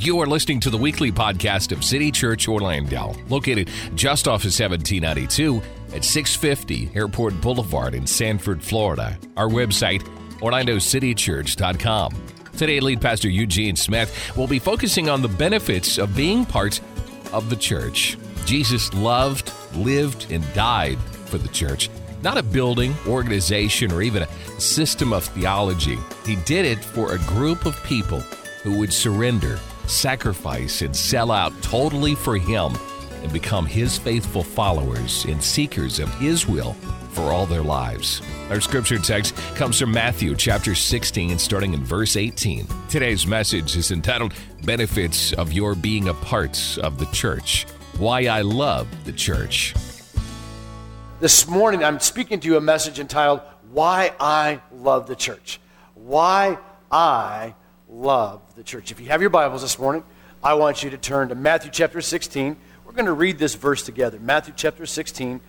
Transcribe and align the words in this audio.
You 0.00 0.20
are 0.20 0.26
listening 0.28 0.60
to 0.60 0.70
the 0.70 0.78
weekly 0.78 1.10
podcast 1.10 1.72
of 1.72 1.82
City 1.82 2.12
Church 2.12 2.46
Orlando, 2.46 3.16
located 3.28 3.68
just 3.96 4.28
off 4.28 4.44
of 4.44 4.52
1792 4.56 5.60
at 5.92 6.04
650 6.04 6.92
Airport 6.94 7.40
Boulevard 7.40 7.94
in 7.94 8.06
Sanford, 8.06 8.62
Florida. 8.62 9.18
Our 9.36 9.48
website, 9.48 10.02
orlandocitychurch.com. 10.38 12.14
Today, 12.56 12.78
lead 12.78 13.00
pastor 13.00 13.28
Eugene 13.28 13.74
Smith 13.74 14.36
will 14.36 14.46
be 14.46 14.60
focusing 14.60 15.08
on 15.08 15.20
the 15.20 15.28
benefits 15.28 15.98
of 15.98 16.14
being 16.14 16.46
part 16.46 16.80
of 17.32 17.50
the 17.50 17.56
church. 17.56 18.16
Jesus 18.44 18.94
loved, 18.94 19.52
lived, 19.74 20.30
and 20.30 20.44
died 20.54 20.98
for 21.26 21.38
the 21.38 21.48
church, 21.48 21.90
not 22.22 22.38
a 22.38 22.42
building, 22.44 22.94
organization, 23.08 23.90
or 23.90 24.02
even 24.02 24.22
a 24.22 24.60
system 24.60 25.12
of 25.12 25.24
theology. 25.24 25.98
He 26.24 26.36
did 26.36 26.64
it 26.64 26.78
for 26.78 27.14
a 27.14 27.18
group 27.18 27.66
of 27.66 27.82
people 27.82 28.20
who 28.62 28.78
would 28.78 28.92
surrender, 28.92 29.58
sacrifice, 29.88 30.82
and 30.82 30.94
sell 30.94 31.30
out 31.30 31.52
totally 31.62 32.14
for 32.14 32.36
Him 32.36 32.76
and 33.22 33.32
become 33.32 33.66
His 33.66 33.98
faithful 33.98 34.42
followers 34.42 35.24
and 35.24 35.42
seekers 35.42 35.98
of 35.98 36.12
His 36.14 36.46
will 36.46 36.74
for 37.10 37.32
all 37.32 37.46
their 37.46 37.62
lives. 37.62 38.22
Our 38.50 38.60
scripture 38.60 38.98
text 38.98 39.34
comes 39.56 39.78
from 39.78 39.90
Matthew 39.90 40.34
chapter 40.36 40.74
16, 40.74 41.38
starting 41.38 41.74
in 41.74 41.84
verse 41.84 42.16
18. 42.16 42.66
Today's 42.88 43.26
message 43.26 43.76
is 43.76 43.90
entitled 43.90 44.32
Benefits 44.64 45.32
of 45.32 45.52
Your 45.52 45.74
Being 45.74 46.08
a 46.08 46.14
Part 46.14 46.78
of 46.78 46.98
the 46.98 47.06
Church. 47.06 47.66
Why 47.98 48.26
I 48.26 48.42
Love 48.42 48.86
the 49.04 49.12
Church. 49.12 49.74
This 51.20 51.48
morning, 51.48 51.82
I'm 51.82 51.98
speaking 51.98 52.38
to 52.38 52.46
you 52.46 52.56
a 52.56 52.60
message 52.60 53.00
entitled 53.00 53.40
Why 53.72 54.14
I 54.20 54.60
Love 54.70 55.08
the 55.08 55.16
Church. 55.16 55.58
Why 55.94 56.58
I 56.92 57.54
Love 57.88 58.42
the 58.54 58.62
Church. 58.62 58.90
If 58.90 59.00
you 59.00 59.06
have 59.06 59.20
your 59.20 59.30
Bibles 59.30 59.62
this 59.62 59.78
morning, 59.78 60.04
I 60.42 60.54
want 60.54 60.82
you 60.82 60.90
to 60.90 60.98
turn 60.98 61.30
to 61.30 61.34
Matthew 61.34 61.70
chapter 61.70 62.00
16. 62.00 62.56
We're 62.84 62.92
going 62.92 63.06
to 63.06 63.12
read 63.12 63.38
this 63.38 63.54
verse 63.54 63.82
together. 63.82 64.18
Matthew 64.20 64.54
chapter 64.56 64.86
16, 64.86 65.40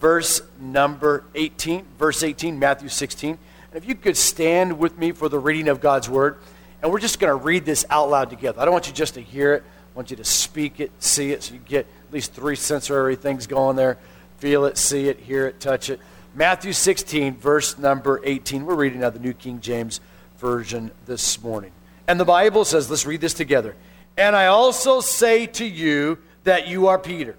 verse 0.00 0.40
number 0.58 1.24
18. 1.34 1.84
Verse 1.98 2.22
18, 2.22 2.58
Matthew 2.58 2.88
16. 2.88 3.30
And 3.30 3.82
if 3.82 3.88
you 3.88 3.94
could 3.94 4.16
stand 4.16 4.78
with 4.78 4.96
me 4.98 5.12
for 5.12 5.28
the 5.28 5.38
reading 5.38 5.68
of 5.68 5.80
God's 5.80 6.08
Word, 6.08 6.38
and 6.82 6.90
we're 6.90 6.98
just 6.98 7.20
going 7.20 7.30
to 7.30 7.44
read 7.44 7.64
this 7.64 7.84
out 7.90 8.10
loud 8.10 8.30
together. 8.30 8.60
I 8.60 8.64
don't 8.64 8.72
want 8.72 8.86
you 8.86 8.92
just 8.92 9.14
to 9.14 9.20
hear 9.20 9.54
it, 9.54 9.62
I 9.62 9.96
want 9.96 10.10
you 10.10 10.16
to 10.16 10.24
speak 10.24 10.80
it, 10.80 10.90
see 10.98 11.30
it, 11.32 11.42
so 11.42 11.54
you 11.54 11.60
get 11.60 11.86
at 12.08 12.12
least 12.12 12.32
three 12.32 12.56
sensory 12.56 13.16
things 13.16 13.46
going 13.46 13.76
there 13.76 13.98
feel 14.42 14.64
it, 14.64 14.76
see 14.76 15.06
it, 15.06 15.20
hear 15.20 15.46
it, 15.46 15.60
touch 15.60 15.88
it. 15.88 16.00
Matthew 16.34 16.72
16, 16.72 17.36
verse 17.36 17.78
number 17.78 18.20
18. 18.24 18.66
We're 18.66 18.74
reading 18.74 19.04
out 19.04 19.12
the 19.12 19.20
New 19.20 19.34
King 19.34 19.60
James 19.60 20.00
Version 20.36 20.90
this 21.06 21.40
morning. 21.40 21.70
And 22.08 22.18
the 22.18 22.24
Bible 22.24 22.64
says, 22.64 22.90
let's 22.90 23.06
read 23.06 23.20
this 23.20 23.34
together. 23.34 23.76
And 24.16 24.36
I 24.36 24.46
also 24.46 25.00
say 25.00 25.46
to 25.46 25.64
you 25.64 26.18
that 26.44 26.68
you 26.68 26.88
are 26.88 26.98
Peter. 26.98 27.36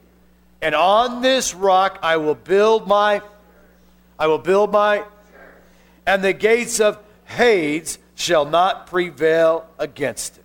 And 0.62 0.74
on 0.74 1.22
this 1.22 1.54
rock 1.54 2.00
I 2.02 2.18
will 2.18 2.36
build 2.36 2.88
my 2.88 3.22
I 4.18 4.28
will 4.28 4.38
build 4.38 4.72
my 4.72 5.04
and 6.06 6.24
the 6.24 6.34
gates 6.34 6.80
of 6.80 6.98
Hades 7.26 7.98
shall 8.16 8.46
not 8.46 8.88
prevail 8.88 9.68
against 9.80 10.38
it. 10.38 10.44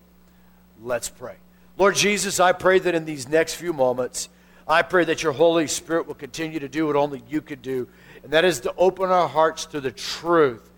Let's 0.82 1.08
pray. 1.08 1.36
Lord 1.76 1.94
Jesus, 1.94 2.40
I 2.40 2.52
pray 2.52 2.78
that 2.80 2.94
in 2.94 3.04
these 3.04 3.28
next 3.28 3.54
few 3.54 3.72
moments 3.72 4.28
I 4.66 4.82
pray 4.82 5.04
that 5.04 5.22
your 5.22 5.32
Holy 5.32 5.66
Spirit 5.66 6.06
will 6.06 6.14
continue 6.14 6.58
to 6.60 6.68
do 6.68 6.86
what 6.86 6.96
only 6.96 7.22
you 7.28 7.40
could 7.40 7.62
do, 7.62 7.88
and 8.22 8.32
that 8.32 8.44
is 8.44 8.60
to 8.60 8.74
open 8.76 9.10
our 9.10 9.28
hearts 9.28 9.64
to 9.66 9.80
the 9.80 9.90
truth 9.90 10.68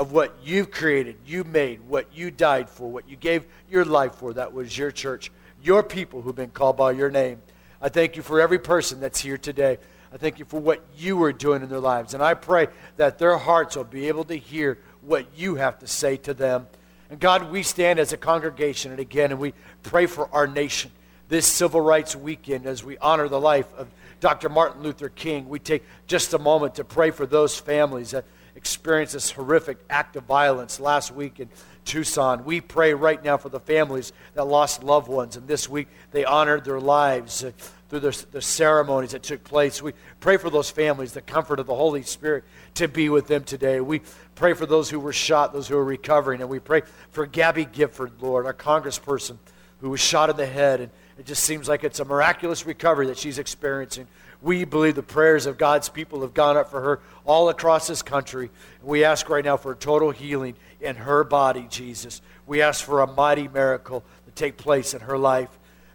of 0.00 0.12
what 0.12 0.34
you've 0.42 0.70
created, 0.70 1.14
you 1.26 1.44
made, 1.44 1.78
what 1.82 2.06
you 2.14 2.30
died 2.30 2.70
for, 2.70 2.90
what 2.90 3.06
you 3.06 3.16
gave 3.16 3.44
your 3.68 3.84
life 3.84 4.14
for. 4.14 4.32
That 4.32 4.54
was 4.54 4.76
your 4.76 4.90
church, 4.90 5.30
your 5.62 5.82
people 5.82 6.22
who've 6.22 6.34
been 6.34 6.48
called 6.48 6.78
by 6.78 6.92
your 6.92 7.10
name. 7.10 7.42
I 7.82 7.90
thank 7.90 8.16
you 8.16 8.22
for 8.22 8.40
every 8.40 8.58
person 8.58 8.98
that's 8.98 9.20
here 9.20 9.36
today. 9.36 9.76
I 10.10 10.16
thank 10.16 10.38
you 10.38 10.46
for 10.46 10.58
what 10.58 10.82
you 10.96 11.22
are 11.22 11.34
doing 11.34 11.62
in 11.62 11.68
their 11.68 11.80
lives. 11.80 12.14
And 12.14 12.22
I 12.22 12.32
pray 12.32 12.68
that 12.96 13.18
their 13.18 13.36
hearts 13.36 13.76
will 13.76 13.84
be 13.84 14.08
able 14.08 14.24
to 14.24 14.36
hear 14.36 14.78
what 15.02 15.26
you 15.36 15.56
have 15.56 15.78
to 15.80 15.86
say 15.86 16.16
to 16.16 16.32
them. 16.32 16.66
And 17.10 17.20
God, 17.20 17.50
we 17.50 17.62
stand 17.62 17.98
as 17.98 18.14
a 18.14 18.16
congregation 18.16 18.92
and 18.92 19.00
again, 19.00 19.32
and 19.32 19.38
we 19.38 19.52
pray 19.82 20.06
for 20.06 20.30
our 20.32 20.46
nation 20.46 20.92
this 21.28 21.46
Civil 21.46 21.82
Rights 21.82 22.16
Weekend 22.16 22.64
as 22.64 22.82
we 22.82 22.96
honor 22.98 23.28
the 23.28 23.38
life 23.38 23.66
of 23.76 23.86
Dr. 24.20 24.48
Martin 24.48 24.82
Luther 24.82 25.10
King. 25.10 25.46
We 25.46 25.58
take 25.58 25.84
just 26.06 26.32
a 26.32 26.38
moment 26.38 26.76
to 26.76 26.84
pray 26.84 27.10
for 27.10 27.26
those 27.26 27.58
families 27.58 28.12
that 28.12 28.24
experienced 28.54 29.12
this 29.14 29.30
horrific 29.30 29.78
act 29.88 30.16
of 30.16 30.24
violence 30.24 30.80
last 30.80 31.12
week 31.12 31.40
in 31.40 31.48
Tucson. 31.84 32.44
We 32.44 32.60
pray 32.60 32.94
right 32.94 33.22
now 33.22 33.36
for 33.36 33.48
the 33.48 33.60
families 33.60 34.12
that 34.34 34.44
lost 34.44 34.82
loved 34.82 35.08
ones, 35.08 35.36
and 35.36 35.48
this 35.48 35.68
week 35.68 35.88
they 36.10 36.24
honored 36.24 36.64
their 36.64 36.80
lives 36.80 37.44
uh, 37.44 37.52
through 37.88 38.00
the, 38.00 38.26
the 38.30 38.42
ceremonies 38.42 39.12
that 39.12 39.22
took 39.22 39.42
place. 39.42 39.82
We 39.82 39.92
pray 40.20 40.36
for 40.36 40.50
those 40.50 40.70
families, 40.70 41.12
the 41.12 41.22
comfort 41.22 41.58
of 41.58 41.66
the 41.66 41.74
Holy 41.74 42.02
Spirit 42.02 42.44
to 42.74 42.86
be 42.86 43.08
with 43.08 43.26
them 43.26 43.44
today. 43.44 43.80
We 43.80 44.02
pray 44.34 44.54
for 44.54 44.66
those 44.66 44.90
who 44.90 45.00
were 45.00 45.12
shot, 45.12 45.52
those 45.52 45.68
who 45.68 45.76
are 45.76 45.84
recovering, 45.84 46.40
and 46.40 46.50
we 46.50 46.58
pray 46.60 46.82
for 47.10 47.26
Gabby 47.26 47.64
Gifford, 47.64 48.12
Lord, 48.20 48.46
our 48.46 48.54
congressperson 48.54 49.38
who 49.80 49.90
was 49.90 50.00
shot 50.00 50.30
in 50.30 50.36
the 50.36 50.46
head 50.46 50.80
and 50.80 50.90
it 51.20 51.26
just 51.26 51.44
seems 51.44 51.68
like 51.68 51.84
it's 51.84 52.00
a 52.00 52.04
miraculous 52.06 52.64
recovery 52.64 53.06
that 53.08 53.18
she's 53.18 53.38
experiencing. 53.38 54.06
We 54.42 54.64
believe 54.64 54.94
the 54.94 55.02
prayers 55.02 55.46
of 55.46 55.58
God's 55.58 55.88
people 55.88 56.22
have 56.22 56.32
gone 56.32 56.56
up 56.56 56.70
for 56.70 56.80
her 56.80 57.00
all 57.24 57.48
across 57.48 57.86
this 57.86 58.02
country. 58.02 58.50
We 58.82 59.04
ask 59.04 59.28
right 59.28 59.44
now 59.44 59.56
for 59.56 59.74
total 59.74 60.10
healing 60.10 60.54
in 60.80 60.96
her 60.96 61.24
body, 61.24 61.66
Jesus. 61.68 62.22
We 62.46 62.62
ask 62.62 62.84
for 62.84 63.00
a 63.00 63.06
mighty 63.06 63.48
miracle 63.48 64.02
to 64.26 64.30
take 64.32 64.56
place 64.56 64.94
in 64.94 65.00
her 65.00 65.18
life. 65.18 65.50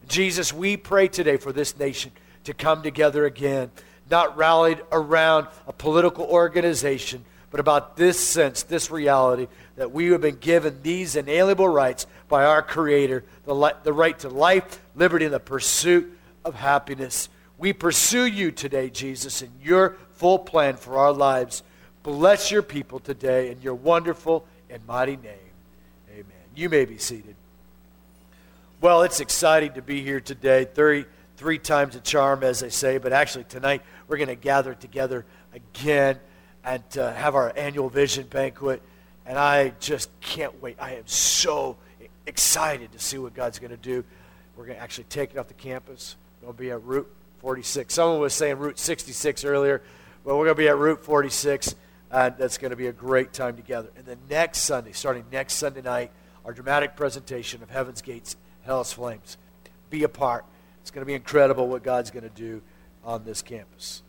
Jesus, 0.07 0.53
we 0.53 0.77
pray 0.77 1.07
today 1.07 1.37
for 1.37 1.51
this 1.51 1.77
nation 1.77 2.11
to 2.43 2.53
come 2.53 2.83
together 2.83 3.25
again, 3.25 3.71
not 4.09 4.37
rallied 4.37 4.79
around 4.91 5.47
a 5.67 5.73
political 5.73 6.25
organization, 6.25 7.25
but 7.49 7.59
about 7.59 7.97
this 7.97 8.19
sense, 8.19 8.63
this 8.63 8.91
reality 8.91 9.47
that 9.75 9.91
we 9.91 10.07
have 10.07 10.21
been 10.21 10.35
given 10.35 10.81
these 10.83 11.15
inalienable 11.15 11.67
rights 11.67 12.05
by 12.27 12.45
our 12.45 12.61
Creator 12.61 13.23
the, 13.45 13.55
li- 13.55 13.71
the 13.83 13.93
right 13.93 14.17
to 14.19 14.29
life, 14.29 14.79
liberty, 14.95 15.25
and 15.25 15.33
the 15.33 15.39
pursuit 15.39 16.17
of 16.43 16.53
happiness. 16.53 17.29
We 17.57 17.71
pursue 17.73 18.25
you 18.25 18.51
today, 18.51 18.89
Jesus, 18.89 19.41
in 19.41 19.51
your 19.63 19.97
full 20.13 20.39
plan 20.39 20.75
for 20.75 20.97
our 20.97 21.13
lives. 21.13 21.63
Bless 22.03 22.51
your 22.51 22.61
people 22.61 22.99
today 22.99 23.49
in 23.49 23.61
your 23.61 23.75
wonderful 23.75 24.45
and 24.69 24.85
mighty 24.85 25.15
name. 25.15 25.53
Amen. 26.11 26.25
You 26.55 26.69
may 26.69 26.85
be 26.85 26.97
seated. 26.97 27.35
Well, 28.81 29.03
it's 29.03 29.21
exciting 29.21 29.73
to 29.73 29.81
be 29.81 30.03
here 30.03 30.19
today. 30.19 30.65
33 30.65 31.59
times 31.59 31.95
a 31.95 32.01
charm, 32.01 32.43
as 32.43 32.59
they 32.59 32.69
say, 32.69 32.97
but 32.97 33.13
actually 33.13 33.45
tonight 33.45 33.81
we're 34.07 34.17
going 34.17 34.27
to 34.27 34.35
gather 34.35 34.73
together 34.73 35.25
again 35.53 36.19
and 36.63 36.83
uh, 36.97 37.13
have 37.13 37.35
our 37.35 37.53
annual 37.55 37.89
vision 37.89 38.27
banquet. 38.27 38.81
And 39.25 39.39
I 39.39 39.69
just 39.79 40.09
can't 40.19 40.61
wait. 40.61 40.75
I 40.79 40.95
am 40.95 41.07
so 41.07 41.77
excited 42.27 42.91
to 42.91 42.99
see 42.99 43.17
what 43.17 43.33
God's 43.33 43.59
going 43.59 43.71
to 43.71 43.77
do. 43.77 44.03
We're 44.57 44.65
going 44.65 44.77
to 44.77 44.83
actually 44.83 45.05
take 45.05 45.31
it 45.31 45.37
off 45.37 45.47
the 45.47 45.53
campus. 45.53 46.17
To 46.45 46.53
be 46.53 46.69
at 46.69 46.83
Route 46.83 47.09
46. 47.45 47.93
Someone 47.93 48.19
was 48.19 48.33
saying 48.33 48.57
Route 48.57 48.79
66 48.79 49.45
earlier. 49.45 49.83
Well, 50.23 50.35
we're 50.35 50.45
going 50.45 50.55
to 50.55 50.61
be 50.63 50.67
at 50.67 50.79
Route 50.79 51.03
46. 51.03 51.75
And 52.09 52.35
that's 52.39 52.57
going 52.57 52.71
to 52.71 52.75
be 52.75 52.87
a 52.87 52.91
great 52.91 53.33
time 53.33 53.55
together. 53.55 53.89
And 53.95 54.03
then 54.03 54.17
next 54.27 54.61
Sunday, 54.61 54.93
starting 54.93 55.25
next 55.31 55.53
Sunday 55.53 55.83
night, 55.83 56.09
our 56.43 56.53
dramatic 56.53 56.95
presentation 56.95 57.61
of 57.61 57.69
Heaven's 57.69 58.01
Gates, 58.01 58.35
Hell's 58.63 58.93
Flames. 58.93 59.37
Be 59.91 60.01
a 60.01 60.09
part. 60.09 60.43
It's 60.81 60.89
going 60.89 61.03
to 61.03 61.05
be 61.05 61.13
incredible 61.13 61.67
what 61.67 61.83
God's 61.83 62.09
going 62.09 62.23
to 62.23 62.29
do 62.29 62.63
on 63.03 63.25
this 63.25 63.43
campus. 63.43 64.01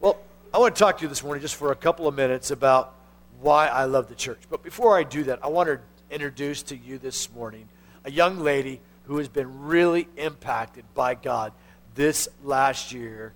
Well, 0.00 0.18
I 0.52 0.58
want 0.58 0.74
to 0.74 0.78
talk 0.80 0.98
to 0.98 1.02
you 1.02 1.08
this 1.08 1.22
morning 1.22 1.40
just 1.40 1.54
for 1.54 1.70
a 1.70 1.76
couple 1.76 2.08
of 2.08 2.16
minutes 2.16 2.50
about 2.50 2.96
why 3.40 3.68
I 3.68 3.84
love 3.84 4.08
the 4.08 4.16
church. 4.16 4.40
But 4.50 4.64
before 4.64 4.98
I 4.98 5.04
do 5.04 5.22
that, 5.24 5.38
I 5.44 5.46
want 5.46 5.68
to 5.68 5.78
introduce 6.10 6.64
to 6.64 6.76
you 6.76 6.98
this 6.98 7.32
morning 7.32 7.68
a 8.04 8.10
young 8.10 8.40
lady 8.40 8.80
who 9.04 9.18
has 9.18 9.28
been 9.28 9.66
really 9.66 10.08
impacted 10.16 10.84
by 10.94 11.14
God 11.14 11.52
this 11.94 12.28
last 12.42 12.92
year 12.92 13.32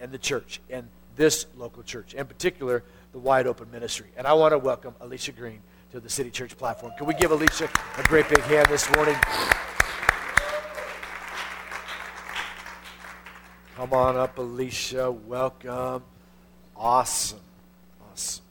in 0.00 0.10
the 0.10 0.18
church, 0.18 0.60
in 0.68 0.88
this 1.16 1.46
local 1.56 1.82
church, 1.82 2.14
in 2.14 2.26
particular, 2.26 2.82
the 3.12 3.18
Wide 3.18 3.46
Open 3.46 3.70
Ministry. 3.70 4.06
And 4.16 4.26
I 4.26 4.32
want 4.32 4.52
to 4.52 4.58
welcome 4.58 4.94
Alicia 5.00 5.32
Green 5.32 5.60
to 5.92 6.00
the 6.00 6.10
City 6.10 6.30
Church 6.30 6.56
platform. 6.56 6.92
Can 6.98 7.06
we 7.06 7.14
give 7.14 7.30
Alicia 7.30 7.68
a 7.96 8.02
great 8.04 8.28
big 8.28 8.40
hand 8.40 8.66
this 8.68 8.92
morning? 8.94 9.16
Come 13.76 13.92
on 13.92 14.16
up, 14.16 14.38
Alicia. 14.38 15.10
Welcome. 15.10 16.02
Awesome. 16.76 17.40
Awesome. 18.10 18.44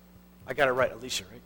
I 0.47 0.53
got 0.53 0.67
it 0.67 0.73
right, 0.73 0.91
Alicia, 0.91 1.25
right? 1.31 1.41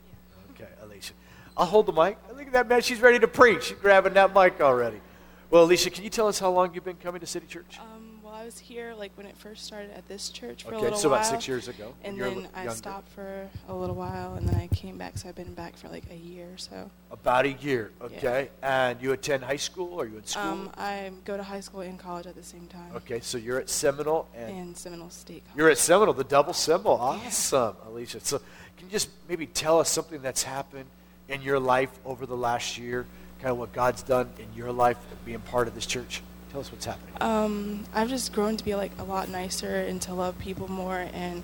Okay, 0.52 0.70
Alicia. 0.84 1.14
I'll 1.56 1.66
hold 1.66 1.88
the 1.88 1.92
mic. 1.92 2.18
Look 2.36 2.48
at 2.48 2.54
that 2.54 2.68
man. 2.68 2.82
She's 2.82 3.02
ready 3.02 3.20
to 3.20 3.28
preach. 3.28 3.66
She's 3.66 3.78
grabbing 3.78 4.14
that 4.14 4.34
mic 4.34 4.62
already. 4.62 5.02
Well, 5.50 5.64
Alicia, 5.64 5.90
can 5.90 6.04
you 6.04 6.10
tell 6.10 6.28
us 6.28 6.40
how 6.40 6.52
long 6.52 6.74
you've 6.74 6.86
been 6.86 6.98
coming 6.98 7.22
to 7.22 7.28
City 7.28 7.48
Church? 7.48 7.80
Um, 7.80 7.97
I 8.38 8.46
was 8.46 8.60
here 8.60 8.94
like 8.94 9.12
when 9.16 9.26
it 9.26 9.36
first 9.36 9.66
started 9.66 9.90
at 9.98 10.08
this 10.08 10.30
church 10.30 10.64
for 10.64 10.76
a 10.76 10.80
little 10.80 10.96
so 10.96 11.10
while. 11.10 11.18
about 11.18 11.28
six 11.28 11.48
years 11.48 11.68
ago. 11.68 11.96
And 12.04 12.16
you 12.16 12.22
were 12.22 12.28
a 12.28 12.34
then 12.36 12.44
li- 12.44 12.50
I 12.54 12.68
stopped 12.68 13.10
for 13.10 13.50
a 13.68 13.74
little 13.74 13.96
while, 13.96 14.36
and 14.36 14.48
then 14.48 14.54
I 14.54 14.68
came 14.68 14.96
back. 14.96 15.18
So 15.18 15.28
I've 15.28 15.36
been 15.36 15.56
back 15.56 15.76
for 15.76 15.88
like 15.88 16.04
a 16.12 16.16
year 16.16 16.46
or 16.54 16.58
so. 16.58 16.92
About 17.10 17.46
a 17.48 17.54
year, 17.54 17.92
okay. 18.00 18.50
And 18.62 19.02
you 19.02 19.12
attend 19.14 19.44
high 19.44 19.56
school 19.56 20.00
or 20.00 20.06
you 20.06 20.18
in 20.18 20.26
school? 20.26 20.44
Um, 20.44 20.72
I 20.78 21.10
go 21.26 21.36
to 21.36 21.42
high 21.42 21.62
school 21.62 21.82
and 21.82 21.98
college 21.98 22.28
at 22.28 22.36
the 22.36 22.44
same 22.44 22.68
time. 22.68 22.96
okay, 22.98 23.22
so 23.22 23.40
you're 23.40 23.58
at 23.58 23.72
Seminole 23.72 24.28
and 24.36 24.56
In 24.56 24.76
Seminole 24.76 25.10
State 25.10 25.44
College. 25.46 25.58
you're 25.58 25.70
at 25.72 25.80
Seminole, 25.80 26.14
the 26.14 26.24
double 26.24 26.54
symbol. 26.54 26.92
Awesome, 26.92 27.76
Alicia. 27.88 28.20
So 28.20 28.38
can 28.78 28.86
you 28.86 28.92
just 28.92 29.10
maybe 29.28 29.48
tell 29.48 29.80
us 29.80 29.90
something 29.90 30.22
that's 30.22 30.44
happened 30.44 30.86
in 31.28 31.42
your 31.42 31.60
life 31.60 31.90
over 32.06 32.28
the 32.28 32.38
last 32.38 32.78
year? 32.78 33.08
Kind 33.40 33.50
of 33.50 33.58
what 33.58 33.74
God's 33.74 34.04
done 34.04 34.30
in 34.38 34.46
your 34.56 34.72
life 34.72 34.98
being 35.26 35.40
part 35.40 35.68
of 35.68 35.74
this 35.74 35.88
church? 35.88 36.22
Tell 36.52 36.62
us 36.62 36.72
what's 36.72 36.86
happening. 36.86 37.14
Um, 37.22 37.84
I've 37.94 38.10
just 38.10 38.32
grown 38.34 38.58
to 38.58 38.64
be 38.64 38.76
like 38.76 38.92
a 39.00 39.04
lot 39.04 39.30
nicer 39.30 39.82
and 39.82 40.02
to 40.04 40.14
love 40.14 40.38
people 40.40 40.68
more 40.70 41.08
and 41.14 41.44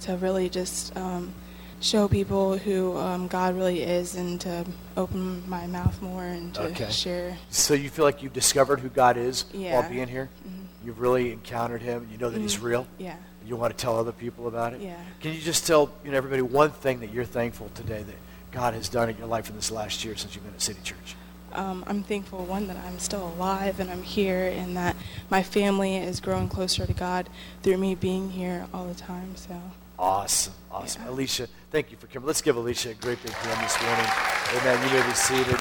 to 0.00 0.16
really 0.16 0.48
just 0.48 0.96
um, 0.96 1.32
show 1.80 2.06
people 2.08 2.56
who 2.56 2.96
um, 2.96 3.26
God 3.28 3.56
really 3.56 3.82
is 3.82 4.14
and 4.14 4.40
to 4.42 4.64
open 4.96 5.42
my 5.48 5.66
mouth 5.66 6.00
more 6.00 6.22
and 6.24 6.54
to 6.54 6.62
Okay. 6.68 6.90
share. 6.90 7.36
So 7.50 7.74
you 7.74 7.90
feel 7.90 8.04
like 8.04 8.22
you've 8.22 8.32
discovered 8.32 8.80
who 8.80 8.88
God 8.88 9.16
is 9.16 9.46
Yeah. 9.52 9.80
while 9.80 9.88
being 9.90 10.08
here? 10.08 10.30
Mhm. 10.46 10.66
You've 10.84 11.00
really 11.00 11.32
encountered 11.32 11.82
him. 11.82 12.08
You 12.12 12.18
know 12.18 12.30
that 12.30 12.40
he's 12.40 12.56
Mhm. 12.56 12.62
real. 12.62 12.86
Yeah. 12.98 13.16
You 13.44 13.56
want 13.56 13.76
to 13.76 13.80
tell 13.80 13.98
other 13.98 14.12
people 14.12 14.46
about 14.48 14.74
it? 14.74 14.80
Yeah. 14.80 14.94
Can 15.20 15.32
you 15.32 15.40
just 15.40 15.66
tell 15.66 15.90
you 16.04 16.10
know 16.12 16.16
everybody 16.16 16.42
one 16.42 16.70
thing 16.70 17.00
that 17.00 17.12
you're 17.12 17.24
thankful 17.24 17.70
today 17.74 18.02
that 18.04 18.16
God 18.52 18.74
has 18.74 18.88
done 18.88 19.08
in 19.08 19.16
your 19.18 19.26
life 19.26 19.50
in 19.50 19.56
this 19.56 19.70
last 19.70 20.04
year 20.04 20.16
since 20.16 20.34
you've 20.34 20.44
been 20.44 20.54
at 20.54 20.62
City 20.62 20.80
Church? 20.84 21.16
Um, 21.56 21.84
I'm 21.86 22.02
thankful, 22.02 22.44
one, 22.44 22.68
that 22.68 22.76
I'm 22.76 22.98
still 22.98 23.28
alive 23.28 23.80
and 23.80 23.90
I'm 23.90 24.02
here 24.02 24.46
and 24.46 24.76
that 24.76 24.94
my 25.30 25.42
family 25.42 25.96
is 25.96 26.20
growing 26.20 26.48
closer 26.48 26.86
to 26.86 26.92
God 26.92 27.30
through 27.62 27.78
me 27.78 27.94
being 27.94 28.30
here 28.30 28.66
all 28.74 28.84
the 28.86 28.94
time. 28.94 29.34
So, 29.36 29.58
Awesome, 29.98 30.52
awesome. 30.70 31.02
Yeah. 31.02 31.10
Alicia, 31.10 31.48
thank 31.70 31.90
you 31.90 31.96
for 31.96 32.06
coming. 32.08 32.26
Let's 32.26 32.42
give 32.42 32.56
Alicia 32.56 32.90
a 32.90 32.94
great 32.94 33.22
big 33.22 33.32
hand 33.32 33.64
this 33.64 33.80
morning. 33.80 34.06
Amen. 34.54 34.86
You 34.86 35.00
may 35.00 35.06
be 35.06 35.14
seated. 35.14 35.60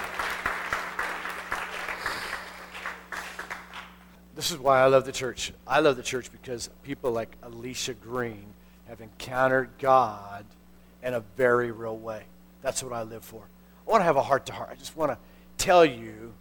This 4.36 4.52
is 4.52 4.58
why 4.58 4.82
I 4.82 4.88
love 4.88 5.06
the 5.06 5.14
church. 5.14 5.54
I 5.66 5.80
love 5.80 5.96
the 5.96 6.04
church 6.04 6.30
because 6.30 6.70
people 6.84 7.14
like 7.14 7.38
Alicia 7.42 7.94
Green 7.94 8.48
have 8.90 9.00
encountered 9.00 9.70
God 9.80 10.46
in 11.02 11.14
a 11.14 11.22
very 11.38 11.72
real 11.72 11.98
way. 11.98 12.24
That's 12.62 12.84
what 12.84 12.92
I 12.92 13.04
live 13.04 13.24
for. 13.24 13.44
I 13.88 13.90
want 13.90 14.02
to 14.02 14.06
have 14.06 14.18
a 14.18 14.24
heart 14.24 14.46
to 14.48 14.54
heart. 14.54 14.70
I 14.74 14.76
just 14.76 14.98
want 14.98 15.14
to 15.14 15.18
tell 15.58 15.86
you 15.86 16.34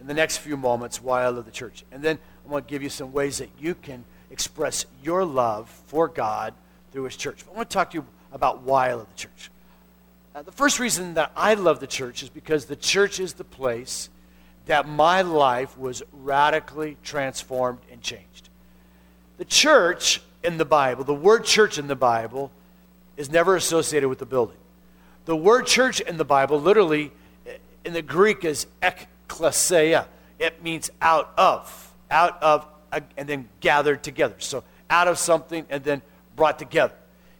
in 0.00 0.06
the 0.06 0.14
next 0.14 0.38
few 0.38 0.56
moments 0.56 1.02
why 1.02 1.22
I 1.22 1.28
love 1.28 1.44
the 1.44 1.50
church. 1.50 1.84
And 1.92 2.02
then 2.02 2.18
I'm 2.44 2.50
going 2.50 2.64
to 2.64 2.70
give 2.70 2.82
you 2.82 2.88
some 2.88 3.12
ways 3.12 3.38
that 3.38 3.50
you 3.58 3.74
can 3.74 4.04
express 4.30 4.86
your 5.02 5.24
love 5.24 5.68
for 5.86 6.08
God 6.08 6.54
through 6.92 7.04
His 7.04 7.16
church. 7.16 7.44
I 7.50 7.56
want 7.56 7.70
to 7.70 7.74
talk 7.74 7.90
to 7.90 7.98
you 7.98 8.06
about 8.32 8.62
why 8.62 8.90
I 8.90 8.94
love 8.94 9.08
the 9.08 9.18
church. 9.18 9.50
Uh, 10.34 10.42
the 10.42 10.52
first 10.52 10.78
reason 10.78 11.14
that 11.14 11.32
I 11.36 11.54
love 11.54 11.80
the 11.80 11.86
church 11.86 12.22
is 12.22 12.28
because 12.28 12.66
the 12.66 12.76
church 12.76 13.18
is 13.18 13.34
the 13.34 13.44
place 13.44 14.08
that 14.66 14.86
my 14.86 15.22
life 15.22 15.76
was 15.76 16.02
radically 16.12 16.96
transformed 17.02 17.80
and 17.90 18.00
changed. 18.00 18.48
The 19.38 19.44
church 19.44 20.22
in 20.44 20.58
the 20.58 20.64
Bible, 20.64 21.02
the 21.04 21.14
word 21.14 21.44
church 21.44 21.78
in 21.78 21.88
the 21.88 21.96
Bible, 21.96 22.52
is 23.16 23.30
never 23.30 23.56
associated 23.56 24.08
with 24.08 24.18
the 24.18 24.26
building. 24.26 24.56
The 25.24 25.36
word 25.36 25.66
church 25.66 26.00
in 26.00 26.16
the 26.16 26.24
Bible, 26.24 26.60
literally 26.60 27.12
in 27.84 27.92
the 27.92 28.02
Greek, 28.02 28.44
is 28.44 28.66
ekklesia. 28.82 30.06
It 30.38 30.62
means 30.62 30.90
out 31.00 31.32
of, 31.36 31.94
out 32.10 32.42
of, 32.42 32.66
and 32.92 33.28
then 33.28 33.48
gathered 33.60 34.02
together. 34.02 34.36
So 34.38 34.64
out 34.88 35.08
of 35.08 35.18
something 35.18 35.66
and 35.70 35.84
then 35.84 36.02
brought 36.36 36.58
together. 36.58 36.94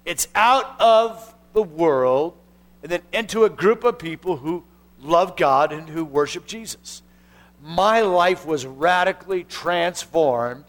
It's 0.04 0.28
out 0.34 0.80
of 0.80 1.34
the 1.52 1.62
world 1.62 2.36
and 2.82 2.90
then 2.90 3.02
into 3.12 3.44
a 3.44 3.50
group 3.50 3.84
of 3.84 3.98
people 3.98 4.36
who 4.36 4.64
love 5.00 5.36
God 5.36 5.72
and 5.72 5.88
who 5.88 6.04
worship 6.04 6.46
Jesus. 6.46 7.02
My 7.62 8.00
life 8.00 8.46
was 8.46 8.64
radically 8.64 9.44
transformed 9.44 10.64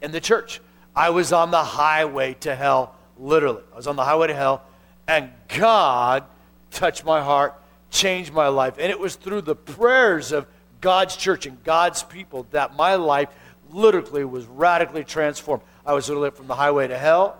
in 0.00 0.12
the 0.12 0.20
church. 0.20 0.60
I 0.94 1.10
was 1.10 1.32
on 1.32 1.50
the 1.50 1.62
highway 1.62 2.34
to 2.40 2.54
hell, 2.54 2.94
literally. 3.18 3.62
I 3.72 3.76
was 3.76 3.86
on 3.86 3.96
the 3.96 4.04
highway 4.04 4.28
to 4.28 4.34
hell, 4.34 4.62
and 5.06 5.30
God 5.48 6.24
touched 6.70 7.04
my 7.04 7.22
heart, 7.22 7.54
changed 7.92 8.32
my 8.32 8.48
life. 8.48 8.74
And 8.78 8.90
it 8.90 8.98
was 8.98 9.14
through 9.14 9.42
the 9.42 9.54
prayers 9.54 10.32
of 10.32 10.46
God's 10.80 11.14
church 11.14 11.46
and 11.46 11.62
God's 11.62 12.02
people 12.02 12.48
that 12.50 12.74
my 12.74 12.96
life 12.96 13.28
literally 13.70 14.24
was 14.24 14.46
radically 14.46 15.04
transformed. 15.04 15.62
I 15.86 15.92
was 15.92 16.08
literally 16.08 16.32
from 16.32 16.48
the 16.48 16.56
highway 16.56 16.88
to 16.88 16.98
hell. 16.98 17.36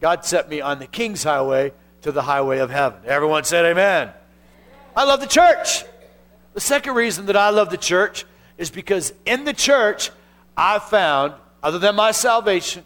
God 0.00 0.24
set 0.24 0.48
me 0.48 0.60
on 0.60 0.80
the 0.80 0.86
King's 0.86 1.22
highway 1.22 1.72
to 2.02 2.10
the 2.10 2.22
highway 2.22 2.58
of 2.58 2.70
heaven. 2.70 3.00
Everyone 3.06 3.44
said 3.44 3.64
amen. 3.64 4.10
I 4.96 5.04
love 5.04 5.20
the 5.20 5.26
church. 5.26 5.84
The 6.54 6.60
second 6.60 6.94
reason 6.94 7.26
that 7.26 7.36
I 7.36 7.50
love 7.50 7.70
the 7.70 7.76
church 7.76 8.24
is 8.58 8.70
because 8.70 9.12
in 9.24 9.44
the 9.44 9.52
church, 9.52 10.10
I 10.56 10.78
found, 10.78 11.34
other 11.62 11.78
than 11.78 11.94
my 11.94 12.12
salvation, 12.12 12.84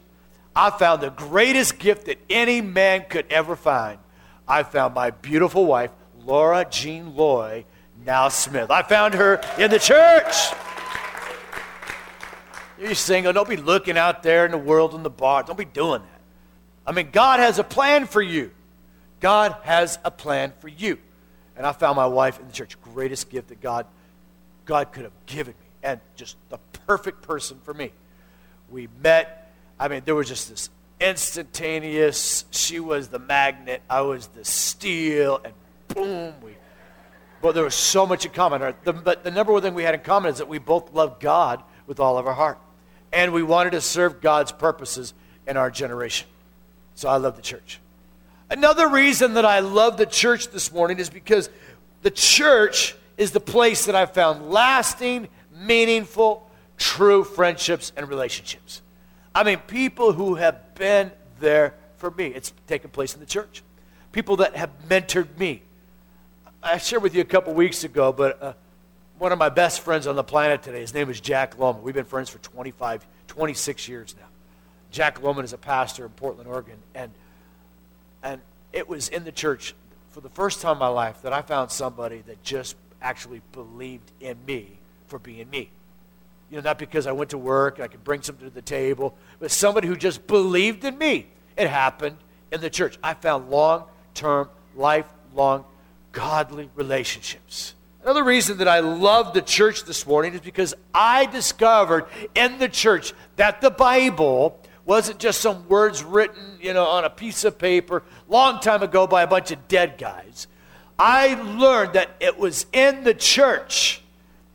I 0.54 0.70
found 0.70 1.02
the 1.02 1.10
greatest 1.10 1.78
gift 1.78 2.06
that 2.06 2.18
any 2.30 2.60
man 2.60 3.04
could 3.08 3.26
ever 3.30 3.56
find. 3.56 3.98
I 4.46 4.62
found 4.62 4.94
my 4.94 5.10
beautiful 5.10 5.66
wife, 5.66 5.90
Laura 6.28 6.66
Jean 6.68 7.16
Loy, 7.16 7.64
now 8.04 8.28
Smith. 8.28 8.70
I 8.70 8.82
found 8.82 9.14
her 9.14 9.40
in 9.56 9.70
the 9.70 9.78
church. 9.78 10.52
You're 12.78 12.94
single, 12.94 13.32
don't 13.32 13.48
be 13.48 13.56
looking 13.56 13.96
out 13.96 14.22
there 14.22 14.44
in 14.44 14.52
the 14.52 14.58
world 14.58 14.94
in 14.94 15.02
the 15.02 15.10
bar. 15.10 15.42
Don't 15.42 15.58
be 15.58 15.64
doing 15.64 16.02
that. 16.02 16.20
I 16.86 16.92
mean, 16.92 17.08
God 17.12 17.40
has 17.40 17.58
a 17.58 17.64
plan 17.64 18.06
for 18.06 18.20
you. 18.20 18.50
God 19.20 19.56
has 19.62 19.98
a 20.04 20.10
plan 20.10 20.52
for 20.60 20.68
you. 20.68 20.98
And 21.56 21.66
I 21.66 21.72
found 21.72 21.96
my 21.96 22.06
wife 22.06 22.38
in 22.38 22.46
the 22.46 22.52
church. 22.52 22.80
Greatest 22.82 23.30
gift 23.30 23.48
that 23.48 23.62
God, 23.62 23.86
God 24.66 24.92
could 24.92 25.04
have 25.04 25.26
given 25.26 25.54
me. 25.54 25.66
And 25.82 25.98
just 26.14 26.36
the 26.50 26.58
perfect 26.86 27.22
person 27.22 27.58
for 27.64 27.72
me. 27.72 27.90
We 28.70 28.88
met. 29.02 29.50
I 29.80 29.88
mean, 29.88 30.02
there 30.04 30.14
was 30.14 30.28
just 30.28 30.50
this 30.50 30.68
instantaneous. 31.00 32.44
She 32.50 32.80
was 32.80 33.08
the 33.08 33.18
magnet. 33.18 33.80
I 33.88 34.02
was 34.02 34.28
the 34.28 34.44
steel. 34.44 35.40
And 35.42 35.54
boom, 36.02 36.34
we. 36.42 36.56
But 37.40 37.54
there 37.54 37.64
was 37.64 37.74
so 37.74 38.06
much 38.06 38.24
in 38.24 38.32
common. 38.32 38.74
The- 38.84 38.92
but 38.92 39.24
the 39.24 39.30
number 39.30 39.52
one 39.52 39.62
thing 39.62 39.74
we 39.74 39.84
had 39.84 39.94
in 39.94 40.00
common 40.00 40.30
is 40.30 40.38
that 40.38 40.48
we 40.48 40.58
both 40.58 40.92
loved 40.92 41.20
God 41.20 41.62
with 41.86 42.00
all 42.00 42.18
of 42.18 42.26
our 42.26 42.34
heart. 42.34 42.58
And 43.12 43.32
we 43.32 43.42
wanted 43.42 43.70
to 43.70 43.80
serve 43.80 44.20
God's 44.20 44.52
purposes 44.52 45.14
in 45.46 45.56
our 45.56 45.70
generation. 45.70 46.28
So 46.94 47.08
I 47.08 47.16
love 47.16 47.36
the 47.36 47.42
church. 47.42 47.80
Another 48.50 48.88
reason 48.88 49.34
that 49.34 49.44
I 49.44 49.60
love 49.60 49.96
the 49.96 50.06
church 50.06 50.48
this 50.48 50.72
morning 50.72 50.98
is 50.98 51.10
because 51.10 51.48
the 52.02 52.10
church 52.10 52.96
is 53.16 53.30
the 53.30 53.40
place 53.40 53.86
that 53.86 53.94
I've 53.94 54.14
found 54.14 54.50
lasting, 54.50 55.28
meaningful, 55.54 56.50
true 56.76 57.24
friendships 57.24 57.92
and 57.96 58.08
relationships. 58.08 58.82
I 59.34 59.44
mean, 59.44 59.58
people 59.58 60.12
who 60.12 60.36
have 60.36 60.74
been 60.74 61.12
there 61.40 61.74
for 61.98 62.10
me. 62.10 62.28
It's 62.28 62.52
taken 62.66 62.90
place 62.90 63.14
in 63.14 63.20
the 63.20 63.26
church. 63.26 63.62
People 64.12 64.36
that 64.36 64.56
have 64.56 64.70
mentored 64.88 65.36
me. 65.38 65.62
I 66.68 66.76
shared 66.76 67.02
with 67.02 67.14
you 67.14 67.22
a 67.22 67.24
couple 67.24 67.54
weeks 67.54 67.82
ago, 67.84 68.12
but 68.12 68.42
uh, 68.42 68.52
one 69.18 69.32
of 69.32 69.38
my 69.38 69.48
best 69.48 69.80
friends 69.80 70.06
on 70.06 70.16
the 70.16 70.22
planet 70.22 70.62
today, 70.62 70.80
his 70.80 70.92
name 70.92 71.08
is 71.08 71.18
Jack 71.18 71.58
Loman. 71.58 71.82
We've 71.82 71.94
been 71.94 72.04
friends 72.04 72.28
for 72.28 72.36
25, 72.38 73.06
26 73.26 73.88
years 73.88 74.14
now. 74.20 74.26
Jack 74.90 75.22
Loman 75.22 75.46
is 75.46 75.54
a 75.54 75.58
pastor 75.58 76.04
in 76.04 76.10
Portland, 76.10 76.46
Oregon, 76.46 76.76
and 76.94 77.10
and 78.22 78.42
it 78.74 78.86
was 78.86 79.08
in 79.08 79.24
the 79.24 79.32
church 79.32 79.74
for 80.10 80.20
the 80.20 80.28
first 80.28 80.60
time 80.60 80.72
in 80.72 80.78
my 80.78 80.88
life 80.88 81.22
that 81.22 81.32
I 81.32 81.40
found 81.40 81.70
somebody 81.70 82.22
that 82.26 82.42
just 82.42 82.76
actually 83.00 83.40
believed 83.52 84.10
in 84.20 84.36
me 84.46 84.78
for 85.06 85.18
being 85.18 85.48
me. 85.48 85.70
You 86.50 86.56
know, 86.56 86.62
not 86.62 86.78
because 86.78 87.06
I 87.06 87.12
went 87.12 87.30
to 87.30 87.38
work 87.38 87.76
and 87.76 87.84
I 87.84 87.88
could 87.88 88.04
bring 88.04 88.20
something 88.20 88.46
to 88.46 88.54
the 88.54 88.60
table, 88.60 89.16
but 89.38 89.50
somebody 89.50 89.88
who 89.88 89.96
just 89.96 90.26
believed 90.26 90.84
in 90.84 90.98
me. 90.98 91.28
It 91.56 91.68
happened 91.68 92.18
in 92.52 92.60
the 92.60 92.68
church. 92.68 92.98
I 93.02 93.14
found 93.14 93.50
long 93.50 93.84
term, 94.14 94.50
lifelong, 94.76 95.64
godly 96.18 96.68
relationships. 96.74 97.74
Another 98.02 98.24
reason 98.24 98.58
that 98.58 98.66
I 98.66 98.80
love 98.80 99.34
the 99.34 99.40
church 99.40 99.84
this 99.84 100.04
morning 100.04 100.34
is 100.34 100.40
because 100.40 100.74
I 100.92 101.26
discovered 101.26 102.06
in 102.34 102.58
the 102.58 102.68
church 102.68 103.12
that 103.36 103.60
the 103.60 103.70
Bible 103.70 104.60
wasn't 104.84 105.20
just 105.20 105.40
some 105.40 105.68
words 105.68 106.02
written, 106.02 106.58
you 106.60 106.72
know, 106.72 106.84
on 106.84 107.04
a 107.04 107.10
piece 107.10 107.44
of 107.44 107.56
paper 107.56 108.02
long 108.28 108.58
time 108.58 108.82
ago 108.82 109.06
by 109.06 109.22
a 109.22 109.28
bunch 109.28 109.52
of 109.52 109.68
dead 109.68 109.96
guys. 109.96 110.48
I 110.98 111.34
learned 111.34 111.92
that 111.92 112.10
it 112.18 112.36
was 112.36 112.66
in 112.72 113.04
the 113.04 113.14
church 113.14 114.02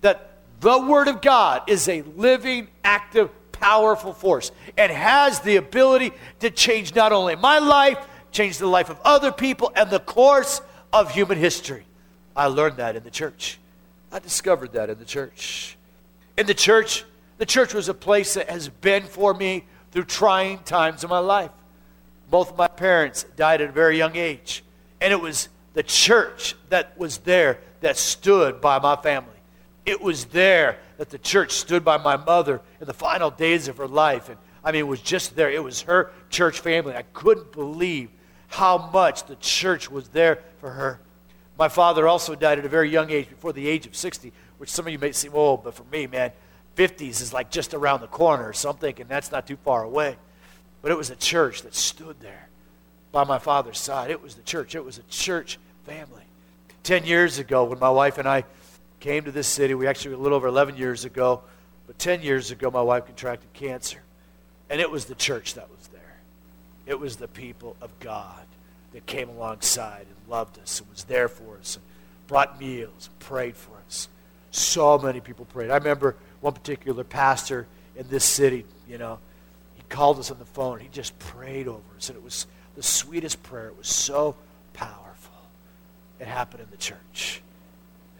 that 0.01 0.31
the 0.59 0.79
Word 0.79 1.07
of 1.07 1.21
God 1.21 1.61
is 1.67 1.87
a 1.87 2.01
living, 2.01 2.67
active, 2.83 3.29
powerful 3.53 4.11
force 4.11 4.51
and 4.77 4.91
has 4.91 5.39
the 5.39 5.55
ability 5.55 6.11
to 6.41 6.49
change 6.49 6.93
not 6.93 7.13
only 7.13 7.37
my 7.37 7.59
life, 7.59 8.05
change 8.33 8.57
the 8.57 8.67
life 8.67 8.89
of 8.89 8.99
other 9.05 9.31
people, 9.31 9.71
and 9.77 9.89
the 9.89 10.01
course 10.01 10.59
of 10.93 11.11
human 11.11 11.37
history. 11.37 11.85
I 12.35 12.45
learned 12.47 12.77
that 12.77 12.95
in 12.95 13.03
the 13.03 13.11
church. 13.11 13.59
I 14.11 14.19
discovered 14.19 14.73
that 14.73 14.89
in 14.89 14.99
the 14.99 15.05
church. 15.05 15.75
In 16.37 16.45
the 16.45 16.53
church, 16.53 17.03
the 17.39 17.45
church 17.45 17.73
was 17.73 17.89
a 17.89 17.93
place 17.93 18.35
that 18.35 18.49
has 18.49 18.69
been 18.69 19.03
for 19.03 19.33
me 19.33 19.65
through 19.91 20.05
trying 20.05 20.59
times 20.59 21.03
in 21.03 21.09
my 21.09 21.19
life. 21.19 21.51
Both 22.29 22.55
my 22.57 22.67
parents 22.67 23.25
died 23.35 23.61
at 23.61 23.69
a 23.69 23.71
very 23.71 23.97
young 23.97 24.15
age. 24.15 24.63
And 25.01 25.11
it 25.11 25.19
was 25.19 25.49
the 25.73 25.83
church 25.83 26.55
that 26.69 26.97
was 26.97 27.17
there 27.19 27.59
that 27.81 27.97
stood 27.97 28.61
by 28.61 28.79
my 28.79 28.95
family. 28.95 29.29
It 29.85 30.01
was 30.01 30.25
there 30.25 30.77
that 30.97 31.09
the 31.09 31.17
church 31.17 31.51
stood 31.51 31.83
by 31.83 31.97
my 31.97 32.15
mother 32.15 32.61
in 32.79 32.87
the 32.87 32.93
final 32.93 33.29
days 33.29 33.67
of 33.67 33.77
her 33.77 33.87
life. 33.87 34.29
And 34.29 34.37
I 34.63 34.71
mean, 34.71 34.79
it 34.79 34.87
was 34.87 35.01
just 35.01 35.35
there. 35.35 35.51
It 35.51 35.63
was 35.63 35.81
her 35.81 36.11
church 36.29 36.59
family. 36.59 36.95
I 36.95 37.01
couldn't 37.13 37.51
believe 37.51 38.09
how 38.53 38.77
much 38.93 39.25
the 39.25 39.35
church 39.37 39.89
was 39.89 40.09
there 40.09 40.37
for 40.59 40.69
her. 40.69 40.99
My 41.57 41.69
father 41.69 42.07
also 42.07 42.35
died 42.35 42.59
at 42.59 42.65
a 42.65 42.69
very 42.69 42.87
young 42.87 43.09
age, 43.09 43.27
before 43.27 43.51
the 43.51 43.67
age 43.67 43.87
of 43.87 43.95
60, 43.95 44.31
which 44.59 44.69
some 44.69 44.85
of 44.85 44.93
you 44.93 44.99
may 44.99 45.11
seem 45.11 45.33
old, 45.33 45.63
but 45.63 45.73
for 45.73 45.83
me, 45.85 46.05
man, 46.05 46.31
50s 46.75 47.19
is 47.19 47.33
like 47.33 47.49
just 47.49 47.73
around 47.73 48.01
the 48.01 48.07
corner. 48.07 48.53
So 48.53 48.69
I'm 48.69 48.77
thinking 48.77 49.07
that's 49.07 49.31
not 49.31 49.47
too 49.47 49.57
far 49.57 49.83
away. 49.83 50.17
But 50.83 50.91
it 50.91 50.97
was 50.97 51.09
a 51.09 51.15
church 51.15 51.63
that 51.63 51.73
stood 51.73 52.19
there 52.19 52.47
by 53.11 53.23
my 53.23 53.39
father's 53.39 53.79
side. 53.79 54.11
It 54.11 54.21
was 54.21 54.35
the 54.35 54.43
church. 54.43 54.75
It 54.75 54.85
was 54.85 54.99
a 54.99 55.03
church 55.03 55.57
family. 55.87 56.23
Ten 56.83 57.05
years 57.05 57.39
ago, 57.39 57.63
when 57.63 57.79
my 57.79 57.89
wife 57.89 58.19
and 58.19 58.27
I 58.27 58.43
came 58.99 59.23
to 59.23 59.31
this 59.31 59.47
city, 59.47 59.73
we 59.73 59.87
actually 59.87 60.13
a 60.13 60.17
little 60.17 60.35
over 60.35 60.47
11 60.47 60.77
years 60.77 61.05
ago, 61.05 61.41
but 61.87 61.97
10 61.97 62.21
years 62.21 62.51
ago, 62.51 62.69
my 62.69 62.83
wife 62.83 63.07
contracted 63.07 63.51
cancer. 63.53 64.01
And 64.69 64.79
it 64.79 64.91
was 64.91 65.05
the 65.05 65.15
church 65.15 65.55
that. 65.55 65.67
It 66.85 66.99
was 66.99 67.17
the 67.17 67.27
people 67.27 67.75
of 67.81 67.97
God 67.99 68.45
that 68.93 69.05
came 69.05 69.29
alongside 69.29 70.05
and 70.07 70.29
loved 70.29 70.59
us 70.59 70.79
and 70.79 70.89
was 70.89 71.05
there 71.05 71.27
for 71.27 71.57
us 71.57 71.75
and 71.77 71.85
brought 72.27 72.59
meals 72.59 73.09
and 73.09 73.19
prayed 73.19 73.55
for 73.55 73.71
us. 73.87 74.07
So 74.51 74.97
many 74.97 75.19
people 75.19 75.45
prayed. 75.45 75.71
I 75.71 75.77
remember 75.77 76.15
one 76.41 76.53
particular 76.53 77.03
pastor 77.03 77.67
in 77.95 78.07
this 78.09 78.23
city, 78.23 78.65
you 78.87 78.97
know, 78.97 79.19
he 79.75 79.83
called 79.89 80.19
us 80.19 80.29
on 80.29 80.39
the 80.39 80.45
phone. 80.45 80.79
He 80.79 80.89
just 80.89 81.17
prayed 81.19 81.67
over 81.67 81.81
us. 81.97 82.09
And 82.09 82.17
it 82.17 82.23
was 82.23 82.45
the 82.75 82.83
sweetest 82.83 83.41
prayer. 83.43 83.67
It 83.67 83.77
was 83.77 83.87
so 83.87 84.35
powerful. 84.73 85.33
It 86.19 86.27
happened 86.27 86.63
in 86.63 86.69
the 86.69 86.77
church. 86.77 87.41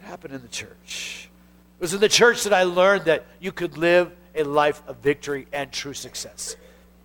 It 0.02 0.06
happened 0.06 0.34
in 0.34 0.42
the 0.42 0.48
church. 0.48 1.30
It 1.80 1.82
was 1.82 1.94
in 1.94 2.00
the 2.00 2.10
church 2.10 2.44
that 2.44 2.54
I 2.54 2.64
learned 2.64 3.06
that 3.06 3.26
you 3.40 3.52
could 3.52 3.78
live 3.78 4.12
a 4.36 4.44
life 4.44 4.82
of 4.88 4.98
victory 4.98 5.48
and 5.54 5.72
true 5.72 5.94
success. 5.94 6.56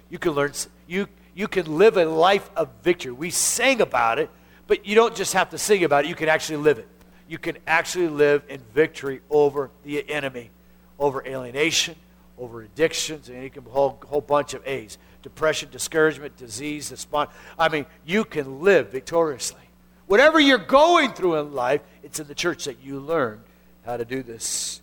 You 0.09 0.19
can 0.19 0.33
learn 0.33 0.53
you 0.87 1.09
you 1.39 1.47
can 1.47 1.79
live 1.79 1.97
a 1.97 2.05
life 2.05 2.51
of 2.57 2.69
victory. 2.83 3.13
We 3.13 3.31
sang 3.31 3.81
about 3.81 4.19
it, 4.19 4.29
but 4.67 4.85
you 4.85 4.97
don't 4.97 5.15
just 5.15 5.35
have 5.35 5.51
to 5.51 5.59
sing 5.59 5.85
about 5.85 6.05
it, 6.05 6.09
you 6.09 6.17
can 6.17 6.29
actually 6.29 6.57
live 6.57 6.81
it. 6.81 6.89
You 7.29 7.39
can 7.39 7.59
actually 7.65 8.09
live 8.09 8.43
in 8.49 8.61
victory 8.75 9.21
over 9.31 9.71
the 9.85 10.11
enemy, 10.11 10.51
over 10.99 11.25
alienation, 11.25 11.95
over 12.37 12.63
addictions, 12.63 13.29
and 13.29 13.41
you 13.41 13.51
can 13.51 13.63
whole 13.63 14.01
whole 14.09 14.21
bunch 14.21 14.55
of 14.55 14.67
A's. 14.67 14.99
Depression, 15.23 15.69
discouragement, 15.71 16.37
disease, 16.37 16.89
despond. 16.89 17.31
I 17.57 17.69
mean, 17.69 17.87
you 18.05 18.25
can 18.25 18.61
live 18.65 18.91
victoriously. 18.91 19.61
Whatever 20.09 20.41
you're 20.41 20.59
going 20.59 21.13
through 21.13 21.37
in 21.37 21.55
life, 21.55 21.83
it's 22.03 22.19
in 22.19 22.27
the 22.27 22.35
church 22.35 22.65
that 22.65 22.81
you 22.83 22.99
learn 22.99 23.45
how 23.87 23.97
to 23.97 24.05
do 24.05 24.25
this. 24.25 24.81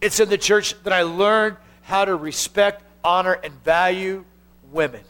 It's 0.00 0.20
in 0.20 0.28
the 0.28 0.38
church 0.38 0.80
that 0.84 0.92
I 0.92 1.02
learned 1.02 1.56
how 1.82 2.04
to 2.04 2.14
respect, 2.14 2.84
honor, 3.02 3.32
and 3.32 3.52
value 3.64 4.24
women, 4.70 5.02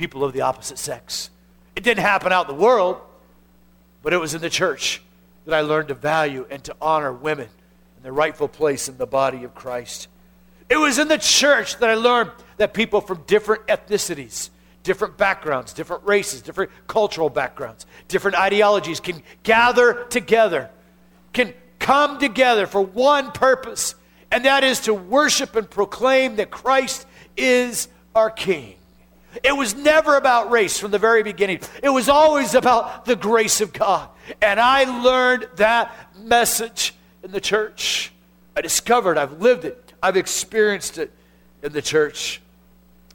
people 0.00 0.24
of 0.24 0.32
the 0.32 0.40
opposite 0.40 0.78
sex. 0.78 1.28
It 1.76 1.84
didn't 1.84 2.02
happen 2.02 2.32
out 2.32 2.48
in 2.48 2.56
the 2.56 2.62
world, 2.62 3.02
but 4.02 4.14
it 4.14 4.16
was 4.16 4.32
in 4.32 4.40
the 4.40 4.48
church 4.48 5.02
that 5.44 5.54
I 5.54 5.60
learned 5.60 5.88
to 5.88 5.94
value 5.94 6.46
and 6.50 6.64
to 6.64 6.74
honor 6.80 7.12
women 7.12 7.48
in 7.98 8.02
their 8.02 8.12
rightful 8.12 8.48
place 8.48 8.88
in 8.88 8.96
the 8.96 9.06
body 9.06 9.44
of 9.44 9.54
Christ. 9.54 10.08
It 10.70 10.78
was 10.78 10.98
in 10.98 11.08
the 11.08 11.18
church 11.18 11.76
that 11.80 11.90
I 11.90 11.96
learned 11.96 12.30
that 12.56 12.72
people 12.72 13.02
from 13.02 13.24
different 13.26 13.66
ethnicities, 13.66 14.48
different 14.84 15.18
backgrounds, 15.18 15.74
different 15.74 16.02
races, 16.04 16.40
different 16.40 16.70
cultural 16.86 17.28
backgrounds, 17.28 17.84
different 18.08 18.38
ideologies 18.38 19.00
can 19.00 19.22
gather 19.42 20.04
together, 20.04 20.70
can 21.34 21.52
come 21.78 22.18
together 22.18 22.66
for 22.66 22.80
one 22.80 23.32
purpose, 23.32 23.96
and 24.32 24.46
that 24.46 24.64
is 24.64 24.80
to 24.80 24.94
worship 24.94 25.56
and 25.56 25.68
proclaim 25.68 26.36
that 26.36 26.50
Christ 26.50 27.06
is 27.36 27.88
our 28.14 28.30
King. 28.30 28.76
It 29.44 29.56
was 29.56 29.74
never 29.74 30.16
about 30.16 30.50
race 30.50 30.78
from 30.78 30.90
the 30.90 30.98
very 30.98 31.22
beginning. 31.22 31.60
It 31.82 31.90
was 31.90 32.08
always 32.08 32.54
about 32.54 33.04
the 33.04 33.16
grace 33.16 33.60
of 33.60 33.72
God. 33.72 34.08
And 34.42 34.58
I 34.58 34.84
learned 35.02 35.48
that 35.56 35.94
message 36.18 36.94
in 37.22 37.30
the 37.30 37.40
church. 37.40 38.12
I 38.56 38.60
discovered, 38.60 39.18
I've 39.18 39.40
lived 39.40 39.64
it, 39.64 39.92
I've 40.02 40.16
experienced 40.16 40.98
it 40.98 41.12
in 41.62 41.72
the 41.72 41.82
church. 41.82 42.40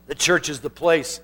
The 0.07 0.15
church 0.15 0.50
is 0.50 0.62
the 0.62 0.69
place 0.69 1.19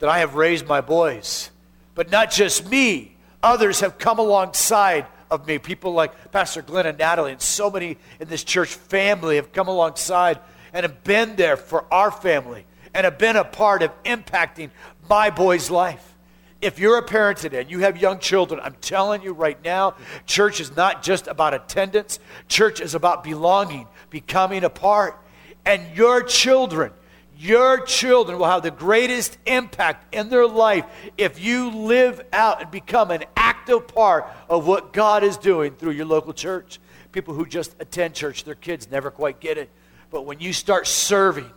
that 0.00 0.08
I 0.08 0.18
have 0.18 0.34
raised 0.34 0.66
my 0.66 0.80
boys. 0.80 1.50
But 1.94 2.10
not 2.10 2.30
just 2.30 2.68
me, 2.70 3.16
others 3.42 3.80
have 3.80 3.98
come 3.98 4.18
alongside 4.18 5.06
of 5.30 5.46
me. 5.46 5.58
People 5.58 5.92
like 5.92 6.32
Pastor 6.32 6.62
Glenn 6.62 6.86
and 6.86 6.98
Natalie, 6.98 7.32
and 7.32 7.40
so 7.40 7.70
many 7.70 7.96
in 8.20 8.28
this 8.28 8.44
church 8.44 8.74
family 8.74 9.36
have 9.36 9.52
come 9.52 9.68
alongside 9.68 10.38
and 10.72 10.84
have 10.84 11.02
been 11.02 11.36
there 11.36 11.56
for 11.56 11.84
our 11.92 12.10
family 12.10 12.64
and 12.94 13.04
have 13.04 13.18
been 13.18 13.36
a 13.36 13.44
part 13.44 13.82
of 13.82 13.90
impacting 14.04 14.70
my 15.08 15.30
boy's 15.30 15.70
life. 15.70 16.14
If 16.60 16.80
you're 16.80 16.98
a 16.98 17.02
parent 17.02 17.38
today 17.38 17.60
and 17.60 17.70
you 17.70 17.80
have 17.80 17.96
young 17.96 18.18
children, 18.18 18.60
I'm 18.62 18.74
telling 18.80 19.22
you 19.22 19.32
right 19.32 19.62
now, 19.64 19.94
church 20.26 20.60
is 20.60 20.74
not 20.76 21.04
just 21.04 21.28
about 21.28 21.54
attendance, 21.54 22.18
church 22.48 22.80
is 22.80 22.94
about 22.94 23.22
belonging, 23.22 23.86
becoming 24.10 24.64
a 24.64 24.70
part. 24.70 25.16
And 25.64 25.96
your 25.96 26.22
children, 26.22 26.92
your 27.38 27.80
children 27.82 28.38
will 28.38 28.46
have 28.46 28.64
the 28.64 28.72
greatest 28.72 29.38
impact 29.46 30.12
in 30.12 30.30
their 30.30 30.48
life 30.48 30.84
if 31.16 31.38
you 31.40 31.70
live 31.70 32.20
out 32.32 32.60
and 32.60 32.70
become 32.72 33.12
an 33.12 33.24
active 33.36 33.86
part 33.86 34.26
of 34.48 34.66
what 34.66 34.92
God 34.92 35.22
is 35.22 35.36
doing 35.36 35.76
through 35.76 35.92
your 35.92 36.06
local 36.06 36.32
church. 36.32 36.80
People 37.12 37.34
who 37.34 37.46
just 37.46 37.76
attend 37.78 38.14
church, 38.14 38.42
their 38.42 38.56
kids 38.56 38.90
never 38.90 39.12
quite 39.12 39.38
get 39.38 39.58
it. 39.58 39.70
But 40.10 40.26
when 40.26 40.40
you 40.40 40.52
start 40.52 40.88
serving, 40.88 41.50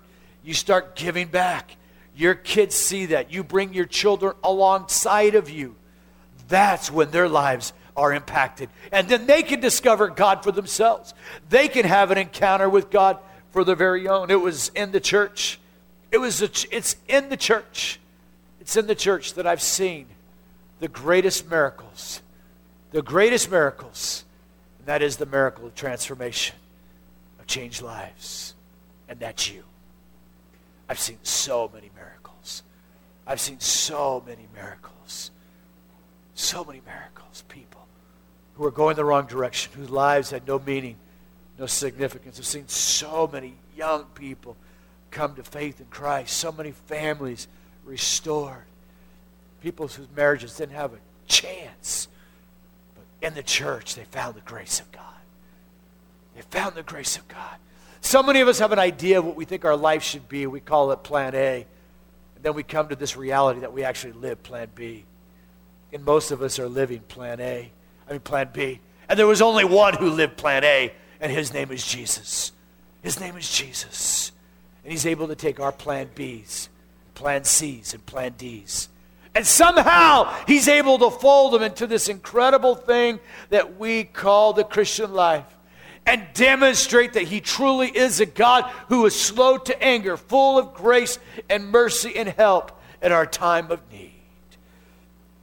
you 0.44 0.54
start 0.54 0.96
giving 0.96 1.28
back. 1.28 1.76
Your 2.16 2.36
kids 2.36 2.76
see 2.76 3.08
that. 3.08 3.32
You 3.32 3.44
bring 3.44 3.74
your 3.74 3.86
children 3.86 4.34
alongside 4.44 5.36
of 5.36 5.50
you. 5.50 5.76
That's 6.48 6.92
when 6.92 7.12
their 7.12 7.30
lives 7.30 7.74
are 7.96 8.14
impacted. 8.14 8.70
And 8.92 9.08
then 9.08 9.26
they 9.26 9.44
can 9.44 9.60
discover 9.60 10.08
God 10.08 10.44
for 10.44 10.52
themselves. 10.52 11.14
They 11.50 11.68
can 11.68 11.86
have 11.86 12.12
an 12.12 12.18
encounter 12.18 12.70
with 12.70 12.90
God 12.90 13.20
for 13.52 13.64
their 13.64 13.76
very 13.76 14.08
own. 14.08 14.32
It 14.32 14.42
was 14.42 14.70
in 14.76 14.92
the 14.92 15.00
church 15.00 15.60
it 16.12 16.18
was 16.18 16.42
a, 16.42 16.50
it's 16.76 16.98
in 17.08 17.30
the 17.30 17.38
church. 17.38 18.00
It's 18.60 18.76
in 18.76 18.86
the 18.86 18.96
church 18.96 19.34
that 19.36 19.48
I've 19.48 19.62
seen 19.62 20.08
the 20.80 20.90
greatest 20.90 21.50
miracles. 21.50 22.22
The 22.92 23.02
greatest 23.02 23.50
miracles. 23.50 24.26
And 24.80 24.88
that 24.88 25.02
is 25.02 25.18
the 25.18 25.26
miracle 25.26 25.66
of 25.66 25.74
transformation, 25.74 26.58
of 27.40 27.48
changed 27.48 27.82
lives. 27.82 28.54
And 29.08 29.20
that's 29.20 29.50
you. 29.50 29.64
I've 30.92 31.00
seen 31.00 31.20
so 31.24 31.72
many 31.74 31.90
miracles. 31.96 32.64
I've 33.26 33.40
seen 33.40 33.62
so 33.62 34.22
many 34.28 34.46
miracles. 34.54 35.32
So 36.36 36.66
many 36.66 36.82
miracles. 36.86 37.46
People 37.48 37.88
who 38.56 38.66
are 38.66 38.72
going 38.72 38.98
the 38.98 39.06
wrong 39.06 39.26
direction, 39.26 39.72
whose 39.74 39.90
lives 39.90 40.32
had 40.32 40.46
no 40.46 40.60
meaning, 40.60 40.98
no 41.58 41.66
significance. 41.66 42.38
I've 42.38 42.46
seen 42.46 42.68
so 42.68 43.26
many 43.32 43.54
young 43.74 44.04
people 44.16 44.58
come 45.12 45.34
to 45.36 45.44
faith 45.44 45.80
in 45.80 45.86
Christ. 45.86 46.36
So 46.36 46.52
many 46.52 46.72
families 46.72 47.48
restored. 47.86 48.66
People 49.62 49.88
whose 49.88 50.08
marriages 50.14 50.58
didn't 50.58 50.76
have 50.76 50.92
a 50.92 51.00
chance. 51.26 52.10
But 52.96 53.26
in 53.26 53.34
the 53.34 53.44
church, 53.44 53.96
they 53.96 54.04
found 54.04 54.36
the 54.36 54.42
grace 54.42 54.82
of 54.82 54.92
God. 54.92 55.06
They 56.36 56.42
found 56.42 56.76
the 56.76 56.84
grace 56.84 57.16
of 57.16 57.26
God. 57.30 57.60
So 58.02 58.22
many 58.24 58.42
of 58.42 58.48
us 58.48 58.60
have 58.60 58.72
an 58.72 58.80
idea 58.80 59.20
of 59.20 59.26
what 59.26 59.36
we 59.36 59.46
think 59.46 59.64
our 59.64 59.78
life 59.78 60.04
should 60.04 60.28
be. 60.28 60.48
We 60.48 60.60
call 60.60 60.92
it 60.92 61.04
plan 61.04 61.34
A. 61.36 61.66
And 62.36 62.44
then 62.44 62.56
we 62.56 62.64
come 62.64 62.90
to 62.90 62.96
this 62.96 63.16
reality 63.16 63.62
that 63.62 63.72
we 63.72 63.84
actually 63.84 64.14
live 64.14 64.42
plan 64.44 64.70
B. 64.74 65.06
And 65.94 66.04
most 66.04 66.32
of 66.32 66.42
us 66.42 66.58
are 66.58 66.68
living 66.68 67.02
plan 67.02 67.40
A. 67.40 67.72
I 68.08 68.12
mean, 68.12 68.22
plan 68.22 68.50
B. 68.52 68.80
And 69.08 69.20
there 69.20 69.28
was 69.28 69.42
only 69.42 69.66
one 69.66 69.94
who 69.94 70.10
lived 70.10 70.38
plan 70.38 70.64
A, 70.64 70.92
and 71.20 71.32
his 71.32 71.54
name 71.54 71.72
is 71.72 71.86
Jesus. 71.86 72.52
His 73.02 73.20
name 73.20 73.38
is 73.38 73.50
Jesus. 73.50 74.32
And 74.84 74.92
he's 74.92 75.06
able 75.06 75.28
to 75.28 75.36
take 75.36 75.60
our 75.60 75.72
plan 75.72 76.10
Bs, 76.16 76.70
plan 77.14 77.44
Cs, 77.44 77.94
and 77.94 78.06
plan 78.06 78.34
Ds. 78.38 78.90
And 79.36 79.46
somehow 79.46 80.34
he's 80.48 80.68
able 80.68 80.98
to 81.00 81.12
fold 81.12 81.54
them 81.54 81.62
into 81.62 81.88
this 81.88 82.10
incredible 82.10 82.76
thing 82.76 83.20
that 83.50 83.80
we 83.80 84.04
call 84.04 84.54
the 84.54 84.64
Christian 84.64 85.14
life 85.14 85.46
and 86.06 86.26
demonstrate 86.34 87.14
that 87.14 87.24
he 87.24 87.42
truly 87.42 87.88
is 87.88 88.20
a 88.20 88.26
God 88.26 88.64
who 88.90 89.06
is 89.06 89.20
slow 89.20 89.58
to 89.58 89.84
anger, 89.84 90.18
full 90.18 90.58
of 90.58 90.74
grace 90.74 91.20
and 91.50 91.70
mercy 91.70 92.16
and 92.16 92.30
help 92.30 92.72
in 93.02 93.12
our 93.12 93.26
time 93.26 93.72
of 93.72 93.82
need. 93.92 94.12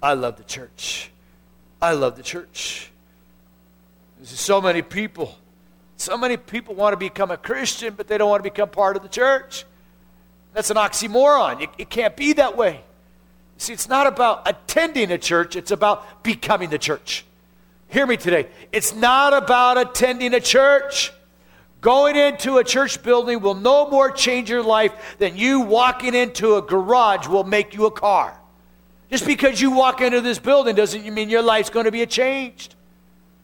I 0.03 0.15
love 0.15 0.37
the 0.37 0.45
church. 0.45 1.11
I 1.81 1.93
love 1.93 2.17
the 2.17 2.23
church. 2.23 2.91
There's 4.19 4.31
so 4.31 4.61
many 4.61 4.83
people 4.83 5.37
so 5.99 6.17
many 6.17 6.37
people 6.37 6.77
want 6.77 6.93
to 6.93 6.97
become 6.97 7.33
a 7.33 7.37
Christian, 7.37 7.95
but 7.95 8.07
they 8.07 8.19
don't 8.19 8.31
want 8.31 8.39
to 8.39 8.49
become 8.49 8.69
part 8.69 8.97
of 8.97 9.03
the 9.03 9.09
church. 9.09 9.65
That's 10.55 10.71
an 10.71 10.77
oxymoron. 10.77 11.61
It, 11.61 11.71
it 11.77 11.91
can't 11.91 12.17
be 12.17 12.35
that 12.35 12.57
way. 12.57 12.83
See, 13.57 13.73
it's 13.73 13.89
not 13.89 14.07
about 14.07 14.49
attending 14.49 15.11
a 15.11 15.19
church, 15.19 15.57
it's 15.57 15.73
about 15.73 16.23
becoming 16.23 16.71
the 16.71 16.79
church. 16.79 17.25
Hear 17.89 18.07
me 18.07 18.17
today. 18.17 18.49
It's 18.71 18.95
not 18.95 19.33
about 19.33 19.79
attending 19.79 20.35
a 20.35 20.41
church. 20.41 21.13
Going 21.81 22.17
into 22.17 22.59
a 22.59 22.65
church 22.65 23.03
building 23.03 23.41
will 23.41 23.55
no 23.55 23.89
more 23.89 24.11
change 24.11 24.51
your 24.51 24.63
life 24.63 25.17
than 25.19 25.37
you 25.37 25.61
walking 25.61 26.15
into 26.15 26.57
a 26.57 26.63
garage 26.63 27.29
will 27.29 27.45
make 27.45 27.75
you 27.75 27.87
a 27.87 27.91
car. 27.91 28.39
Just 29.11 29.25
because 29.25 29.61
you 29.61 29.71
walk 29.71 30.01
into 30.01 30.21
this 30.21 30.39
building 30.39 30.75
doesn't 30.75 31.13
mean 31.15 31.31
your 31.31 31.43
life's 31.43 31.71
going 31.71 31.87
to 31.87 31.93
be 31.93 32.05
changed. 32.05 32.75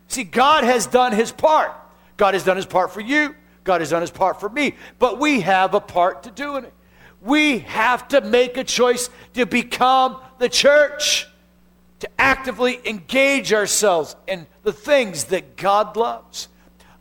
See, 0.08 0.24
God 0.24 0.64
has 0.64 0.86
done 0.86 1.12
his 1.12 1.32
part. 1.32 1.72
God 2.16 2.34
has 2.34 2.44
done 2.44 2.56
his 2.56 2.66
part 2.66 2.92
for 2.92 3.00
you. 3.00 3.34
God 3.62 3.80
has 3.80 3.90
done 3.90 4.02
his 4.02 4.10
part 4.10 4.40
for 4.40 4.48
me. 4.48 4.74
But 4.98 5.18
we 5.18 5.40
have 5.40 5.74
a 5.74 5.80
part 5.80 6.24
to 6.24 6.30
do 6.30 6.56
in 6.56 6.64
it. 6.64 6.72
We 7.22 7.60
have 7.60 8.08
to 8.08 8.20
make 8.20 8.58
a 8.58 8.64
choice 8.64 9.08
to 9.32 9.46
become 9.46 10.20
the 10.38 10.50
church, 10.50 11.26
to 12.00 12.08
actively 12.18 12.80
engage 12.84 13.52
ourselves 13.52 14.16
in 14.26 14.46
the 14.62 14.72
things 14.72 15.24
that 15.24 15.56
God 15.56 15.96
loves. 15.96 16.48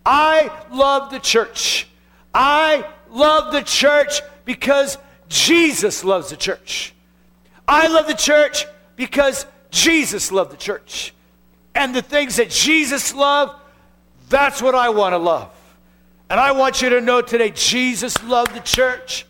I 0.05 0.51
love 0.71 1.11
the 1.11 1.19
church. 1.19 1.87
I 2.33 2.85
love 3.09 3.53
the 3.53 3.61
church 3.61 4.21
because 4.45 4.97
Jesus 5.29 6.03
loves 6.03 6.29
the 6.29 6.35
church. 6.35 6.93
I 7.67 7.87
love 7.87 8.07
the 8.07 8.13
church 8.13 8.65
because 8.95 9.45
Jesus 9.71 10.31
loved 10.31 10.51
the 10.51 10.57
church. 10.57 11.13
And 11.75 11.95
the 11.95 12.01
things 12.01 12.35
that 12.35 12.49
Jesus 12.49 13.13
loved, 13.13 13.59
that's 14.29 14.61
what 14.61 14.75
I 14.75 14.89
want 14.89 15.13
to 15.13 15.17
love. 15.17 15.49
And 16.29 16.39
I 16.39 16.51
want 16.51 16.81
you 16.81 16.89
to 16.89 17.01
know 17.01 17.21
today, 17.21 17.51
Jesus 17.51 18.21
loved 18.23 18.53
the 18.53 18.59
church. 18.59 19.25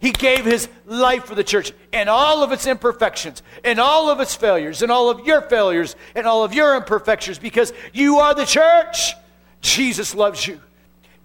He 0.00 0.12
gave 0.12 0.44
his 0.44 0.68
life 0.84 1.24
for 1.24 1.34
the 1.34 1.44
church 1.44 1.72
and 1.92 2.08
all 2.08 2.42
of 2.42 2.52
its 2.52 2.66
imperfections 2.66 3.42
and 3.64 3.78
all 3.78 4.10
of 4.10 4.20
its 4.20 4.34
failures 4.34 4.82
and 4.82 4.92
all 4.92 5.08
of 5.08 5.26
your 5.26 5.42
failures 5.42 5.96
and 6.14 6.26
all 6.26 6.44
of 6.44 6.54
your 6.54 6.76
imperfections 6.76 7.38
because 7.38 7.72
you 7.92 8.18
are 8.18 8.34
the 8.34 8.44
church. 8.44 9.14
Jesus 9.62 10.14
loves 10.14 10.46
you. 10.46 10.60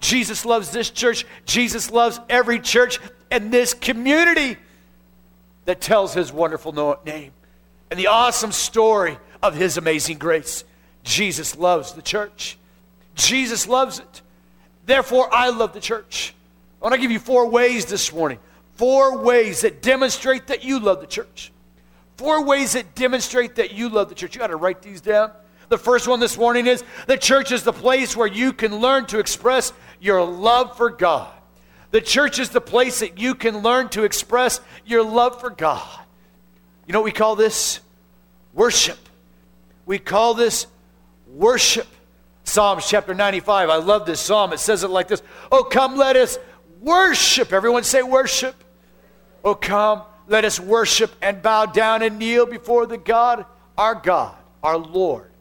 Jesus 0.00 0.44
loves 0.44 0.70
this 0.70 0.90
church. 0.90 1.26
Jesus 1.44 1.90
loves 1.90 2.18
every 2.28 2.58
church 2.58 2.98
and 3.30 3.52
this 3.52 3.74
community 3.74 4.56
that 5.64 5.80
tells 5.80 6.14
his 6.14 6.32
wonderful 6.32 6.98
name 7.04 7.32
and 7.90 8.00
the 8.00 8.06
awesome 8.06 8.52
story 8.52 9.18
of 9.42 9.54
his 9.54 9.76
amazing 9.76 10.18
grace. 10.18 10.64
Jesus 11.04 11.56
loves 11.56 11.92
the 11.92 12.02
church. 12.02 12.56
Jesus 13.14 13.68
loves 13.68 13.98
it. 13.98 14.22
Therefore, 14.86 15.28
I 15.32 15.50
love 15.50 15.72
the 15.74 15.80
church. 15.80 16.34
I 16.80 16.86
want 16.86 16.94
to 16.94 17.00
give 17.00 17.10
you 17.10 17.18
four 17.18 17.48
ways 17.48 17.86
this 17.86 18.12
morning. 18.12 18.38
Four 18.82 19.18
ways 19.18 19.60
that 19.60 19.80
demonstrate 19.80 20.48
that 20.48 20.64
you 20.64 20.80
love 20.80 21.00
the 21.00 21.06
church. 21.06 21.52
Four 22.16 22.44
ways 22.44 22.72
that 22.72 22.96
demonstrate 22.96 23.54
that 23.54 23.72
you 23.72 23.88
love 23.88 24.08
the 24.08 24.14
church. 24.16 24.34
You 24.34 24.40
got 24.40 24.48
to 24.48 24.56
write 24.56 24.82
these 24.82 25.00
down. 25.00 25.30
The 25.68 25.78
first 25.78 26.08
one 26.08 26.18
this 26.18 26.36
morning 26.36 26.66
is 26.66 26.82
the 27.06 27.16
church 27.16 27.52
is 27.52 27.62
the 27.62 27.72
place 27.72 28.16
where 28.16 28.26
you 28.26 28.52
can 28.52 28.80
learn 28.80 29.06
to 29.06 29.20
express 29.20 29.72
your 30.00 30.24
love 30.24 30.76
for 30.76 30.90
God. 30.90 31.32
The 31.92 32.00
church 32.00 32.40
is 32.40 32.50
the 32.50 32.60
place 32.60 32.98
that 32.98 33.20
you 33.20 33.36
can 33.36 33.58
learn 33.58 33.88
to 33.90 34.02
express 34.02 34.60
your 34.84 35.04
love 35.04 35.38
for 35.38 35.50
God. 35.50 36.00
You 36.88 36.92
know 36.92 36.98
what 36.98 37.04
we 37.04 37.12
call 37.12 37.36
this? 37.36 37.78
Worship. 38.52 38.98
We 39.86 40.00
call 40.00 40.34
this 40.34 40.66
worship. 41.28 41.86
Psalms 42.42 42.88
chapter 42.88 43.14
95. 43.14 43.70
I 43.70 43.76
love 43.76 44.06
this 44.06 44.20
psalm. 44.20 44.52
It 44.52 44.58
says 44.58 44.82
it 44.82 44.88
like 44.88 45.06
this 45.06 45.22
Oh, 45.52 45.62
come, 45.62 45.96
let 45.96 46.16
us 46.16 46.36
worship. 46.80 47.52
Everyone 47.52 47.84
say 47.84 48.02
worship. 48.02 48.56
Oh, 49.44 49.54
come, 49.54 50.02
let 50.28 50.44
us 50.44 50.60
worship 50.60 51.12
and 51.20 51.42
bow 51.42 51.66
down 51.66 52.02
and 52.02 52.18
kneel 52.18 52.46
before 52.46 52.86
the 52.86 52.98
God, 52.98 53.44
our 53.76 53.94
God, 53.94 54.36
our 54.62 54.78
Lord 54.78 55.32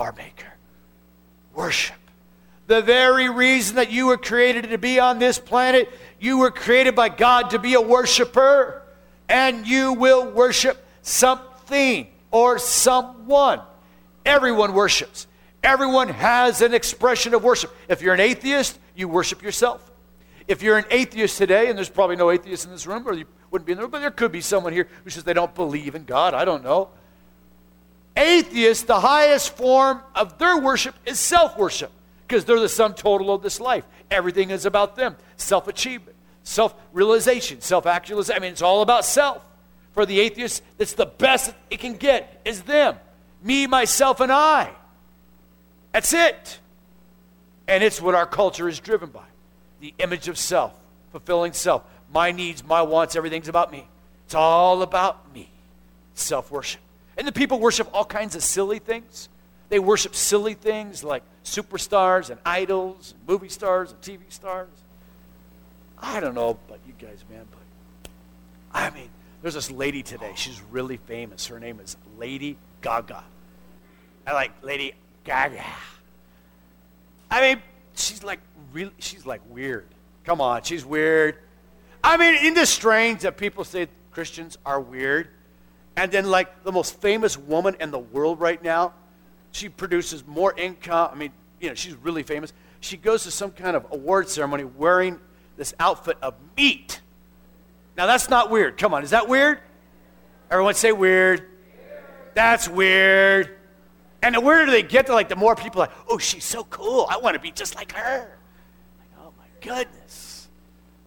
our 0.00 0.12
Maker. 0.12 0.46
Worship. 1.54 1.96
The 2.66 2.80
very 2.80 3.28
reason 3.28 3.76
that 3.76 3.90
you 3.90 4.06
were 4.06 4.16
created 4.16 4.70
to 4.70 4.78
be 4.78 4.98
on 4.98 5.18
this 5.18 5.38
planet, 5.38 5.90
you 6.18 6.38
were 6.38 6.50
created 6.50 6.94
by 6.94 7.10
God 7.10 7.50
to 7.50 7.58
be 7.58 7.74
a 7.74 7.80
worshiper, 7.80 8.82
and 9.28 9.66
you 9.66 9.92
will 9.92 10.30
worship 10.30 10.82
something 11.02 12.08
or 12.30 12.58
someone. 12.58 13.60
Everyone 14.24 14.72
worships. 14.72 15.26
Everyone 15.62 16.08
has 16.08 16.62
an 16.62 16.72
expression 16.72 17.34
of 17.34 17.44
worship. 17.44 17.74
If 17.88 18.00
you're 18.00 18.14
an 18.14 18.20
atheist, 18.20 18.78
you 18.94 19.08
worship 19.08 19.42
yourself. 19.42 19.90
If 20.48 20.62
you're 20.62 20.78
an 20.78 20.86
atheist 20.90 21.36
today, 21.36 21.68
and 21.68 21.76
there's 21.76 21.90
probably 21.90 22.16
no 22.16 22.30
atheists 22.30 22.64
in 22.64 22.70
this 22.70 22.86
room, 22.86 23.06
or 23.06 23.12
you 23.12 23.26
wouldn't 23.50 23.66
be 23.66 23.72
in 23.72 23.78
the 23.78 23.82
room, 23.82 23.90
but 23.90 24.00
there 24.00 24.10
could 24.10 24.32
be 24.32 24.40
someone 24.40 24.72
here 24.72 24.88
who 25.04 25.10
says 25.10 25.24
they 25.24 25.32
don't 25.32 25.54
believe 25.54 25.94
in 25.94 26.04
God. 26.04 26.34
I 26.34 26.44
don't 26.44 26.62
know. 26.62 26.90
Atheists, 28.16 28.84
the 28.84 29.00
highest 29.00 29.56
form 29.56 30.02
of 30.14 30.38
their 30.38 30.58
worship 30.58 30.94
is 31.06 31.18
self 31.18 31.56
worship 31.56 31.90
because 32.26 32.44
they're 32.44 32.60
the 32.60 32.68
sum 32.68 32.94
total 32.94 33.32
of 33.32 33.42
this 33.42 33.60
life. 33.60 33.84
Everything 34.10 34.50
is 34.50 34.66
about 34.66 34.96
them 34.96 35.16
self 35.36 35.68
achievement, 35.68 36.16
self 36.42 36.74
realization, 36.92 37.60
self 37.60 37.86
actualization. 37.86 38.40
I 38.40 38.44
mean, 38.44 38.52
it's 38.52 38.62
all 38.62 38.82
about 38.82 39.04
self. 39.04 39.42
For 39.92 40.06
the 40.06 40.20
atheist, 40.20 40.62
that's 40.78 40.92
the 40.92 41.06
best 41.06 41.52
it 41.68 41.80
can 41.80 41.94
get 41.96 42.40
is 42.44 42.62
them, 42.62 42.96
me, 43.42 43.66
myself, 43.66 44.20
and 44.20 44.30
I. 44.30 44.70
That's 45.92 46.12
it. 46.12 46.60
And 47.66 47.82
it's 47.82 48.00
what 48.00 48.14
our 48.14 48.26
culture 48.26 48.68
is 48.68 48.78
driven 48.78 49.10
by 49.10 49.24
the 49.80 49.94
image 49.98 50.28
of 50.28 50.38
self, 50.38 50.74
fulfilling 51.10 51.52
self. 51.52 51.82
My 52.12 52.32
needs, 52.32 52.64
my 52.64 52.82
wants, 52.82 53.16
everything's 53.16 53.48
about 53.48 53.70
me. 53.70 53.86
It's 54.26 54.34
all 54.34 54.82
about 54.82 55.32
me. 55.34 55.50
Self 56.14 56.50
worship. 56.50 56.80
And 57.16 57.26
the 57.26 57.32
people 57.32 57.60
worship 57.60 57.88
all 57.92 58.04
kinds 58.04 58.34
of 58.34 58.42
silly 58.42 58.78
things. 58.78 59.28
They 59.68 59.78
worship 59.78 60.14
silly 60.14 60.54
things 60.54 61.04
like 61.04 61.22
superstars 61.44 62.30
and 62.30 62.40
idols, 62.44 63.14
and 63.16 63.28
movie 63.28 63.48
stars 63.48 63.92
and 63.92 64.00
TV 64.00 64.20
stars. 64.30 64.68
I 65.98 66.20
don't 66.20 66.34
know 66.34 66.50
about 66.50 66.80
you 66.86 66.94
guys, 66.98 67.24
man, 67.30 67.46
but 67.50 68.10
I 68.72 68.90
mean, 68.90 69.08
there's 69.42 69.54
this 69.54 69.70
lady 69.70 70.02
today. 70.02 70.32
She's 70.34 70.60
really 70.70 70.96
famous. 70.96 71.46
Her 71.46 71.60
name 71.60 71.80
is 71.80 71.96
Lady 72.18 72.56
Gaga. 72.82 73.22
I 74.26 74.32
like 74.32 74.52
Lady 74.62 74.94
Gaga. 75.24 75.64
I 77.30 77.40
mean, 77.40 77.62
she's 77.94 78.22
like 78.22 78.40
really, 78.72 78.92
she's 78.98 79.24
like 79.24 79.40
weird. 79.48 79.86
Come 80.24 80.40
on, 80.40 80.62
she's 80.62 80.84
weird. 80.84 81.36
I 82.02 82.16
mean, 82.16 82.34
isn't 82.34 82.54
this 82.54 82.70
strange 82.70 83.20
that 83.22 83.36
people 83.36 83.64
say 83.64 83.88
Christians 84.10 84.58
are 84.64 84.80
weird? 84.80 85.28
And 85.96 86.10
then, 86.10 86.30
like 86.30 86.64
the 86.64 86.72
most 86.72 87.00
famous 87.00 87.36
woman 87.36 87.76
in 87.80 87.90
the 87.90 87.98
world 87.98 88.40
right 88.40 88.62
now, 88.62 88.94
she 89.52 89.68
produces 89.68 90.26
more 90.26 90.54
income. 90.56 91.10
I 91.12 91.16
mean, 91.16 91.32
you 91.60 91.68
know, 91.68 91.74
she's 91.74 91.94
really 91.94 92.22
famous. 92.22 92.52
She 92.80 92.96
goes 92.96 93.24
to 93.24 93.30
some 93.30 93.50
kind 93.50 93.76
of 93.76 93.86
award 93.90 94.28
ceremony 94.28 94.64
wearing 94.64 95.20
this 95.56 95.74
outfit 95.78 96.16
of 96.22 96.34
meat. 96.56 97.00
Now, 97.96 98.06
that's 98.06 98.30
not 98.30 98.50
weird. 98.50 98.78
Come 98.78 98.94
on, 98.94 99.02
is 99.02 99.10
that 99.10 99.28
weird? 99.28 99.60
Everyone 100.50 100.74
say 100.74 100.92
weird. 100.92 101.46
That's 102.34 102.68
weird. 102.68 103.56
And 104.22 104.34
the 104.34 104.40
weirder 104.40 104.70
they 104.70 104.82
get, 104.82 105.06
the 105.06 105.12
like 105.12 105.28
the 105.28 105.36
more 105.36 105.54
people 105.54 105.82
are 105.82 105.86
like, 105.86 105.96
oh, 106.08 106.18
she's 106.18 106.44
so 106.44 106.64
cool. 106.64 107.06
I 107.10 107.18
want 107.18 107.34
to 107.34 107.40
be 107.40 107.50
just 107.50 107.74
like 107.74 107.92
her. 107.92 108.38
Like, 108.98 109.08
oh 109.20 109.32
my 109.38 109.44
goodness. 109.60 110.29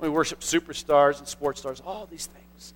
We 0.03 0.09
worship 0.09 0.41
superstars 0.41 1.19
and 1.19 1.27
sports 1.29 1.61
stars, 1.61 1.81
all 1.85 2.05
these 2.11 2.25
things 2.25 2.73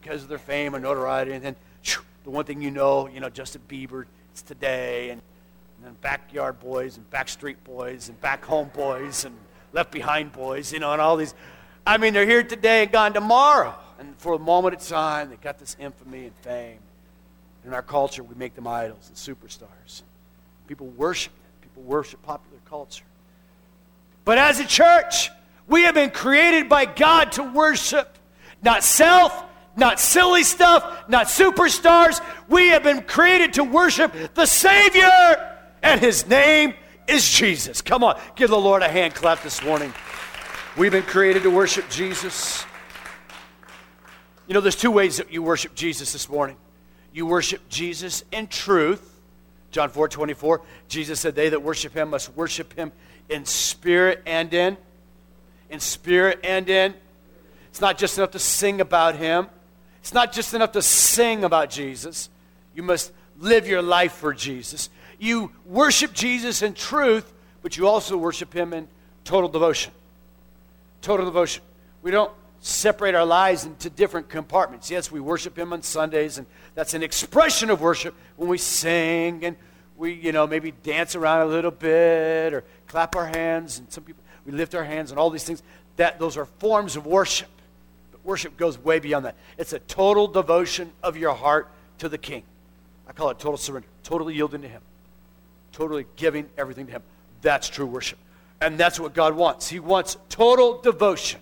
because 0.00 0.22
of 0.22 0.30
their 0.30 0.38
fame 0.38 0.72
and 0.72 0.82
notoriety. 0.82 1.32
And 1.32 1.44
then 1.44 1.56
whew, 1.84 2.00
the 2.24 2.30
one 2.30 2.46
thing 2.46 2.62
you 2.62 2.70
know, 2.70 3.06
you 3.06 3.20
know, 3.20 3.28
Justin 3.28 3.60
Bieber, 3.68 4.06
it's 4.32 4.40
today. 4.40 5.10
And, 5.10 5.20
and 5.76 5.86
then 5.86 5.96
Backyard 6.00 6.58
Boys 6.58 6.96
and 6.96 7.10
Backstreet 7.10 7.56
Boys 7.64 8.08
and 8.08 8.18
Back 8.22 8.46
Home 8.46 8.70
Boys 8.72 9.26
and 9.26 9.36
Left 9.74 9.90
Behind 9.90 10.32
Boys, 10.32 10.72
you 10.72 10.78
know, 10.78 10.90
and 10.94 11.02
all 11.02 11.18
these. 11.18 11.34
I 11.86 11.98
mean, 11.98 12.14
they're 12.14 12.24
here 12.24 12.42
today 12.42 12.84
and 12.84 12.90
gone 12.90 13.12
tomorrow. 13.12 13.74
And 13.98 14.16
for 14.16 14.32
a 14.32 14.38
moment 14.38 14.74
of 14.74 14.80
time, 14.80 15.28
they 15.28 15.36
got 15.36 15.58
this 15.58 15.76
infamy 15.78 16.24
and 16.24 16.36
fame. 16.36 16.78
In 17.66 17.74
our 17.74 17.82
culture, 17.82 18.22
we 18.22 18.34
make 18.36 18.54
them 18.54 18.66
idols 18.66 19.06
and 19.06 19.16
superstars. 19.16 20.00
People 20.66 20.86
worship 20.86 21.34
them. 21.34 21.52
People 21.60 21.82
worship 21.82 22.22
popular 22.22 22.58
culture. 22.64 23.04
But 24.24 24.38
as 24.38 24.60
a 24.60 24.66
church, 24.66 25.30
we 25.66 25.82
have 25.82 25.94
been 25.94 26.10
created 26.10 26.68
by 26.68 26.84
God 26.84 27.32
to 27.32 27.42
worship 27.42 28.18
not 28.62 28.84
self, 28.84 29.44
not 29.76 29.98
silly 29.98 30.44
stuff, 30.44 31.08
not 31.08 31.26
superstars. 31.26 32.24
We 32.48 32.68
have 32.68 32.82
been 32.82 33.02
created 33.02 33.54
to 33.54 33.64
worship 33.64 34.14
the 34.34 34.46
Savior, 34.46 35.58
and 35.82 36.00
His 36.00 36.26
name 36.26 36.74
is 37.08 37.28
Jesus. 37.28 37.80
Come 37.82 38.04
on, 38.04 38.20
give 38.36 38.50
the 38.50 38.58
Lord 38.58 38.82
a 38.82 38.88
hand 38.88 39.14
clap 39.14 39.42
this 39.42 39.62
morning. 39.62 39.92
We've 40.76 40.92
been 40.92 41.02
created 41.02 41.42
to 41.44 41.50
worship 41.50 41.88
Jesus. 41.90 42.64
You 44.46 44.54
know, 44.54 44.60
there's 44.60 44.76
two 44.76 44.90
ways 44.90 45.16
that 45.16 45.32
you 45.32 45.42
worship 45.42 45.74
Jesus 45.74 46.12
this 46.12 46.28
morning. 46.28 46.56
You 47.12 47.26
worship 47.26 47.68
Jesus 47.68 48.24
in 48.30 48.46
truth. 48.46 49.20
John 49.70 49.88
4 49.88 50.08
24, 50.08 50.62
Jesus 50.88 51.20
said, 51.20 51.34
They 51.34 51.48
that 51.48 51.62
worship 51.62 51.94
him 51.94 52.10
must 52.10 52.34
worship 52.36 52.72
him 52.74 52.92
in 53.28 53.44
spirit 53.44 54.22
and 54.26 54.52
in. 54.52 54.76
In 55.70 55.80
spirit 55.80 56.40
and 56.44 56.68
in 56.68 56.94
It's 57.70 57.80
not 57.80 57.96
just 57.96 58.18
enough 58.18 58.32
to 58.32 58.38
sing 58.38 58.80
about 58.80 59.16
him. 59.16 59.46
It's 60.00 60.12
not 60.12 60.32
just 60.32 60.54
enough 60.54 60.72
to 60.72 60.82
sing 60.82 61.44
about 61.44 61.70
Jesus. 61.70 62.28
You 62.74 62.82
must 62.82 63.12
live 63.38 63.66
your 63.68 63.82
life 63.82 64.12
for 64.12 64.34
Jesus. 64.34 64.90
You 65.18 65.52
worship 65.64 66.12
Jesus 66.12 66.62
in 66.62 66.74
truth, 66.74 67.32
but 67.62 67.76
you 67.76 67.86
also 67.86 68.16
worship 68.16 68.52
him 68.52 68.72
in 68.72 68.88
total 69.24 69.48
devotion. 69.48 69.92
Total 71.02 71.24
devotion. 71.24 71.62
We 72.02 72.10
don't 72.10 72.32
separate 72.60 73.14
our 73.14 73.24
lives 73.24 73.64
into 73.64 73.88
different 73.88 74.28
compartments. 74.28 74.90
Yes, 74.90 75.10
we 75.10 75.20
worship 75.20 75.56
him 75.56 75.72
on 75.72 75.82
Sundays, 75.82 76.38
and 76.38 76.46
that's 76.74 76.94
an 76.94 77.02
expression 77.02 77.70
of 77.70 77.80
worship 77.80 78.14
when 78.36 78.48
we 78.48 78.58
sing 78.58 79.44
and 79.44 79.56
we, 79.96 80.14
you 80.14 80.32
know, 80.32 80.46
maybe 80.46 80.70
dance 80.70 81.14
around 81.14 81.42
a 81.42 81.46
little 81.46 81.70
bit 81.70 82.54
or 82.54 82.64
clap 82.86 83.14
our 83.14 83.26
hands, 83.26 83.78
and 83.78 83.92
some 83.92 84.02
people, 84.02 84.22
we 84.46 84.52
lift 84.52 84.74
our 84.74 84.84
hands 84.84 85.10
and 85.10 85.18
all 85.18 85.30
these 85.30 85.44
things. 85.44 85.62
That, 85.96 86.18
those 86.18 86.36
are 86.36 86.46
forms 86.46 86.96
of 86.96 87.06
worship. 87.06 87.48
But 88.12 88.24
worship 88.24 88.56
goes 88.56 88.78
way 88.78 88.98
beyond 88.98 89.26
that. 89.26 89.36
It's 89.58 89.72
a 89.72 89.78
total 89.80 90.26
devotion 90.28 90.92
of 91.02 91.16
your 91.16 91.34
heart 91.34 91.68
to 91.98 92.08
the 92.08 92.18
King. 92.18 92.42
I 93.08 93.12
call 93.12 93.30
it 93.30 93.38
total 93.38 93.56
surrender, 93.56 93.88
totally 94.02 94.34
yielding 94.34 94.62
to 94.62 94.68
Him, 94.68 94.82
totally 95.72 96.06
giving 96.16 96.48
everything 96.56 96.86
to 96.86 96.92
Him. 96.92 97.02
That's 97.42 97.68
true 97.68 97.86
worship. 97.86 98.18
And 98.60 98.78
that's 98.78 99.00
what 99.00 99.14
God 99.14 99.34
wants. 99.34 99.68
He 99.68 99.80
wants 99.80 100.16
total 100.28 100.80
devotion, 100.80 101.40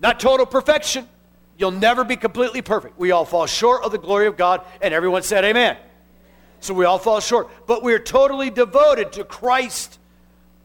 not 0.00 0.18
total 0.18 0.46
perfection. 0.46 1.08
You'll 1.58 1.70
never 1.70 2.04
be 2.04 2.16
completely 2.16 2.62
perfect. 2.62 2.98
We 2.98 3.12
all 3.12 3.24
fall 3.24 3.46
short 3.46 3.82
of 3.82 3.92
the 3.92 3.98
glory 3.98 4.26
of 4.26 4.36
God, 4.36 4.62
and 4.82 4.92
everyone 4.92 5.22
said, 5.22 5.44
Amen. 5.44 5.76
So 6.60 6.74
we 6.74 6.84
all 6.84 6.98
fall 6.98 7.20
short. 7.20 7.48
But 7.66 7.82
we're 7.82 7.98
totally 7.98 8.50
devoted 8.50 9.12
to 9.12 9.24
Christ, 9.24 9.98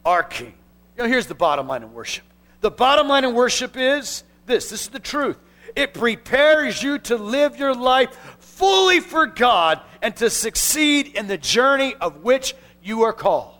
our 0.04 0.22
King. 0.22 0.54
You 0.96 1.04
know, 1.04 1.08
here's 1.08 1.26
the 1.26 1.34
bottom 1.34 1.66
line 1.68 1.82
in 1.82 1.92
worship 1.92 2.24
the 2.62 2.70
bottom 2.70 3.08
line 3.08 3.24
in 3.24 3.34
worship 3.34 3.76
is 3.76 4.24
this 4.46 4.70
this 4.70 4.82
is 4.82 4.88
the 4.88 5.00
truth. 5.00 5.36
It 5.74 5.94
prepares 5.94 6.82
you 6.82 6.98
to 7.00 7.16
live 7.16 7.58
your 7.58 7.74
life 7.74 8.14
fully 8.38 9.00
for 9.00 9.26
God 9.26 9.80
and 10.00 10.14
to 10.16 10.30
succeed 10.30 11.08
in 11.08 11.26
the 11.26 11.38
journey 11.38 11.94
of 12.00 12.22
which 12.22 12.54
you 12.82 13.02
are 13.02 13.12
called. 13.12 13.54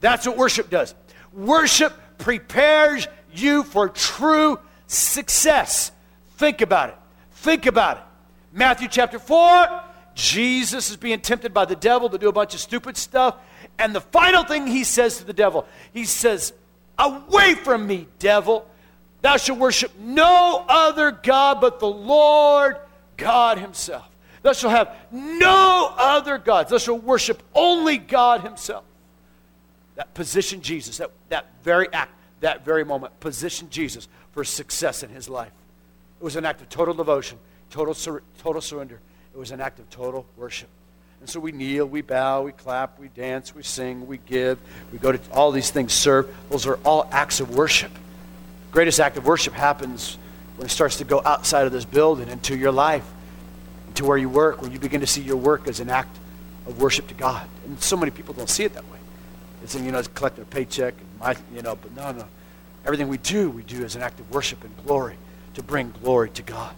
That's 0.00 0.26
what 0.26 0.36
worship 0.36 0.70
does. 0.70 0.94
Worship 1.32 1.92
prepares 2.18 3.08
you 3.32 3.62
for 3.62 3.88
true 3.88 4.58
success. 4.86 5.92
Think 6.36 6.60
about 6.60 6.90
it. 6.90 6.96
Think 7.32 7.66
about 7.66 7.98
it. 7.98 8.02
Matthew 8.52 8.88
chapter 8.88 9.18
4, 9.18 9.82
Jesus 10.14 10.90
is 10.90 10.96
being 10.96 11.20
tempted 11.20 11.52
by 11.52 11.64
the 11.64 11.76
devil 11.76 12.08
to 12.08 12.18
do 12.18 12.28
a 12.28 12.32
bunch 12.32 12.54
of 12.54 12.60
stupid 12.60 12.96
stuff. 12.96 13.36
And 13.78 13.94
the 13.94 14.00
final 14.00 14.44
thing 14.44 14.66
he 14.66 14.84
says 14.84 15.18
to 15.18 15.24
the 15.24 15.32
devil, 15.32 15.66
he 15.92 16.04
says, 16.04 16.52
Away 16.98 17.54
from 17.54 17.86
me, 17.86 18.06
devil. 18.18 18.68
Thou 19.22 19.36
shalt 19.36 19.58
worship 19.58 19.92
no 19.98 20.64
other 20.68 21.10
God 21.10 21.60
but 21.60 21.80
the 21.80 21.88
Lord 21.88 22.76
God 23.16 23.58
Himself. 23.58 24.08
Thou 24.42 24.52
shalt 24.52 24.74
have 24.74 24.94
no 25.10 25.92
other 25.96 26.36
gods. 26.36 26.70
Thou 26.70 26.78
shalt 26.78 27.02
worship 27.02 27.42
only 27.54 27.96
God 27.96 28.42
Himself. 28.42 28.84
That 29.96 30.12
positioned 30.12 30.62
Jesus, 30.62 30.98
that, 30.98 31.10
that 31.30 31.46
very 31.62 31.90
act, 31.92 32.12
that 32.40 32.64
very 32.64 32.84
moment, 32.84 33.18
positioned 33.20 33.70
Jesus 33.70 34.08
for 34.32 34.44
success 34.44 35.02
in 35.02 35.10
his 35.10 35.28
life. 35.28 35.52
It 36.20 36.24
was 36.24 36.36
an 36.36 36.44
act 36.44 36.60
of 36.60 36.68
total 36.68 36.94
devotion, 36.94 37.38
total, 37.70 37.94
sur- 37.94 38.22
total 38.38 38.60
surrender. 38.60 39.00
It 39.32 39.38
was 39.38 39.52
an 39.52 39.60
act 39.60 39.78
of 39.78 39.88
total 39.90 40.26
worship. 40.36 40.68
And 41.24 41.30
so 41.30 41.40
we 41.40 41.52
kneel, 41.52 41.86
we 41.86 42.02
bow, 42.02 42.42
we 42.42 42.52
clap, 42.52 42.98
we 42.98 43.08
dance, 43.08 43.54
we 43.54 43.62
sing, 43.62 44.06
we 44.06 44.18
give, 44.18 44.58
we 44.92 44.98
go 44.98 45.10
to 45.10 45.18
all 45.32 45.52
these 45.52 45.70
things, 45.70 45.94
serve. 45.94 46.28
Those 46.50 46.66
are 46.66 46.78
all 46.84 47.08
acts 47.10 47.40
of 47.40 47.56
worship. 47.56 47.90
The 47.94 48.72
greatest 48.72 49.00
act 49.00 49.16
of 49.16 49.24
worship 49.24 49.54
happens 49.54 50.18
when 50.56 50.66
it 50.66 50.70
starts 50.70 50.98
to 50.98 51.04
go 51.04 51.22
outside 51.24 51.64
of 51.64 51.72
this 51.72 51.86
building 51.86 52.28
into 52.28 52.54
your 52.54 52.72
life, 52.72 53.10
into 53.88 54.04
where 54.04 54.18
you 54.18 54.28
work, 54.28 54.60
when 54.60 54.70
you 54.70 54.78
begin 54.78 55.00
to 55.00 55.06
see 55.06 55.22
your 55.22 55.38
work 55.38 55.66
as 55.66 55.80
an 55.80 55.88
act 55.88 56.14
of 56.66 56.78
worship 56.78 57.06
to 57.06 57.14
God. 57.14 57.48
And 57.64 57.80
so 57.80 57.96
many 57.96 58.10
people 58.10 58.34
don't 58.34 58.50
see 58.50 58.64
it 58.64 58.74
that 58.74 58.84
way. 58.90 58.98
Say, 59.64 59.82
you 59.82 59.92
know, 59.92 60.02
collect 60.02 60.38
a 60.38 60.44
paycheck, 60.44 60.92
and 60.92 61.20
my, 61.20 61.36
you 61.54 61.62
know, 61.62 61.74
but 61.74 61.96
no, 61.96 62.12
no. 62.12 62.26
Everything 62.84 63.08
we 63.08 63.16
do, 63.16 63.48
we 63.48 63.62
do 63.62 63.82
as 63.82 63.96
an 63.96 64.02
act 64.02 64.20
of 64.20 64.30
worship 64.30 64.62
and 64.62 64.76
glory 64.84 65.16
to 65.54 65.62
bring 65.62 65.90
glory 66.02 66.28
to 66.28 66.42
God. 66.42 66.74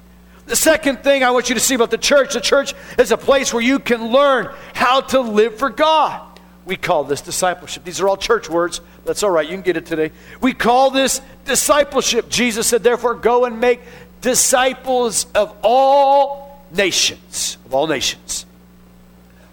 The 0.46 0.56
second 0.56 1.02
thing 1.02 1.24
I 1.24 1.32
want 1.32 1.48
you 1.48 1.56
to 1.56 1.60
see 1.60 1.74
about 1.74 1.90
the 1.90 1.98
church 1.98 2.34
the 2.34 2.40
church 2.40 2.74
is 2.98 3.10
a 3.10 3.16
place 3.16 3.52
where 3.52 3.62
you 3.62 3.78
can 3.78 4.12
learn 4.12 4.48
how 4.74 5.00
to 5.00 5.20
live 5.20 5.58
for 5.58 5.70
God. 5.70 6.22
We 6.64 6.76
call 6.76 7.04
this 7.04 7.20
discipleship. 7.20 7.84
These 7.84 8.00
are 8.00 8.08
all 8.08 8.16
church 8.16 8.48
words. 8.48 8.80
That's 9.04 9.22
all 9.22 9.30
right. 9.30 9.46
You 9.46 9.54
can 9.54 9.62
get 9.62 9.76
it 9.76 9.86
today. 9.86 10.10
We 10.40 10.52
call 10.52 10.90
this 10.90 11.20
discipleship. 11.44 12.28
Jesus 12.28 12.66
said, 12.66 12.82
therefore, 12.82 13.14
go 13.14 13.44
and 13.44 13.60
make 13.60 13.80
disciples 14.20 15.26
of 15.34 15.56
all 15.62 16.64
nations. 16.72 17.58
Of 17.66 17.74
all 17.74 17.86
nations. 17.86 18.46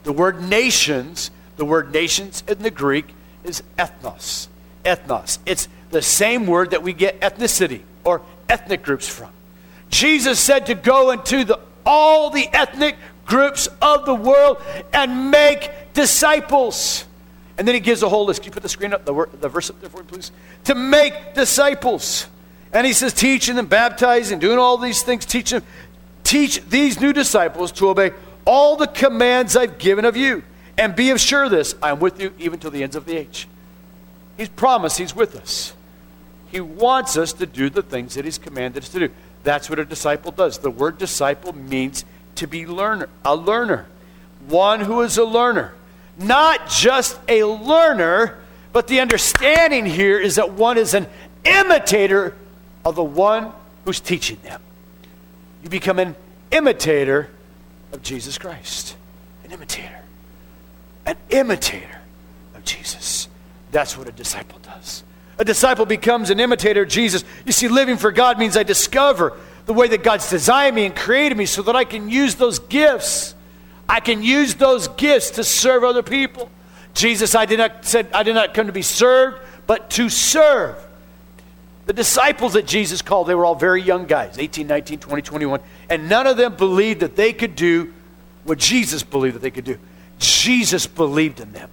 The 0.03 0.12
word 0.12 0.41
nations, 0.41 1.29
the 1.56 1.65
word 1.65 1.93
nations 1.93 2.43
in 2.47 2.60
the 2.60 2.71
Greek 2.71 3.06
is 3.43 3.62
ethnos. 3.77 4.47
Ethnos. 4.84 5.38
It's 5.45 5.67
the 5.91 6.01
same 6.01 6.47
word 6.47 6.71
that 6.71 6.82
we 6.82 6.93
get 6.93 7.19
ethnicity 7.21 7.82
or 8.03 8.21
ethnic 8.49 8.84
groups 8.84 9.08
from. 9.08 9.29
Jesus 9.93 10.39
said 10.39 10.65
to 10.65 10.75
go 10.75 11.12
into 11.12 11.43
the, 11.45 11.60
all 11.86 12.32
the 12.32 12.47
ethnic 12.51 12.97
groups 13.25 13.69
of 13.79 14.06
the 14.06 14.15
world 14.15 14.62
and 14.91 15.29
make 15.29 15.69
disciples. 15.93 17.06
And 17.58 17.67
then 17.67 17.75
he 17.75 17.79
gives 17.79 18.01
a 18.01 18.10
whole 18.10 18.25
list. 18.25 18.41
Can 18.41 18.49
you 18.49 18.53
put 18.53 18.63
the 18.63 18.69
screen 18.69 18.91
up, 18.91 19.06
the, 19.06 19.27
the 19.39 19.47
verse 19.47 19.69
up 19.69 19.79
there 19.82 19.91
for 19.91 19.97
me, 20.01 20.08
please? 20.08 20.32
To 20.63 20.73
make 20.73 21.36
disciples. 21.36 22.25
And 22.73 22.88
he 22.88 22.93
says, 22.93 23.13
teaching 23.13 23.56
them, 23.56 23.67
baptizing, 23.67 24.39
doing 24.39 24.58
all 24.58 24.79
these 24.79 25.03
things, 25.03 25.27
teach 25.27 25.51
them, 25.51 25.62
teach 26.23 26.63
these 26.65 26.99
new 26.99 27.13
disciples 27.13 27.71
to 27.73 27.89
obey 27.89 28.13
all 28.45 28.75
the 28.75 28.88
commands 28.88 29.56
I've 29.56 29.77
given 29.77 30.06
of 30.06 30.17
you. 30.17 30.41
And 30.75 30.95
be 30.95 31.12
of 31.12 31.19
this, 31.51 31.75
I 31.84 31.91
am 31.91 31.99
with 31.99 32.19
you 32.19 32.34
even 32.39 32.60
till 32.60 32.71
the 32.71 32.82
ends 32.82 32.95
of 32.95 33.06
the 33.06 33.15
age. 33.15 33.47
He's 34.38 34.49
promised 34.49 34.97
he's 34.97 35.15
with 35.15 35.36
us. 35.36 35.75
He 36.51 36.62
wants 36.62 37.15
us 37.15 37.32
to 37.34 37.45
do 37.45 37.69
the 37.69 37.84
things 37.84 38.15
that 38.15 38.25
he's 38.25 38.39
commanded 38.39 38.82
us 38.82 38.89
to 38.89 38.99
do. 38.99 39.13
That's 39.43 39.69
what 39.69 39.79
a 39.79 39.86
disciple 39.86 40.32
does. 40.32 40.60
The 40.60 40.71
word 40.71 40.97
disciple 40.97 41.53
means 41.53 42.06
to 42.36 42.47
be 42.47 42.65
learner, 42.65 43.10
a 43.23 43.36
learner, 43.36 43.88
one 44.47 44.82
who 44.82 45.01
is 45.01 45.17
a 45.17 45.25
learner. 45.25 45.73
Not 46.17 46.69
just 46.69 47.19
a 47.27 47.43
learner, 47.43 48.39
but 48.71 48.88
the 48.88 48.99
understanding 48.99 49.86
here 49.86 50.19
is 50.19 50.36
that 50.36 50.53
one 50.53 50.77
is 50.77 50.93
an 50.93 51.08
imitator 51.43 52.36
of 52.86 52.95
the 52.95 53.03
one 53.03 53.51
who's 53.86 53.99
teaching 53.99 54.38
them. 54.43 54.62
You 55.63 55.69
become 55.69 55.99
an 55.99 56.15
imitator 56.51 57.29
of 57.91 58.01
Jesus 58.01 58.38
Christ. 58.38 58.95
An 59.43 59.51
imitator. 59.51 60.01
An 61.06 61.17
imitator 61.29 62.01
of 62.56 62.63
Jesus. 62.63 63.27
That's 63.71 63.97
what 63.97 64.08
a 64.08 64.12
disciple 64.12 64.60
does. 64.60 65.03
A 65.43 65.45
disciple 65.45 65.86
becomes 65.86 66.29
an 66.29 66.39
imitator 66.39 66.84
of 66.84 66.88
Jesus. 66.88 67.25
You 67.45 67.51
see, 67.51 67.67
living 67.67 67.97
for 67.97 68.13
God 68.13 68.39
means 68.39 68.56
I 68.56 68.63
discover 68.63 69.38
the 69.65 69.73
way 69.73 69.89
that 69.89 70.01
God's 70.01 70.29
designed 70.29 70.73
me 70.73 70.86
and 70.86 70.95
created 70.95 71.38
me 71.38 71.45
so 71.47 71.62
that 71.63 71.75
I 71.75 71.84
can 71.84 72.10
use 72.10 72.36
those 72.36 72.60
gifts. 72.60 73.36
I 73.89 73.99
can 73.99 74.23
use 74.23 74.56
those 74.56 74.88
gifts 74.88 75.32
to 75.32 75.43
serve 75.43 75.84
other 75.84 76.01
people. 76.01 76.49
Jesus, 76.93 77.36
I 77.36 77.43
did 77.43 77.58
not 77.58 77.84
said 77.84 78.08
I 78.13 78.23
did 78.23 78.36
not 78.36 78.53
come 78.53 78.67
to 78.67 78.71
be 78.71 78.84
served, 78.84 79.38
but 79.67 79.89
to 79.89 80.08
serve. 80.08 80.77
The 81.88 81.93
disciples 81.93 82.53
that 82.53 82.65
Jesus 82.65 83.01
called, 83.01 83.27
they 83.27 83.36
were 83.36 83.43
all 83.43 83.56
very 83.56 83.82
young 83.82 84.06
guys, 84.06 84.38
18, 84.38 84.65
19, 84.65 84.99
20, 84.99 85.21
21, 85.23 85.60
and 85.89 86.08
none 86.08 86.25
of 86.25 86.38
them 86.38 86.56
believed 86.56 87.01
that 87.01 87.17
they 87.17 87.34
could 87.34 87.58
do 87.58 87.93
what 88.45 88.60
Jesus 88.60 89.03
believed 89.03 89.36
that 89.36 89.41
they 89.41 89.51
could 89.51 89.65
do. 89.65 89.77
Jesus 90.19 90.88
believed 90.88 91.41
in 91.41 91.51
them. 91.51 91.69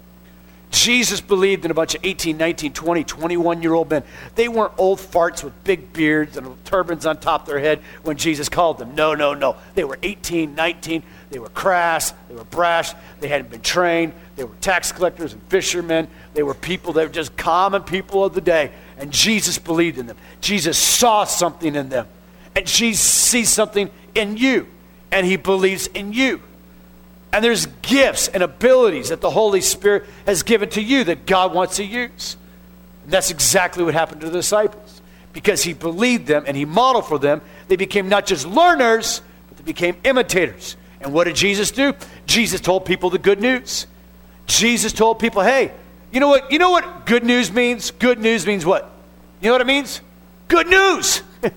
Jesus 0.71 1.21
believed 1.21 1.65
in 1.65 1.71
a 1.71 1.75
bunch 1.75 1.97
of 1.97 2.05
18, 2.05 2.37
19, 2.37 2.73
20, 2.73 3.05
21 3.05 3.63
year 3.63 3.75
old 3.75 3.91
men. 3.91 4.05
They 4.37 4.49
weren't 4.49 4.73
old 4.79 4.99
farts 4.99 5.43
with 5.43 5.65
big 5.65 5.93
beards 5.93 6.37
and 6.37 6.65
turbans 6.65 7.07
on 7.07 7.19
top 7.19 7.43
of 7.43 7.49
their 7.49 7.59
head 7.59 7.81
when 8.05 8.17
Jesus 8.17 8.49
called 8.49 8.79
them. 8.79 8.95
No, 8.95 9.15
no, 9.15 9.35
no. 9.35 9.57
They 9.75 9.83
were 9.83 9.99
18, 10.03 10.55
19. 10.55 11.03
They 11.31 11.39
were 11.41 11.49
crass. 11.49 12.13
They 12.29 12.37
were 12.37 12.45
brash. 12.45 12.93
They 13.19 13.27
hadn't 13.29 13.51
been 13.51 13.63
trained. 13.63 14.13
They 14.37 14.45
were 14.45 14.55
tax 14.61 14.93
collectors 14.93 15.33
and 15.33 15.43
fishermen. 15.45 16.07
They 16.35 16.45
were 16.45 16.55
people 16.55 16.93
that 16.95 17.09
were 17.09 17.13
just 17.13 17.37
common 17.37 17.83
people 17.83 18.25
of 18.25 18.35
the 18.35 18.41
day. 18.41 18.71
And 18.97 19.11
Jesus 19.13 19.59
believed 19.59 19.99
in 19.99 20.07
them. 20.07 20.17
Jesus 20.41 20.79
saw 20.79 21.25
something 21.25 21.75
in 21.75 21.89
them. 21.89 22.07
And 22.55 22.67
Jesus 22.67 23.05
sees 23.05 23.49
something 23.49 23.91
in 24.15 24.37
you. 24.37 24.69
And 25.11 25.27
he 25.27 25.37
believes 25.37 25.89
in 25.89 26.13
you. 26.13 26.43
And 27.33 27.45
there's 27.45 27.67
gifts 27.83 28.29
and 28.29 28.43
abilities 28.43 29.11
that 29.11 29.21
the 29.21 29.31
Holy 29.31 29.61
Spirit 29.61 30.05
has 30.27 30.43
given 30.43 30.69
to 30.71 30.83
you 30.83 31.05
that 31.05 31.27
God 31.27 31.55
wants 31.55 31.77
to 31.77 31.85
use. 31.85 32.37
And 33.05 33.13
that's 33.13 33.31
exactly 33.31 33.85
what 33.85 33.95
happened 33.95 34.21
to 34.23 34.27
the 34.27 34.33
disciples. 34.33 35.01
Because 35.33 35.63
he 35.63 35.73
believed 35.73 36.27
them 36.27 36.45
and 36.47 36.57
he 36.57 36.65
modeled 36.65 37.07
for 37.07 37.19
them, 37.19 37.41
they 37.69 37.77
became 37.77 38.09
not 38.09 38.27
just 38.27 38.47
learners, 38.47 39.23
but 39.49 39.59
they 39.59 39.65
became 39.65 39.97
imitators. 40.03 40.77
And 41.01 41.13
what 41.13 41.25
did 41.25 41.37
Jesus 41.37 41.71
do? 41.71 41.95
Jesus 42.27 42.61
told 42.61 42.85
people 42.85 43.11
the 43.11 43.19
good 43.19 43.41
news. 43.41 43.87
Jesus 44.47 44.93
told 44.93 45.21
people, 45.21 45.43
hey, 45.43 45.73
you 46.11 46.19
know 46.19 46.29
what? 46.29 46.51
You 46.51 46.59
know 46.59 46.71
what 46.71 47.07
good 47.07 47.25
news 47.25 47.53
means? 47.53 47.93
Good 47.93 48.19
news 48.19 48.45
means 48.45 48.67
what? 48.67 48.91
You 49.41 49.49
know 49.49 49.55
what 49.55 49.61
it 49.61 49.67
means? 49.67 50.01
Good 50.49 50.67
news. 50.67 51.23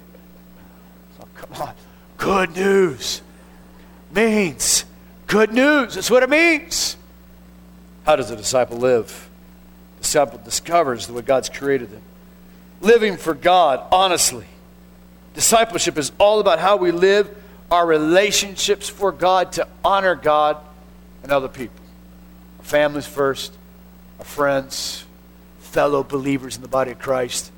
Oh, 1.20 1.28
come 1.36 1.62
on. 1.62 1.74
Good 2.18 2.56
news 2.56 3.22
means 4.12 4.86
good 5.34 5.52
news. 5.52 5.96
That's 5.96 6.12
what 6.12 6.22
it 6.22 6.30
means. 6.30 6.96
How 8.06 8.16
does 8.16 8.30
a 8.30 8.36
disciple 8.36 8.78
live? 8.78 9.30
The 9.98 10.04
disciple 10.04 10.40
discovers 10.46 11.08
the 11.08 11.14
way 11.14 11.24
God's 11.24 11.50
created 11.50 11.90
them. 11.90 12.04
Living 12.82 13.18
for 13.18 13.34
God 13.34 13.84
honestly. 13.92 14.46
Discipleship 15.34 15.98
is 15.98 16.12
all 16.20 16.40
about 16.40 16.60
how 16.60 16.78
we 16.78 16.92
live 16.92 17.36
our 17.72 17.88
relationships 17.88 18.88
for 18.88 19.12
God 19.12 19.54
to 19.54 19.68
honor 19.84 20.14
God 20.14 20.58
and 21.24 21.32
other 21.32 21.48
people. 21.48 21.82
Our 22.60 22.66
families 22.66 23.08
first, 23.08 23.58
our 24.20 24.26
friends, 24.26 25.04
fellow 25.58 26.04
believers 26.04 26.58
in 26.58 26.62
the 26.62 26.68
body 26.68 26.92
of 26.92 27.00
Christ, 27.00 27.52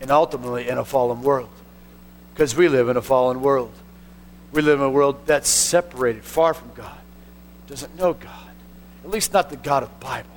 and 0.00 0.10
ultimately 0.10 0.68
in 0.68 0.78
a 0.78 0.84
fallen 0.84 1.22
world. 1.22 1.50
Because 2.34 2.56
we 2.56 2.66
live 2.66 2.88
in 2.88 2.96
a 2.96 3.02
fallen 3.02 3.40
world. 3.40 3.72
We 4.50 4.62
live 4.62 4.80
in 4.80 4.86
a 4.86 4.90
world 4.90 5.24
that's 5.26 5.48
separated, 5.48 6.24
far 6.24 6.54
from 6.54 6.72
God, 6.74 6.99
doesn't 7.70 7.96
know 7.96 8.12
God. 8.14 8.50
At 9.04 9.10
least 9.10 9.32
not 9.32 9.48
the 9.48 9.56
God 9.56 9.84
of 9.84 9.88
the 9.88 10.04
Bible, 10.04 10.28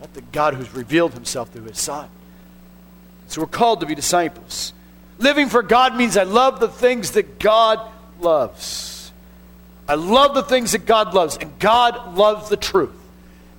not 0.00 0.14
the 0.14 0.22
God 0.22 0.54
who's 0.54 0.72
revealed 0.74 1.12
himself 1.12 1.50
through 1.50 1.64
his 1.64 1.78
Son. 1.78 2.08
So 3.28 3.42
we're 3.42 3.46
called 3.46 3.80
to 3.80 3.86
be 3.86 3.94
disciples. 3.94 4.72
Living 5.18 5.48
for 5.48 5.62
God 5.62 5.94
means 5.94 6.16
I 6.16 6.24
love 6.24 6.60
the 6.60 6.68
things 6.68 7.12
that 7.12 7.38
God 7.38 7.80
loves. 8.20 9.12
I 9.86 9.94
love 9.94 10.34
the 10.34 10.42
things 10.42 10.72
that 10.72 10.86
God 10.86 11.12
loves, 11.12 11.36
and 11.36 11.56
God 11.58 12.16
loves 12.16 12.48
the 12.48 12.56
truth. 12.56 12.98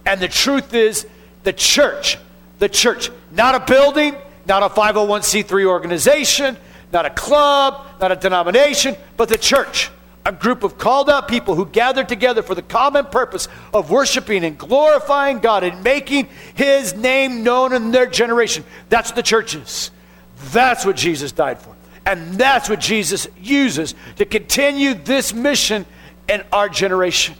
And 0.06 0.20
the 0.20 0.28
truth 0.28 0.74
is 0.74 1.06
the 1.44 1.54
church. 1.54 2.18
The 2.58 2.70
church. 2.70 3.12
Not 3.32 3.54
a 3.54 3.60
building, 3.60 4.16
not 4.48 4.64
a 4.64 4.70
501c3 4.70 5.66
organization, 5.66 6.58
not 6.92 7.06
a 7.06 7.12
club, 7.12 7.86
not 8.02 8.12
a 8.12 8.16
denomination, 8.16 8.96
but 9.16 9.30
the 9.30 9.38
church. 9.38 9.92
A 10.26 10.32
group 10.32 10.64
of 10.64 10.78
called 10.78 11.10
out 11.10 11.28
people 11.28 11.54
who 11.54 11.66
gathered 11.66 12.10
together 12.10 12.42
for 12.42 12.56
the 12.56 12.64
common 12.64 13.06
purpose 13.06 13.48
of 13.74 13.92
worshiping 13.92 14.44
and 14.44 14.58
glorifying 14.58 15.40
God 15.40 15.64
and 15.64 15.84
making 15.84 16.28
His 16.56 16.96
name 16.96 17.44
known 17.44 17.74
in 17.74 17.92
their 17.92 18.08
generation. 18.08 18.64
That's 18.90 19.12
what 19.12 19.16
the 19.16 19.24
church 19.24 19.54
is. 19.54 19.92
That's 20.52 20.84
what 20.84 20.96
Jesus 20.96 21.32
died 21.32 21.60
for. 21.60 21.76
And 22.06 22.36
that's 22.36 22.70
what 22.70 22.80
Jesus 22.80 23.28
uses 23.40 23.96
to 24.18 24.26
continue 24.26 24.94
this 24.94 25.34
mission 25.34 25.86
in 26.28 26.44
our 26.52 26.70
generation. 26.70 27.36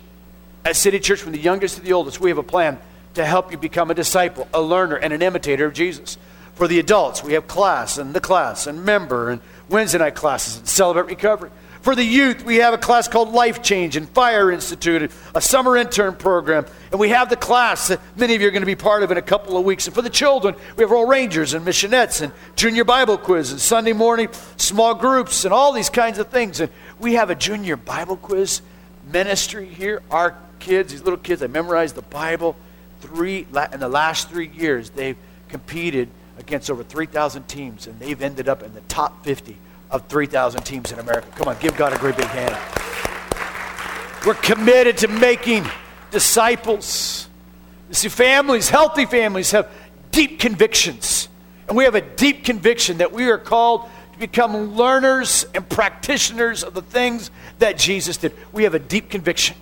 At 0.64 0.76
City 0.76 1.00
Church, 1.00 1.22
from 1.22 1.32
the 1.32 1.40
youngest 1.40 1.76
to 1.76 1.82
the 1.82 1.94
oldest, 1.94 2.20
we 2.20 2.30
have 2.30 2.40
a 2.40 2.44
plan 2.44 2.80
to 3.14 3.26
help 3.26 3.52
you 3.52 3.58
become 3.58 3.92
a 3.92 3.94
disciple, 3.94 4.48
a 4.54 4.62
learner, 4.62 4.96
and 4.96 5.14
an 5.14 5.22
imitator 5.22 5.66
of 5.66 5.74
Jesus. 5.74 6.18
For 6.56 6.68
the 6.68 6.80
adults, 6.80 7.24
we 7.24 7.34
have 7.34 7.48
class 7.48 7.98
and 7.98 8.14
the 8.14 8.22
class 8.22 8.66
and 8.66 8.86
member 8.86 9.30
and 9.30 9.42
Wednesday 9.70 10.00
night 10.00 10.16
classes 10.16 10.58
and 10.58 10.68
celebrate 10.68 11.08
recovery. 11.08 11.52
For 11.86 11.94
the 11.94 12.04
youth, 12.04 12.44
we 12.44 12.56
have 12.56 12.74
a 12.74 12.80
class 12.80 13.08
called 13.08 13.32
Life 13.32 13.62
Change 13.62 13.96
and 13.96 14.10
Fire 14.10 14.50
Institute, 14.50 15.12
a 15.36 15.40
summer 15.40 15.78
intern 15.78 16.16
program. 16.16 16.66
And 16.90 17.00
we 17.00 17.10
have 17.10 17.30
the 17.30 17.36
class 17.36 17.90
that 17.90 18.02
many 18.16 18.34
of 18.34 18.42
you 18.42 18.48
are 18.48 18.52
going 18.52 18.64
to 18.64 18.66
be 18.66 18.76
part 18.76 19.04
of 19.04 19.12
in 19.12 19.18
a 19.18 19.22
couple 19.22 19.56
of 19.56 19.66
weeks. 19.66 19.86
And 19.86 19.94
for 19.94 20.02
the 20.02 20.10
children, 20.10 20.56
we 20.78 20.82
have 20.82 20.90
Royal 20.90 21.06
Rangers 21.06 21.54
and 21.54 21.64
Missionettes 21.64 22.24
and 22.24 22.34
Junior 22.56 22.86
Bible 22.86 23.20
Quiz 23.20 23.52
and 23.52 23.62
Sunday 23.62 23.94
morning 23.94 24.30
small 24.58 24.96
groups 24.96 25.46
and 25.46 25.54
all 25.54 25.74
these 25.74 25.92
kinds 25.92 26.18
of 26.18 26.30
things. 26.30 26.60
And 26.60 26.72
we 27.00 27.14
have 27.14 27.30
a 27.30 27.36
Junior 27.36 27.78
Bible 27.78 28.18
Quiz 28.18 28.64
ministry 29.14 29.68
here. 29.68 30.02
Our 30.10 30.36
kids, 30.58 30.92
these 30.92 31.04
little 31.04 31.20
kids, 31.20 31.42
they 31.42 31.48
memorized 31.48 31.94
the 31.94 32.02
Bible. 32.02 32.56
Three 33.02 33.46
in 33.72 33.80
the 33.80 33.90
last 33.90 34.32
three 34.32 34.48
years, 34.48 34.90
they've 34.90 35.18
competed 35.50 36.10
against 36.40 36.72
over 36.72 36.82
3,000 36.82 37.48
teams, 37.48 37.86
and 37.86 38.00
they've 38.00 38.24
ended 38.24 38.50
up 38.50 38.64
in 38.64 38.74
the 38.74 38.82
top 38.82 39.24
50 39.24 39.60
of 39.92 40.08
3,000 40.08 40.64
teams 40.64 40.92
in 40.92 41.00
America. 41.00 41.28
Come 41.36 41.48
on, 41.48 41.58
give 41.60 41.76
God 41.78 41.94
a 41.94 41.98
great 41.98 42.18
big 42.18 42.28
hand. 42.28 42.58
We're 44.26 44.34
committed 44.34 44.98
to 45.00 45.08
making 45.08 45.66
disciples. 46.12 47.30
You 47.90 47.96
see, 47.96 48.10
families, 48.10 48.70
healthy 48.70 49.06
families, 49.06 49.52
have 49.52 49.70
deep 50.12 50.40
convictions. 50.40 51.30
And 51.68 51.78
we 51.78 51.84
have 51.84 51.96
a 51.96 52.02
deep 52.02 52.44
conviction 52.44 52.98
that 52.98 53.12
we 53.12 53.30
are 53.30 53.38
called 53.38 53.88
to 54.14 54.20
become 54.20 54.76
learners 54.76 55.46
and 55.54 55.68
practitioners 55.68 56.64
of 56.64 56.74
the 56.74 56.82
things 56.82 57.32
that 57.60 57.78
Jesus 57.78 58.18
did. 58.18 58.34
We 58.52 58.64
have 58.64 58.74
a 58.74 58.80
deep 58.80 59.10
conviction. 59.10 59.58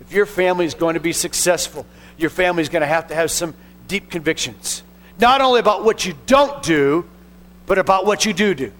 If 0.00 0.12
your 0.12 0.26
family 0.26 0.64
is 0.64 0.74
going 0.74 0.94
to 0.94 1.00
be 1.00 1.12
successful, 1.12 1.84
your 2.16 2.30
family 2.30 2.62
is 2.62 2.68
going 2.68 2.82
to 2.82 2.86
have 2.86 3.08
to 3.08 3.14
have 3.14 3.30
some 3.30 3.54
deep 3.88 4.10
convictions. 4.10 4.82
Not 5.18 5.40
only 5.40 5.60
about 5.60 5.84
what 5.84 6.06
you 6.06 6.14
don't 6.26 6.62
do, 6.62 7.04
but 7.66 7.78
about 7.78 8.06
what 8.06 8.24
you 8.24 8.32
do 8.32 8.54
do. 8.54 8.72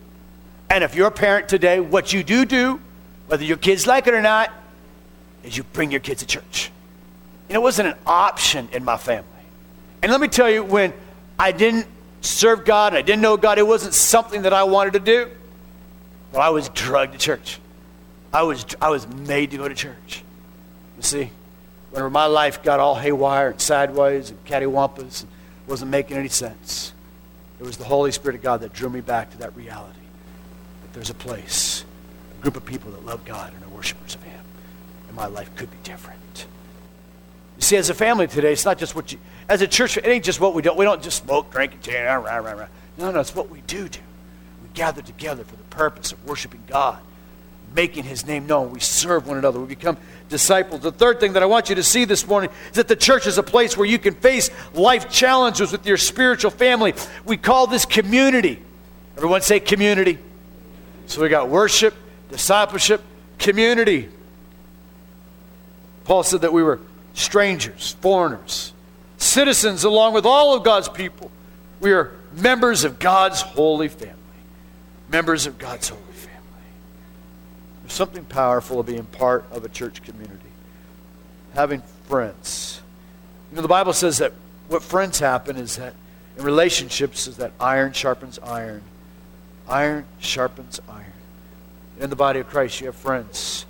And 0.68 0.82
if 0.82 0.94
you're 0.94 1.06
a 1.06 1.12
parent 1.12 1.48
today, 1.48 1.80
what 1.80 2.12
you 2.12 2.24
do 2.24 2.44
do, 2.44 2.80
whether 3.28 3.44
your 3.44 3.56
kids 3.56 3.86
like 3.86 4.06
it 4.06 4.14
or 4.14 4.22
not, 4.22 4.52
is 5.44 5.56
you 5.56 5.62
bring 5.62 5.90
your 5.90 6.00
kids 6.00 6.20
to 6.20 6.26
church. 6.26 6.70
Know, 7.48 7.56
it 7.56 7.62
wasn't 7.62 7.88
an 7.88 7.94
option 8.06 8.68
in 8.72 8.84
my 8.84 8.96
family. 8.96 9.28
And 10.02 10.10
let 10.10 10.20
me 10.20 10.28
tell 10.28 10.50
you, 10.50 10.64
when 10.64 10.92
I 11.38 11.52
didn't 11.52 11.86
serve 12.20 12.64
God 12.64 12.92
and 12.92 12.98
I 12.98 13.02
didn't 13.02 13.22
know 13.22 13.36
God, 13.36 13.58
it 13.58 13.66
wasn't 13.66 13.94
something 13.94 14.42
that 14.42 14.52
I 14.52 14.64
wanted 14.64 14.94
to 14.94 15.00
do. 15.00 15.30
Well, 16.32 16.42
I 16.42 16.48
was 16.48 16.68
drugged 16.70 17.12
to 17.12 17.18
church. 17.18 17.60
I 18.32 18.42
was, 18.42 18.66
I 18.82 18.90
was 18.90 19.06
made 19.06 19.52
to 19.52 19.56
go 19.56 19.68
to 19.68 19.74
church. 19.74 20.24
You 20.96 21.02
see, 21.02 21.30
whenever 21.90 22.10
my 22.10 22.26
life 22.26 22.62
got 22.62 22.80
all 22.80 22.96
haywire 22.96 23.50
and 23.50 23.60
sideways 23.60 24.30
and 24.30 24.44
cattywampus 24.44 25.22
and 25.22 25.30
wasn't 25.68 25.90
making 25.92 26.16
any 26.16 26.28
sense, 26.28 26.92
it 27.60 27.62
was 27.62 27.76
the 27.76 27.84
Holy 27.84 28.10
Spirit 28.10 28.34
of 28.34 28.42
God 28.42 28.60
that 28.60 28.72
drew 28.72 28.90
me 28.90 29.00
back 29.00 29.30
to 29.30 29.38
that 29.38 29.56
reality 29.56 30.00
there's 30.96 31.10
a 31.10 31.14
place, 31.14 31.84
a 32.38 32.42
group 32.42 32.56
of 32.56 32.64
people 32.64 32.90
that 32.90 33.04
love 33.04 33.22
God 33.26 33.52
and 33.52 33.62
are 33.62 33.68
worshipers 33.68 34.14
of 34.14 34.22
Him. 34.22 34.40
And 35.08 35.14
my 35.14 35.26
life 35.26 35.54
could 35.54 35.70
be 35.70 35.76
different. 35.84 36.46
You 37.56 37.62
see, 37.62 37.76
as 37.76 37.90
a 37.90 37.94
family 37.94 38.26
today, 38.26 38.52
it's 38.52 38.64
not 38.64 38.78
just 38.78 38.94
what 38.96 39.12
you, 39.12 39.18
as 39.46 39.60
a 39.60 39.68
church, 39.68 39.98
it 39.98 40.06
ain't 40.06 40.24
just 40.24 40.40
what 40.40 40.54
we 40.54 40.62
do. 40.62 40.72
We 40.72 40.86
don't 40.86 41.02
just 41.02 41.22
smoke, 41.22 41.52
drink, 41.52 41.72
and 41.86 42.06
rah, 42.06 42.14
rah, 42.14 42.36
rah, 42.38 42.52
rah. 42.52 42.66
No, 42.96 43.10
no, 43.10 43.20
it's 43.20 43.34
what 43.34 43.50
we 43.50 43.60
do 43.66 43.90
do. 43.90 44.00
We 44.62 44.70
gather 44.72 45.02
together 45.02 45.44
for 45.44 45.56
the 45.56 45.64
purpose 45.64 46.12
of 46.12 46.26
worshiping 46.26 46.62
God, 46.66 46.98
making 47.74 48.04
His 48.04 48.26
name 48.26 48.46
known. 48.46 48.70
We 48.70 48.80
serve 48.80 49.26
one 49.26 49.36
another. 49.36 49.60
We 49.60 49.66
become 49.66 49.98
disciples. 50.30 50.80
The 50.80 50.92
third 50.92 51.20
thing 51.20 51.34
that 51.34 51.42
I 51.42 51.46
want 51.46 51.68
you 51.68 51.74
to 51.74 51.82
see 51.82 52.06
this 52.06 52.26
morning 52.26 52.48
is 52.70 52.76
that 52.76 52.88
the 52.88 52.96
church 52.96 53.26
is 53.26 53.36
a 53.36 53.42
place 53.42 53.76
where 53.76 53.86
you 53.86 53.98
can 53.98 54.14
face 54.14 54.48
life 54.72 55.10
challenges 55.10 55.72
with 55.72 55.86
your 55.86 55.98
spiritual 55.98 56.50
family. 56.50 56.94
We 57.26 57.36
call 57.36 57.66
this 57.66 57.84
community. 57.84 58.62
Everyone 59.18 59.42
say 59.42 59.60
community. 59.60 60.20
So 61.06 61.22
we 61.22 61.28
got 61.28 61.48
worship, 61.48 61.94
discipleship, 62.30 63.02
community. 63.38 64.08
Paul 66.04 66.22
said 66.22 66.42
that 66.42 66.52
we 66.52 66.62
were 66.62 66.80
strangers, 67.14 67.96
foreigners, 68.00 68.72
citizens 69.16 69.84
along 69.84 70.14
with 70.14 70.26
all 70.26 70.54
of 70.54 70.64
God's 70.64 70.88
people. 70.88 71.30
We 71.80 71.92
are 71.92 72.12
members 72.32 72.84
of 72.84 72.98
God's 72.98 73.40
holy 73.40 73.88
family. 73.88 74.14
Members 75.08 75.46
of 75.46 75.58
God's 75.58 75.88
holy 75.88 76.02
family. 76.02 76.42
There's 77.82 77.92
something 77.92 78.24
powerful 78.24 78.80
of 78.80 78.86
being 78.86 79.04
part 79.04 79.44
of 79.52 79.64
a 79.64 79.68
church 79.68 80.02
community. 80.02 80.40
Having 81.54 81.82
friends. 82.08 82.80
You 83.50 83.56
know, 83.56 83.62
the 83.62 83.68
Bible 83.68 83.92
says 83.92 84.18
that 84.18 84.32
what 84.68 84.82
friends 84.82 85.20
happen 85.20 85.56
is 85.56 85.76
that 85.76 85.94
in 86.36 86.44
relationships 86.44 87.26
is 87.26 87.36
that 87.36 87.52
iron 87.60 87.92
sharpens 87.92 88.38
iron 88.40 88.82
Iron 89.68 90.04
sharpens 90.18 90.80
iron. 90.88 91.12
In 91.98 92.10
the 92.10 92.16
body 92.16 92.40
of 92.40 92.48
Christ, 92.48 92.80
you 92.80 92.86
have 92.86 92.96
friends. 92.96 93.66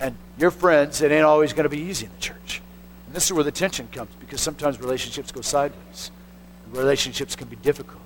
And 0.00 0.16
your 0.38 0.50
friends, 0.50 1.00
it 1.00 1.12
ain't 1.12 1.24
always 1.24 1.52
going 1.52 1.64
to 1.64 1.68
be 1.68 1.80
easy 1.80 2.06
in 2.06 2.12
the 2.12 2.20
church. 2.20 2.62
And 3.06 3.14
this 3.14 3.26
is 3.26 3.32
where 3.32 3.44
the 3.44 3.52
tension 3.52 3.88
comes 3.92 4.10
because 4.20 4.40
sometimes 4.40 4.80
relationships 4.80 5.32
go 5.32 5.40
sideways. 5.40 6.10
Relationships 6.70 7.36
can 7.36 7.48
be 7.48 7.56
difficult. 7.56 8.00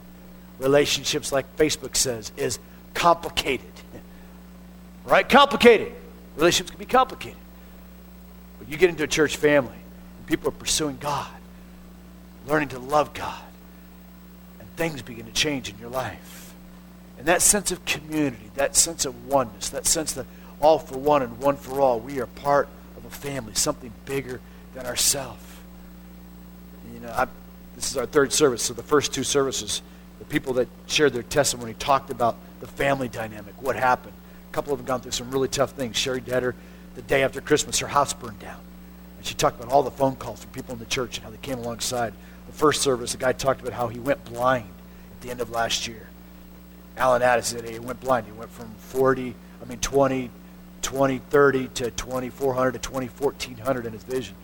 Relationships, 0.58 1.32
like 1.32 1.56
Facebook 1.56 1.96
says, 1.96 2.32
is 2.36 2.58
complicated. 2.94 3.66
Right? 5.04 5.28
Complicated. 5.28 5.92
Relationships 6.36 6.70
can 6.70 6.78
be 6.78 6.86
complicated. 6.86 7.38
But 8.58 8.68
you 8.68 8.76
get 8.76 8.90
into 8.90 9.04
a 9.04 9.06
church 9.06 9.36
family, 9.36 9.78
and 10.18 10.26
people 10.26 10.48
are 10.48 10.52
pursuing 10.52 10.96
God, 10.96 11.30
learning 12.46 12.68
to 12.70 12.78
love 12.78 13.14
God, 13.14 13.42
and 14.58 14.68
things 14.76 15.02
begin 15.02 15.26
to 15.26 15.32
change 15.32 15.68
in 15.68 15.78
your 15.78 15.90
life. 15.90 16.45
And 17.18 17.26
that 17.26 17.42
sense 17.42 17.72
of 17.72 17.84
community, 17.84 18.50
that 18.54 18.76
sense 18.76 19.04
of 19.04 19.26
oneness, 19.26 19.70
that 19.70 19.86
sense 19.86 20.12
that 20.12 20.26
all 20.60 20.78
for 20.78 20.98
one 20.98 21.22
and 21.22 21.38
one 21.38 21.56
for 21.56 21.80
all, 21.80 22.00
we 22.00 22.20
are 22.20 22.26
part 22.26 22.68
of 22.96 23.04
a 23.04 23.10
family, 23.10 23.54
something 23.54 23.92
bigger 24.04 24.40
than 24.74 24.86
ourselves. 24.86 25.42
You 26.92 27.00
know, 27.00 27.08
I, 27.08 27.26
this 27.74 27.90
is 27.90 27.96
our 27.96 28.06
third 28.06 28.32
service, 28.32 28.62
so 28.62 28.74
the 28.74 28.82
first 28.82 29.12
two 29.12 29.24
services, 29.24 29.82
the 30.18 30.24
people 30.24 30.54
that 30.54 30.68
shared 30.86 31.12
their 31.12 31.22
testimony 31.22 31.74
talked 31.74 32.10
about 32.10 32.36
the 32.60 32.66
family 32.66 33.08
dynamic, 33.08 33.60
what 33.60 33.76
happened. 33.76 34.14
A 34.50 34.52
couple 34.52 34.72
of 34.72 34.78
them 34.78 34.86
gone 34.86 35.00
through 35.00 35.12
some 35.12 35.30
really 35.30 35.48
tough 35.48 35.72
things. 35.72 35.96
Sherry 35.96 36.20
Detter, 36.20 36.54
the 36.94 37.02
day 37.02 37.22
after 37.22 37.40
Christmas, 37.40 37.78
her 37.80 37.86
house 37.86 38.12
burned 38.12 38.38
down. 38.38 38.60
And 39.18 39.26
she 39.26 39.34
talked 39.34 39.60
about 39.60 39.72
all 39.72 39.82
the 39.82 39.90
phone 39.90 40.16
calls 40.16 40.40
from 40.40 40.50
people 40.52 40.72
in 40.72 40.78
the 40.78 40.86
church 40.86 41.18
and 41.18 41.24
how 41.24 41.30
they 41.30 41.36
came 41.38 41.58
alongside. 41.58 42.14
The 42.46 42.52
first 42.52 42.82
service, 42.82 43.12
the 43.12 43.18
guy 43.18 43.32
talked 43.32 43.60
about 43.60 43.74
how 43.74 43.88
he 43.88 43.98
went 43.98 44.24
blind 44.24 44.70
at 45.12 45.20
the 45.20 45.30
end 45.30 45.40
of 45.40 45.50
last 45.50 45.86
year 45.86 46.08
Alan 46.96 47.22
Addison, 47.22 47.64
he 47.64 47.78
went 47.78 48.00
blind. 48.00 48.26
He 48.26 48.32
went 48.32 48.50
from 48.50 48.70
40, 48.78 49.34
I 49.62 49.64
mean 49.66 49.78
20, 49.78 50.30
20, 50.82 51.18
30 51.18 51.68
to 51.68 51.90
2400 51.90 52.72
to 52.72 52.78
20, 52.78 53.06
1400 53.06 53.86
in 53.86 53.92
his 53.92 54.02
vision. 54.02 54.34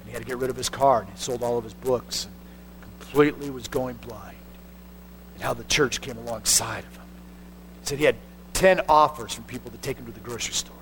And 0.00 0.08
he 0.08 0.12
had 0.12 0.22
to 0.22 0.26
get 0.28 0.38
rid 0.38 0.50
of 0.50 0.56
his 0.56 0.68
car, 0.68 1.00
and 1.00 1.10
he 1.10 1.16
sold 1.16 1.42
all 1.42 1.58
of 1.58 1.64
his 1.64 1.74
books, 1.74 2.26
and 2.82 3.00
completely 3.00 3.50
was 3.50 3.68
going 3.68 3.96
blind. 3.96 4.36
And 5.34 5.42
how 5.42 5.54
the 5.54 5.64
church 5.64 6.00
came 6.00 6.16
alongside 6.16 6.84
of 6.84 6.96
him. 6.96 7.02
He 7.80 7.86
said 7.86 7.98
he 7.98 8.04
had 8.04 8.16
10 8.54 8.82
offers 8.88 9.34
from 9.34 9.44
people 9.44 9.70
to 9.70 9.78
take 9.78 9.98
him 9.98 10.06
to 10.06 10.12
the 10.12 10.20
grocery 10.20 10.54
store. 10.54 10.76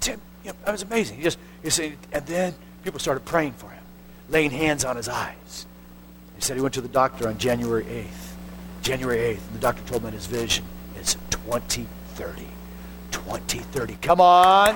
10, 0.00 0.20
you 0.44 0.50
know, 0.50 0.56
that 0.64 0.72
was 0.72 0.82
amazing. 0.82 1.18
He 1.18 1.22
just, 1.22 1.38
he 1.62 1.70
said, 1.70 1.96
and 2.12 2.26
then 2.26 2.54
people 2.82 2.98
started 2.98 3.24
praying 3.24 3.52
for 3.52 3.68
him, 3.68 3.82
laying 4.28 4.50
hands 4.50 4.84
on 4.84 4.96
his 4.96 5.08
eyes. 5.08 5.66
He 6.36 6.42
said 6.42 6.56
he 6.56 6.62
went 6.62 6.74
to 6.74 6.80
the 6.80 6.88
doctor 6.88 7.28
on 7.28 7.38
January 7.38 7.84
8th. 7.84 8.29
January 8.82 9.18
8th, 9.18 9.46
and 9.46 9.54
the 9.54 9.58
doctor 9.58 9.82
told 9.84 10.02
him 10.02 10.12
his 10.12 10.26
vision 10.26 10.64
is 10.98 11.16
2030. 11.30 12.46
2030. 13.10 13.94
Come 13.96 14.20
on. 14.20 14.74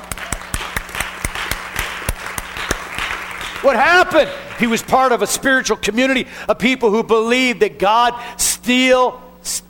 What 3.62 3.76
happened? 3.76 4.30
He 4.58 4.66
was 4.66 4.82
part 4.82 5.12
of 5.12 5.22
a 5.22 5.26
spiritual 5.26 5.78
community 5.78 6.26
of 6.48 6.58
people 6.58 6.90
who 6.90 7.02
believed 7.02 7.60
that 7.60 7.78
God 7.78 8.14
still, 8.36 9.22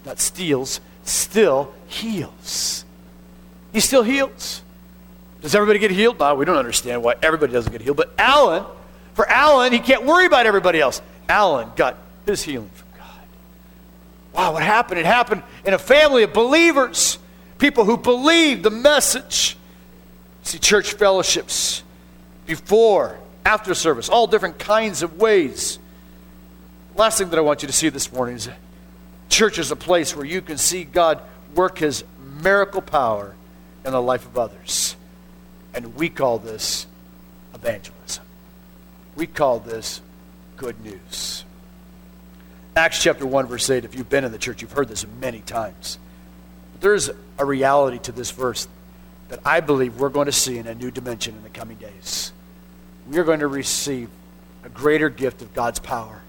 not 0.04 0.18
steals, 0.18 0.80
still 1.04 1.72
heals. 1.86 2.84
He 3.72 3.80
still 3.80 4.02
heals. 4.02 4.62
Does 5.42 5.54
everybody 5.54 5.78
get 5.78 5.90
healed? 5.90 6.18
No, 6.18 6.34
we 6.34 6.44
don't 6.44 6.56
understand 6.56 7.02
why 7.02 7.14
everybody 7.22 7.52
doesn't 7.52 7.70
get 7.70 7.82
healed. 7.82 7.96
But 7.96 8.14
Alan, 8.18 8.64
for 9.14 9.28
Alan, 9.28 9.72
he 9.72 9.78
can't 9.78 10.04
worry 10.04 10.26
about 10.26 10.46
everybody 10.46 10.80
else. 10.80 11.00
Alan 11.28 11.70
got 11.76 11.96
his 12.26 12.42
healing. 12.42 12.70
Wow, 14.34 14.54
what 14.54 14.62
happened? 14.64 14.98
It 14.98 15.06
happened 15.06 15.42
in 15.64 15.74
a 15.74 15.78
family 15.78 16.24
of 16.24 16.32
believers, 16.32 17.18
people 17.58 17.84
who 17.84 17.96
believed 17.96 18.64
the 18.64 18.70
message. 18.70 19.56
See, 20.42 20.58
church 20.58 20.94
fellowships 20.94 21.82
before, 22.44 23.18
after 23.46 23.74
service, 23.74 24.08
all 24.08 24.26
different 24.26 24.58
kinds 24.58 25.02
of 25.02 25.18
ways. 25.18 25.78
Last 26.96 27.18
thing 27.18 27.30
that 27.30 27.38
I 27.38 27.42
want 27.42 27.62
you 27.62 27.68
to 27.68 27.72
see 27.72 27.88
this 27.88 28.12
morning 28.12 28.36
is 28.36 28.48
church 29.28 29.58
is 29.58 29.70
a 29.70 29.76
place 29.76 30.16
where 30.16 30.26
you 30.26 30.42
can 30.42 30.58
see 30.58 30.84
God 30.84 31.22
work 31.54 31.78
his 31.78 32.04
miracle 32.42 32.82
power 32.82 33.34
in 33.84 33.92
the 33.92 34.02
life 34.02 34.26
of 34.26 34.36
others. 34.36 34.96
And 35.74 35.94
we 35.94 36.08
call 36.08 36.38
this 36.38 36.86
evangelism. 37.54 38.24
We 39.16 39.26
call 39.26 39.60
this 39.60 40.00
good 40.56 40.82
news. 40.84 41.44
Acts 42.76 43.00
chapter 43.00 43.24
1, 43.24 43.46
verse 43.46 43.70
8, 43.70 43.84
if 43.84 43.94
you've 43.94 44.08
been 44.08 44.24
in 44.24 44.32
the 44.32 44.38
church, 44.38 44.60
you've 44.60 44.72
heard 44.72 44.88
this 44.88 45.06
many 45.20 45.40
times. 45.40 45.96
But 46.72 46.80
there's 46.80 47.08
a 47.38 47.44
reality 47.44 47.98
to 48.00 48.12
this 48.12 48.32
verse 48.32 48.66
that 49.28 49.38
I 49.44 49.60
believe 49.60 50.00
we're 50.00 50.08
going 50.08 50.26
to 50.26 50.32
see 50.32 50.58
in 50.58 50.66
a 50.66 50.74
new 50.74 50.90
dimension 50.90 51.36
in 51.36 51.44
the 51.44 51.50
coming 51.50 51.76
days. 51.76 52.32
We 53.06 53.16
are 53.18 53.24
going 53.24 53.40
to 53.40 53.46
receive 53.46 54.08
a 54.64 54.68
greater 54.68 55.08
gift 55.08 55.40
of 55.40 55.54
God's 55.54 55.78
power, 55.78 56.22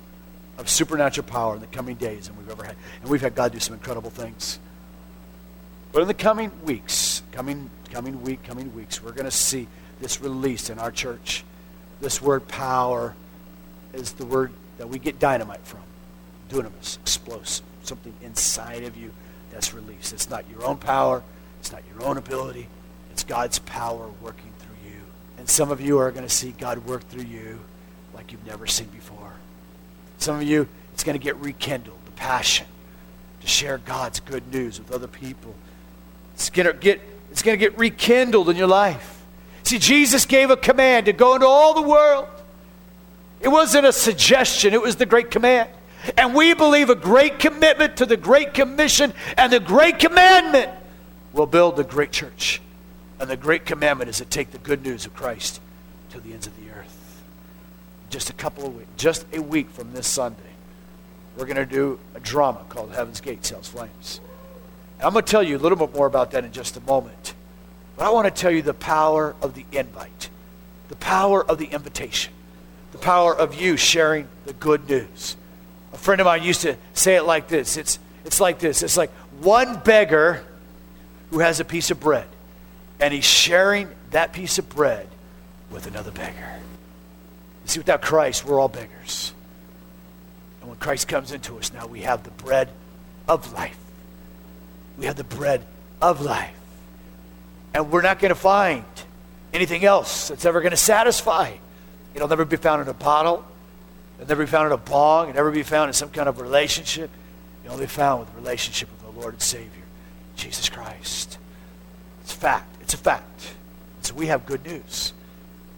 of 0.60 0.70
supernatural 0.70 1.26
power 1.26 1.56
in 1.56 1.62
the 1.62 1.68
coming 1.68 1.96
days 1.96 2.28
than 2.28 2.38
we've 2.38 2.50
ever 2.50 2.64
had. 2.64 2.76
And 3.02 3.10
we've 3.10 3.22
had 3.22 3.34
God 3.34 3.52
do 3.52 3.60
some 3.60 3.74
incredible 3.74 4.12
things. 4.12 4.60
But 5.94 6.04
in 6.04 6.08
the 6.08 6.14
coming 6.14 6.52
weeks, 6.64 7.24
coming, 7.32 7.72
coming 7.92 8.22
week, 8.22 8.44
coming 8.44 8.76
weeks, 8.76 9.02
we're 9.02 9.14
going 9.14 9.26
to 9.26 9.32
see 9.32 9.68
this 10.00 10.22
released 10.22 10.70
in 10.70 10.78
our 10.78 10.92
church. 10.92 11.44
This 12.02 12.22
word 12.22 12.48
power 12.48 13.16
is 13.94 14.12
the 14.12 14.26
word 14.28 14.52
that 14.78 14.90
we 14.90 15.00
get 15.00 15.18
dynamite 15.18 15.66
from 15.66 15.80
dunamis, 16.50 16.98
explosive, 17.00 17.66
something 17.84 18.14
inside 18.22 18.84
of 18.84 18.98
you 18.98 19.12
that's 19.52 19.74
released. 19.74 20.14
It's 20.14 20.30
not 20.30 20.50
your 20.50 20.66
own 20.66 20.78
power, 20.78 21.24
it's 21.60 21.72
not 21.72 21.82
your 21.94 22.06
own 22.08 22.18
ability, 22.18 22.68
it's 23.12 23.24
God's 23.24 23.60
power 23.60 24.10
working 24.22 24.52
through 24.60 24.92
you. 24.92 25.00
And 25.38 25.50
some 25.50 25.72
of 25.72 25.82
you 25.82 25.98
are 25.98 26.12
going 26.12 26.26
to 26.26 26.34
see 26.34 26.52
God 26.52 26.80
work 26.86 27.08
through 27.08 27.24
you 27.24 27.60
like 28.14 28.32
you've 28.32 28.46
never 28.46 28.68
seen 28.68 28.88
before. 28.88 29.34
Some 30.18 30.36
of 30.38 30.44
you, 30.44 30.68
it's 30.94 31.04
going 31.04 31.18
to 31.18 31.24
get 31.24 31.36
rekindled, 31.38 31.98
the 32.06 32.12
passion 32.12 32.68
to 33.42 33.48
share 33.48 33.78
God's 33.78 34.20
good 34.20 34.52
news 34.52 34.80
with 34.80 34.92
other 34.92 35.08
people. 35.08 35.54
It's 36.34 36.50
going 36.50 36.66
to 36.66 36.74
get, 36.74 37.02
it's 37.32 37.42
going 37.42 37.58
to 37.58 37.60
get 37.60 37.78
rekindled 37.78 38.50
in 38.50 38.56
your 38.56 38.68
life. 38.68 39.24
See, 39.64 39.80
Jesus 39.80 40.26
gave 40.26 40.50
a 40.50 40.58
command 40.58 41.06
to 41.08 41.14
go 41.14 41.36
into 41.36 41.48
all 41.48 41.74
the 41.74 41.82
world. 41.82 42.28
It 43.40 43.50
wasn't 43.50 43.86
a 43.86 43.92
suggestion, 43.92 44.74
it 44.74 44.82
was 44.82 44.96
the 44.96 45.06
great 45.06 45.30
command. 45.32 45.70
And 46.18 46.34
we 46.34 46.54
believe 46.54 46.90
a 46.90 46.96
great 46.96 47.40
commitment 47.40 47.98
to 47.98 48.06
the 48.06 48.18
Great 48.18 48.54
Commission 48.54 49.14
and 49.38 49.52
the 49.52 49.60
Great 49.60 50.00
Commandment 50.00 50.72
will 51.34 51.48
build 51.48 51.76
the 51.76 51.84
great 51.84 52.12
church. 52.12 52.62
And 53.20 53.30
the 53.30 53.38
Great 53.38 53.66
Commandment 53.66 54.10
is 54.10 54.18
to 54.18 54.26
take 54.26 54.52
the 54.52 54.58
good 54.58 54.84
news 54.84 55.06
of 55.06 55.16
Christ 55.16 55.62
to 56.12 56.20
the 56.20 56.34
ends 56.34 56.48
of 56.48 56.56
the 56.58 56.72
earth. 56.72 57.24
Just 58.10 58.30
a 58.30 58.34
couple 58.34 58.66
of 58.66 58.76
weeks, 58.76 58.90
just 58.98 59.26
a 59.34 59.42
week 59.42 59.70
from 59.70 59.94
this 59.94 60.08
Sunday, 60.08 60.42
we're 61.38 61.46
going 61.46 61.58
to 61.58 61.66
do 61.66 62.00
a 62.14 62.20
drama 62.20 62.66
called 62.70 62.94
Heaven's 62.94 63.20
Gates 63.20 63.50
Hell's 63.50 63.68
Flames. 63.68 64.22
And 64.98 65.08
I'm 65.08 65.14
going 65.14 65.26
to 65.26 65.32
tell 65.32 65.44
you 65.44 65.58
a 65.58 65.60
little 65.60 65.78
bit 65.78 65.94
more 65.94 66.08
about 66.08 66.32
that 66.32 66.46
in 66.46 66.52
just 66.52 66.78
a 66.78 66.82
moment. 66.82 67.34
But 67.98 68.06
I 68.06 68.10
want 68.12 68.26
to 68.26 68.42
tell 68.42 68.52
you 68.52 68.62
the 68.62 68.74
power 68.74 69.36
of 69.42 69.54
the 69.54 69.66
invite, 69.72 70.30
the 70.88 70.96
power 70.96 71.44
of 71.46 71.58
the 71.58 71.66
invitation, 71.66 72.34
the 72.92 72.98
power 72.98 73.36
of 73.36 73.56
you 73.56 73.76
sharing 73.76 74.28
the 74.46 74.54
good 74.54 74.88
news. 74.90 75.36
A 75.96 75.98
friend 75.98 76.22
of 76.22 76.26
mine 76.26 76.44
used 76.44 76.62
to 76.62 76.76
say 76.94 77.16
it 77.16 77.24
like 77.24 77.48
this 77.48 77.78
it's, 77.78 77.98
it's 78.26 78.40
like 78.40 78.60
this 78.60 78.84
it's 78.84 78.98
like 78.98 79.12
one 79.40 79.80
beggar 79.80 80.44
who 81.32 81.40
has 81.40 81.60
a 81.60 81.66
piece 81.66 81.90
of 81.92 82.00
bread, 82.00 82.28
and 83.00 83.14
he's 83.14 83.26
sharing 83.26 83.90
that 84.12 84.34
piece 84.34 84.58
of 84.60 84.70
bread 84.70 85.08
with 85.72 85.88
another 85.88 86.12
beggar. 86.12 86.60
You 87.64 87.70
see, 87.70 87.80
without 87.80 88.02
Christ, 88.02 88.46
we're 88.46 88.60
all 88.60 88.68
beggars. 88.68 89.34
And 90.62 90.70
when 90.70 90.78
Christ 90.78 91.08
comes 91.08 91.32
into 91.32 91.58
us, 91.58 91.74
now 91.74 91.88
we 91.88 92.02
have 92.02 92.24
the 92.24 92.32
bread 92.32 92.70
of 93.28 93.54
life. 93.54 93.78
We 94.98 95.06
have 95.06 95.16
the 95.16 95.24
bread 95.24 95.66
of 96.02 96.22
life. 96.22 96.54
And 97.74 97.92
we're 97.92 98.02
not 98.02 98.20
going 98.20 98.30
to 98.30 98.36
find 98.36 98.86
anything 99.52 99.84
else 99.84 100.28
that's 100.28 100.46
ever 100.46 100.62
going 100.62 100.72
to 100.72 100.78
satisfy. 100.78 101.54
It'll 102.14 102.28
never 102.28 102.46
be 102.46 102.58
found 102.58 102.82
in 102.82 102.88
a 102.88 102.94
bottle. 102.94 103.46
It'll 104.18 104.28
never 104.28 104.44
be 104.44 104.50
found 104.50 104.68
in 104.68 104.72
a 104.72 104.78
bong. 104.78 105.30
It'll 105.30 105.36
never 105.36 105.52
be 105.52 105.64
found 105.64 105.90
in 105.90 105.94
some 105.94 106.10
kind 106.10 106.30
of 106.30 106.40
relationship. 106.40 107.10
It'll 107.64 107.74
only 107.74 107.86
be 107.86 107.90
found 107.92 108.22
with 108.22 108.30
the 108.32 108.36
relationship 108.36 108.90
with 108.90 109.02
the 109.02 109.20
Lord 109.20 109.34
and 109.34 109.42
Savior, 109.42 109.84
Jesus 110.36 110.70
Christ. 110.70 111.38
It's 112.22 112.34
a 112.34 112.38
fact. 112.38 112.78
It's 112.82 112.94
a 112.94 112.98
fact. 112.98 113.54
So 114.02 114.14
we 114.14 114.28
have 114.28 114.46
good 114.46 114.66
news. 114.66 115.14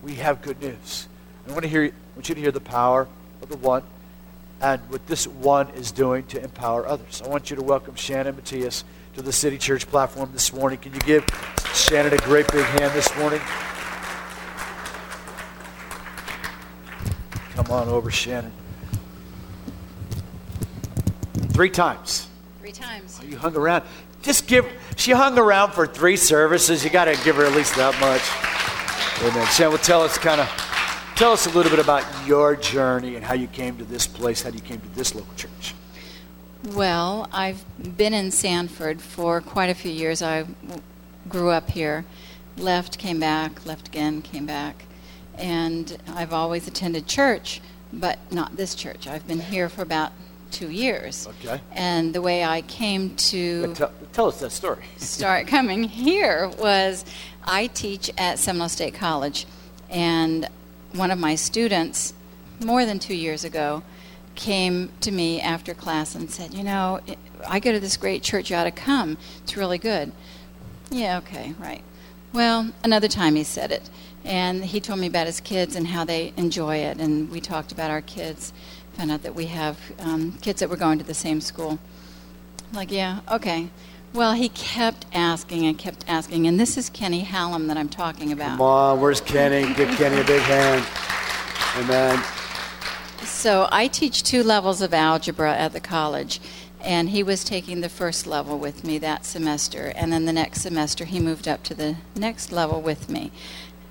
We 0.03 0.15
have 0.15 0.41
good 0.41 0.61
news. 0.61 1.07
I 1.47 1.51
want 1.51 1.63
to 1.63 1.69
hear. 1.69 1.83
I 1.83 1.91
want 2.15 2.29
you 2.29 2.35
to 2.35 2.41
hear 2.41 2.51
the 2.51 2.59
power 2.59 3.07
of 3.41 3.49
the 3.49 3.57
one, 3.57 3.83
and 4.61 4.81
what 4.89 5.07
this 5.07 5.27
one 5.27 5.69
is 5.69 5.91
doing 5.91 6.25
to 6.27 6.43
empower 6.43 6.85
others. 6.85 7.21
I 7.23 7.29
want 7.29 7.49
you 7.49 7.55
to 7.55 7.63
welcome 7.63 7.95
Shannon 7.95 8.35
Matthias 8.35 8.83
to 9.15 9.21
the 9.21 9.31
City 9.31 9.57
Church 9.57 9.87
platform 9.87 10.31
this 10.33 10.51
morning. 10.51 10.77
Can 10.79 10.93
you 10.93 10.99
give 10.99 11.25
Shannon 11.73 12.13
a 12.13 12.17
great 12.17 12.51
big 12.51 12.65
hand 12.65 12.93
this 12.93 13.15
morning? 13.17 13.39
Come 17.57 17.71
on 17.71 17.89
over, 17.89 18.11
Shannon. 18.11 18.51
Three 21.49 21.71
times. 21.71 22.27
Three 22.59 22.71
times. 22.71 23.19
Oh, 23.19 23.25
you 23.25 23.35
hung 23.35 23.55
around. 23.55 23.83
Just 24.21 24.45
give. 24.45 24.67
She 24.95 25.11
hung 25.11 25.39
around 25.39 25.71
for 25.71 25.87
three 25.87 26.17
services. 26.17 26.83
You 26.83 26.91
got 26.91 27.05
to 27.05 27.19
give 27.23 27.37
her 27.37 27.45
at 27.45 27.53
least 27.53 27.75
that 27.75 27.99
much. 27.99 28.21
Amen. 29.27 29.47
Shannon, 29.47 29.71
well, 29.71 29.81
tell 29.81 30.03
us 30.03 30.19
kind 30.19 30.39
of. 30.39 30.47
Tell 31.15 31.31
us 31.31 31.47
a 31.47 31.49
little 31.49 31.71
bit 31.71 31.79
about 31.79 32.05
your 32.27 32.55
journey 32.55 33.15
and 33.15 33.25
how 33.25 33.33
you 33.33 33.47
came 33.47 33.75
to 33.79 33.85
this 33.85 34.05
place, 34.05 34.43
how 34.43 34.51
you 34.51 34.59
came 34.59 34.79
to 34.79 34.89
this 34.89 35.15
local 35.15 35.33
church. 35.33 35.73
Well, 36.75 37.27
I've 37.33 37.65
been 37.97 38.13
in 38.13 38.29
Sanford 38.29 39.01
for 39.01 39.41
quite 39.41 39.71
a 39.71 39.73
few 39.73 39.91
years. 39.91 40.21
I 40.21 40.45
grew 41.27 41.49
up 41.49 41.71
here, 41.71 42.05
left, 42.55 42.99
came 42.99 43.19
back, 43.19 43.65
left 43.65 43.87
again, 43.87 44.21
came 44.21 44.45
back. 44.45 44.83
And 45.37 45.97
I've 46.07 46.33
always 46.33 46.67
attended 46.67 47.07
church, 47.07 47.61
but 47.93 48.19
not 48.31 48.57
this 48.57 48.75
church. 48.75 49.07
I've 49.07 49.27
been 49.27 49.39
here 49.39 49.69
for 49.69 49.81
about 49.81 50.11
two 50.51 50.69
years. 50.69 51.27
Okay. 51.27 51.61
And 51.73 52.13
the 52.13 52.21
way 52.21 52.43
I 52.43 52.61
came 52.61 53.15
to 53.15 53.73
Tell, 53.73 53.91
tell 54.13 54.27
us 54.27 54.39
that 54.39 54.51
story. 54.51 54.83
start 54.97 55.47
coming 55.47 55.83
here 55.83 56.47
was 56.59 57.05
I 57.43 57.67
teach 57.67 58.09
at 58.17 58.39
Seminole 58.39 58.69
State 58.69 58.93
College, 58.93 59.45
and 59.89 60.47
one 60.93 61.11
of 61.11 61.19
my 61.19 61.35
students, 61.35 62.13
more 62.63 62.85
than 62.85 62.99
two 62.99 63.15
years 63.15 63.43
ago, 63.43 63.83
came 64.35 64.91
to 65.01 65.11
me 65.11 65.41
after 65.41 65.73
class 65.73 66.15
and 66.15 66.29
said, 66.29 66.53
You 66.53 66.63
know, 66.63 67.01
I 67.47 67.59
go 67.59 67.71
to 67.71 67.79
this 67.79 67.97
great 67.97 68.23
church, 68.23 68.49
you 68.49 68.55
ought 68.55 68.65
to 68.65 68.71
come. 68.71 69.17
It's 69.43 69.57
really 69.57 69.77
good. 69.77 70.11
Yeah, 70.89 71.17
okay, 71.19 71.53
right. 71.59 71.83
Well, 72.33 72.71
another 72.83 73.07
time 73.07 73.35
he 73.35 73.43
said 73.43 73.71
it. 73.71 73.89
And 74.27 74.65
he 74.65 74.81
told 74.81 74.99
me 74.99 75.07
about 75.07 75.25
his 75.25 75.39
kids 75.39 75.75
and 75.77 75.87
how 75.87 76.03
they 76.03 76.33
enjoy 76.35 76.77
it. 76.77 76.99
And 76.99 77.31
we 77.31 77.39
talked 77.39 77.71
about 77.71 77.89
our 77.89 78.01
kids, 78.01 78.51
found 78.93 79.09
out 79.09 79.23
that 79.23 79.33
we 79.33 79.45
have 79.45 79.79
um, 79.99 80.33
kids 80.41 80.59
that 80.59 80.69
were 80.69 80.75
going 80.75 80.99
to 80.99 81.05
the 81.05 81.13
same 81.13 81.39
school. 81.39 81.79
Like, 82.73 82.91
yeah, 82.91 83.21
okay. 83.31 83.69
Well, 84.13 84.33
he 84.33 84.49
kept 84.49 85.05
asking 85.13 85.65
and 85.65 85.77
kept 85.77 86.03
asking, 86.09 86.45
and 86.45 86.59
this 86.59 86.77
is 86.77 86.89
Kenny 86.89 87.21
Hallam 87.21 87.67
that 87.67 87.77
I'm 87.77 87.87
talking 87.87 88.33
about. 88.33 88.57
Come 88.57 88.61
on, 88.61 88.99
where's 88.99 89.21
Kenny? 89.21 89.73
Give 89.75 89.89
Kenny 89.95 90.19
a 90.19 90.25
big 90.25 90.41
hand. 90.41 90.85
Amen. 91.77 92.21
So 93.23 93.69
I 93.71 93.87
teach 93.87 94.23
two 94.23 94.43
levels 94.43 94.81
of 94.81 94.93
algebra 94.93 95.55
at 95.55 95.71
the 95.71 95.79
college, 95.79 96.41
and 96.81 97.09
he 97.09 97.23
was 97.23 97.43
taking 97.43 97.81
the 97.81 97.89
first 97.89 98.27
level 98.27 98.57
with 98.57 98.83
me 98.83 98.97
that 98.99 99.25
semester, 99.25 99.93
and 99.95 100.11
then 100.11 100.25
the 100.25 100.33
next 100.33 100.61
semester 100.61 101.05
he 101.05 101.19
moved 101.19 101.47
up 101.47 101.63
to 101.63 101.73
the 101.73 101.95
next 102.15 102.51
level 102.51 102.81
with 102.81 103.09
me. 103.09 103.31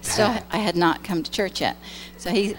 Still, 0.07 0.38
I 0.50 0.59
had 0.59 0.76
not 0.76 1.04
come 1.04 1.22
to 1.22 1.30
church 1.30 1.61
yet, 1.61 1.76
so 2.16 2.30
he 2.30 2.57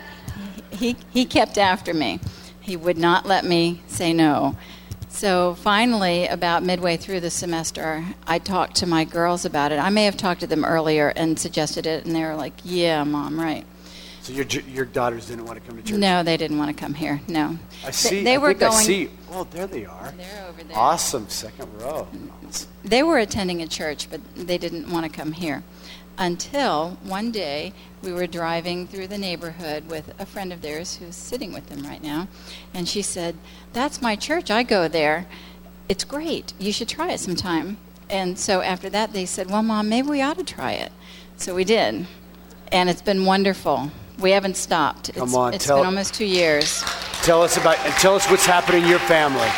he 0.71 0.95
he 1.11 1.25
kept 1.25 1.57
after 1.57 1.93
me. 1.93 2.19
He 2.59 2.75
would 2.75 2.97
not 2.97 3.25
let 3.25 3.45
me 3.45 3.81
say 3.87 4.13
no. 4.13 4.57
So 5.09 5.55
finally, 5.55 6.27
about 6.27 6.63
midway 6.63 6.97
through 6.97 7.21
the 7.21 7.29
semester, 7.29 8.05
I 8.27 8.37
talked 8.39 8.75
to 8.77 8.85
my 8.85 9.03
girls 9.03 9.45
about 9.45 9.71
it. 9.71 9.79
I 9.79 9.89
may 9.89 10.05
have 10.05 10.17
talked 10.17 10.41
to 10.41 10.47
them 10.47 10.63
earlier 10.65 11.09
and 11.15 11.39
suggested 11.39 11.87
it, 11.87 12.05
and 12.05 12.15
they 12.15 12.23
were 12.23 12.35
like, 12.35 12.53
"Yeah, 12.63 13.03
mom, 13.03 13.39
right." 13.39 13.65
So 14.21 14.33
your 14.33 14.45
your 14.67 14.83
daughters 14.83 15.27
didn't 15.27 15.45
want 15.45 15.57
to 15.57 15.65
come 15.65 15.77
to 15.77 15.83
church. 15.83 15.97
No, 15.97 16.21
they 16.21 16.35
didn't 16.35 16.57
want 16.57 16.75
to 16.75 16.79
come 16.79 16.93
here. 16.93 17.21
No. 17.29 17.57
I 17.85 17.91
see. 17.91 18.17
They, 18.17 18.23
they 18.23 18.35
I 18.35 18.37
were 18.37 18.49
think 18.49 18.59
going. 18.59 18.73
I 18.73 18.83
see. 18.83 19.09
Oh, 19.31 19.47
there 19.49 19.67
they 19.67 19.85
are. 19.85 20.13
They're 20.17 20.45
over 20.49 20.63
there. 20.63 20.77
Awesome, 20.77 21.29
second 21.29 21.69
row. 21.81 22.07
They 22.83 23.03
were 23.03 23.19
attending 23.19 23.61
a 23.61 23.67
church, 23.67 24.09
but 24.09 24.19
they 24.35 24.57
didn't 24.57 24.91
want 24.91 25.05
to 25.05 25.11
come 25.11 25.31
here. 25.31 25.63
Until 26.17 26.97
one 27.03 27.31
day 27.31 27.73
we 28.01 28.11
were 28.11 28.25
driving 28.25 28.87
through 28.87 29.07
the 29.07 29.17
neighborhood 29.19 29.87
with 29.87 30.13
a 30.19 30.25
friend 30.25 30.51
of 30.51 30.61
theirs 30.61 30.95
who's 30.95 31.15
sitting 31.15 31.53
with 31.53 31.67
them 31.67 31.83
right 31.83 32.01
now, 32.01 32.27
and 32.73 32.89
she 32.89 33.03
said, 33.03 33.35
"That's 33.73 34.01
my 34.01 34.15
church. 34.15 34.49
I 34.49 34.63
go 34.63 34.87
there. 34.87 35.27
It's 35.87 36.03
great. 36.03 36.53
You 36.57 36.71
should 36.71 36.89
try 36.89 37.11
it 37.11 37.19
sometime." 37.19 37.77
And 38.09 38.39
so 38.39 38.61
after 38.61 38.89
that, 38.89 39.13
they 39.13 39.25
said, 39.25 39.51
"Well, 39.51 39.61
mom, 39.61 39.89
maybe 39.89 40.09
we 40.09 40.21
ought 40.21 40.37
to 40.39 40.43
try 40.43 40.71
it." 40.71 40.91
So 41.37 41.53
we 41.53 41.63
did, 41.63 42.07
and 42.71 42.89
it's 42.89 43.01
been 43.03 43.25
wonderful. 43.25 43.91
We 44.17 44.31
haven't 44.31 44.57
stopped. 44.57 45.13
Come 45.13 45.27
it's, 45.27 45.35
on, 45.35 45.53
it's 45.53 45.65
tell- 45.65 45.77
been 45.77 45.85
almost 45.85 46.15
two 46.15 46.25
years. 46.25 46.83
Tell 47.21 47.43
us 47.43 47.57
about 47.57 47.77
and 47.85 47.93
tell 47.95 48.15
us 48.15 48.27
what's 48.31 48.45
happening 48.45 48.83
in 48.83 48.89
your 48.89 48.99
family. 48.99 49.49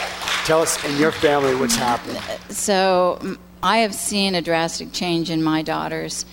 Tell 0.43 0.62
us 0.62 0.84
in 0.84 0.97
your 0.97 1.14
family 1.14 1.55
what's 1.55 1.76
happening. 1.76 2.22
So 2.49 3.20
mm, 3.22 3.38
I 3.62 3.78
have 3.80 3.93
seen 3.93 4.36
a 4.36 4.41
drastic 4.41 4.91
change 4.91 5.30
in 5.30 5.41
my 5.43 5.62
daughters. 5.62 6.26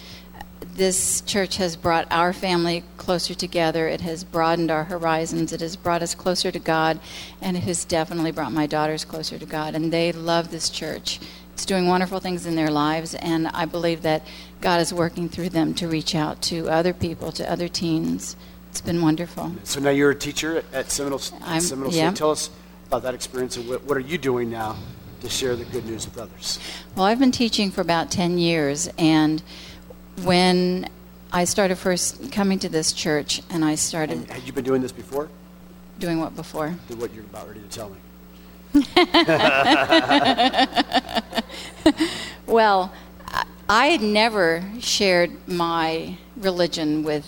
This 0.77 1.23
church 1.23 1.57
has 1.57 1.75
brought 1.75 2.07
our 2.11 2.35
family 2.35 2.85
closer 2.99 3.33
together. 3.33 3.89
It 3.89 4.03
has 4.03 4.25
broadened 4.25 4.71
our 4.71 4.85
horizons. 4.85 5.51
It 5.51 5.63
has 5.63 5.75
brought 5.75 6.03
us 6.03 6.15
closer 6.15 6.51
to 6.51 6.59
God, 6.59 7.01
and 7.41 7.57
it 7.57 7.63
has 7.63 7.87
definitely 7.87 8.31
brought 8.31 8.53
my 8.53 8.67
daughters 8.67 9.03
closer 9.03 9.39
to 9.39 9.47
God. 9.47 9.75
And 9.75 9.91
they 9.91 10.13
love 10.13 10.51
this 10.51 10.69
church. 10.69 11.19
It's 11.55 11.65
doing 11.65 11.89
wonderful 11.89 12.21
things 12.21 12.45
in 12.45 12.57
their 12.57 12.71
lives, 12.71 13.15
and 13.15 13.49
I 13.49 13.65
believe 13.65 14.03
that 14.03 14.27
God 14.61 14.83
is 14.83 14.93
working 14.93 15.31
through 15.31 15.49
them 15.49 15.73
to 15.77 15.89
reach 15.89 16.15
out 16.15 16.43
to 16.43 16.69
other 16.69 16.93
people, 16.93 17.33
to 17.33 17.51
other 17.51 17.69
teens. 17.69 18.37
It's 18.71 18.83
been 18.83 19.01
wonderful. 19.01 19.55
So 19.65 19.81
now 19.81 19.89
you're 19.89 20.11
a 20.11 20.15
teacher 20.15 20.63
at 20.75 20.91
Seminole, 20.91 21.23
at 21.41 21.63
Seminole 21.63 21.95
yeah. 21.95 22.11
State. 22.11 22.19
Tell 22.19 22.31
us 22.31 22.51
about 22.89 23.03
that 23.05 23.15
experience 23.15 23.57
and 23.57 23.67
what, 23.67 23.83
what 23.85 23.97
are 23.97 24.01
you 24.01 24.19
doing 24.19 24.51
now 24.51 24.77
to 25.23 25.31
share 25.31 25.57
the 25.57 25.65
good 25.65 25.87
news 25.87 26.05
with 26.05 26.19
others? 26.19 26.59
Well, 26.95 27.07
I've 27.07 27.19
been 27.19 27.33
teaching 27.33 27.71
for 27.71 27.81
about 27.81 28.11
10 28.11 28.37
years, 28.37 28.91
and 28.99 29.43
when 30.23 30.89
I 31.33 31.45
started 31.45 31.77
first 31.77 32.31
coming 32.33 32.59
to 32.61 32.69
this 32.69 32.93
church, 32.93 33.43
and 33.51 33.65
I 33.65 33.75
started 33.75 34.19
And 34.19 34.31
had 34.31 34.43
you 34.45 34.53
been 34.53 34.65
doing 34.65 34.83
this 34.83 34.93
before? 34.93 35.29
doing 35.99 36.21
what 36.21 36.37
before? 36.37 36.75
Do 36.89 36.97
what 36.97 37.13
you're 37.15 37.25
about 37.25 37.49
ready 37.49 37.61
to 37.61 37.69
tell 37.69 37.89
me. 37.89 37.97
Well, 42.47 42.93
I- 43.69 43.87
had 43.87 44.03
never 44.03 44.63
shared 44.81 45.33
my 45.49 46.17
religion 46.37 47.03
with 47.03 47.27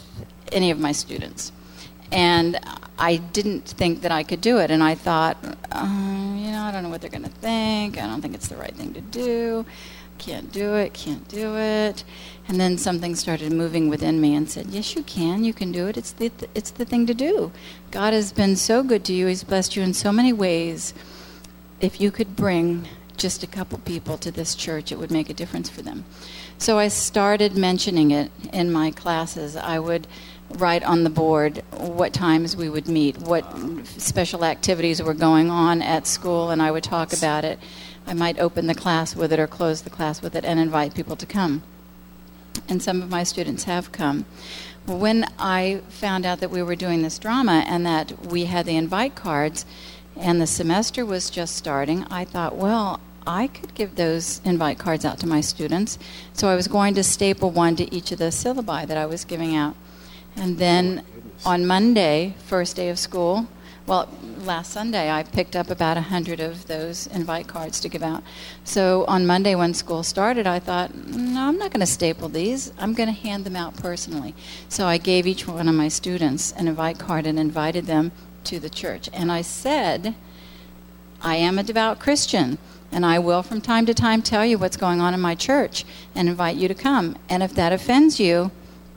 any 0.53 0.71
of 0.71 0.79
my 0.79 0.93
students. 0.93 1.51
And 2.13 2.59
I 2.99 3.17
didn't 3.17 3.65
think 3.67 4.03
that 4.03 4.13
I 4.13 4.23
could 4.23 4.41
do 4.41 4.59
it. 4.59 4.71
And 4.71 4.83
I 4.83 4.95
thought, 4.95 5.37
uh, 5.73 5.85
you 6.37 6.51
know, 6.53 6.63
I 6.63 6.71
don't 6.73 6.83
know 6.85 6.89
what 6.89 7.01
they're 7.01 7.11
going 7.11 7.25
to 7.25 7.29
think. 7.31 7.99
I 7.99 8.07
don't 8.07 8.23
think 8.23 8.35
it's 8.35 8.49
the 8.49 8.57
right 8.57 8.75
thing 8.75 8.95
to 8.95 9.01
do. 9.01 9.67
Can't 10.19 10.53
do 10.53 10.75
it, 10.75 10.93
can't 10.95 11.27
do 11.29 11.57
it. 11.57 12.05
And 12.49 12.61
then 12.61 12.79
something 12.79 13.15
started 13.15 13.53
moving 13.53 13.89
within 13.89 14.21
me 14.21 14.35
and 14.35 14.51
said, 14.51 14.67
yes, 14.67 14.95
you 14.95 15.03
can. 15.03 15.45
You 15.45 15.53
can 15.53 15.73
do 15.73 15.87
it. 15.87 15.97
It's 15.97 16.13
the, 16.13 16.31
it's 16.55 16.71
the 16.71 16.85
thing 16.85 17.07
to 17.07 17.15
do. 17.15 17.53
God 17.91 18.13
has 18.13 18.33
been 18.33 18.57
so 18.57 18.83
good 18.83 19.05
to 19.07 19.13
you, 19.13 19.27
He's 19.27 19.45
blessed 19.45 19.77
you 19.77 19.83
in 19.83 19.95
so 19.95 20.13
many 20.13 20.33
ways 20.33 20.95
if 21.81 22.01
you 22.01 22.11
could 22.11 22.35
bring 22.37 22.89
just 23.17 23.43
a 23.43 23.47
couple 23.47 23.79
people 23.79 24.17
to 24.19 24.31
this 24.31 24.55
church, 24.55 24.93
it 24.93 24.99
would 24.99 25.11
make 25.11 25.29
a 25.29 25.35
difference 25.35 25.69
for 25.69 25.83
them. 25.83 26.05
So 26.59 26.79
I 26.79 26.89
started 26.89 27.57
mentioning 27.57 28.11
it 28.11 28.31
in 28.53 28.73
my 28.73 28.91
classes. 28.91 29.57
I 29.57 29.79
would 29.79 30.07
write 30.51 30.83
on 30.83 31.05
the 31.05 31.11
board 31.11 31.63
what 31.73 32.13
times 32.13 32.57
we 32.57 32.69
would 32.69 32.89
meet, 32.89 33.19
what 33.19 33.45
special 33.87 34.45
activities 34.45 35.03
were 35.03 35.15
going 35.15 35.51
on 35.51 35.83
at 35.83 36.07
school, 36.07 36.51
and 36.51 36.63
I 36.63 36.71
would 36.71 36.85
talk 36.85 37.13
about 37.13 37.45
it. 37.45 37.59
I 38.09 38.15
might 38.15 38.39
open 38.39 38.67
the 38.67 38.75
class 38.75 39.15
with 39.15 39.35
it 39.35 39.39
or 39.39 39.47
close 39.47 39.83
the 39.83 39.91
class 39.91 40.23
with 40.23 40.35
it 40.35 40.45
and 40.45 40.59
invite 40.59 40.95
people 40.95 41.15
to 41.17 41.27
come. 41.27 41.63
And 42.67 42.83
some 42.83 43.03
of 43.03 43.11
my 43.11 43.23
students 43.23 43.65
have 43.65 43.93
come. 43.93 44.25
When 44.87 45.27
I 45.39 45.83
found 45.91 46.25
out 46.25 46.41
that 46.41 46.51
we 46.51 46.63
were 46.63 46.75
doing 46.75 47.03
this 47.03 47.19
drama 47.19 47.65
and 47.67 47.85
that 47.85 48.27
we 48.27 48.47
had 48.47 48.65
the 48.65 48.77
invite 48.77 49.15
cards, 49.15 49.67
and 50.17 50.41
the 50.41 50.47
semester 50.47 51.05
was 51.05 51.29
just 51.29 51.55
starting, 51.55 52.05
I 52.05 52.25
thought, 52.25 52.57
well, 52.57 52.99
I 53.27 53.49
could 53.49 53.75
give 53.75 53.97
those 53.97 54.41
invite 54.43 54.79
cards 54.79 55.05
out 55.05 55.19
to 55.21 55.27
my 55.27 55.43
students. 55.43 55.99
So 56.33 56.49
I 56.49 56.57
was 56.57 56.67
going 56.67 56.95
to 56.95 57.05
staple 57.05 57.51
one 57.51 57.77
to 57.77 57.95
each 57.95 58.11
of 58.11 58.19
the 58.19 58.31
syllabi 58.31 58.87
that 58.87 58.97
I 58.97 59.05
was 59.05 59.27
giving 59.27 59.55
out. 59.55 59.77
And 60.35 60.57
then 60.57 61.05
oh 61.45 61.51
on 61.51 61.67
Monday, 61.67 62.35
first 62.47 62.75
day 62.75 62.89
of 62.89 62.99
school, 62.99 63.49
well, 63.89 64.07
last 64.45 64.71
Sunday, 64.71 65.11
I 65.11 65.23
picked 65.23 65.57
up 65.57 65.71
about 65.71 65.97
a 65.97 66.03
hundred 66.03 66.41
of 66.41 66.67
those 66.67 67.07
invite 67.07 67.47
cards 67.47 67.81
to 67.81 67.89
give 67.89 68.03
out. 68.03 68.23
So 68.63 69.07
on 69.09 69.27
Monday, 69.27 69.55
when 69.55 69.73
school 69.73 70.03
started, 70.03 70.47
I 70.47 70.59
thought, 70.59 70.93
mm, 70.93 71.15
no, 71.15 71.49
I'm 71.49 71.57
not 71.57 71.71
going 71.71 71.81
to 71.81 71.87
staple 71.87 72.29
these. 72.29 72.71
I'm 72.79 72.93
going 72.93 73.09
to 73.09 73.19
hand 73.19 73.45
them 73.45 73.57
out 73.57 73.77
personally. 73.77 74.35
So 74.69 74.85
I 74.87 74.99
gave 74.99 75.27
each 75.27 75.49
one 75.49 75.69
of 75.69 75.75
my 75.75 75.89
students 75.89 76.53
an 76.53 76.69
invite 76.69 76.99
card 76.99 77.27
and 77.27 77.39
invited 77.39 77.87
them 77.87 78.13
to 78.45 78.61
the 78.61 78.69
church. 78.69 79.09
And 79.15 79.33
I 79.33 79.41
said, 79.41 80.15
I 81.23 81.37
am 81.37 81.59
a 81.59 81.63
devout 81.63 81.99
Christian, 81.99 82.59
and 82.93 83.07
I 83.07 83.19
will 83.19 83.43
from 83.43 83.63
time 83.63 83.87
to 83.87 83.95
time 83.95 84.21
tell 84.21 84.45
you 84.45 84.59
what's 84.59 84.77
going 84.77 85.01
on 85.01 85.15
in 85.15 85.21
my 85.21 85.35
church 85.35 85.87
and 86.15 86.29
invite 86.29 86.57
you 86.57 86.69
to 86.69 86.75
come. 86.75 87.17
And 87.31 87.43
if 87.43 87.55
that 87.55 87.73
offends 87.73 88.21
you, 88.21 88.51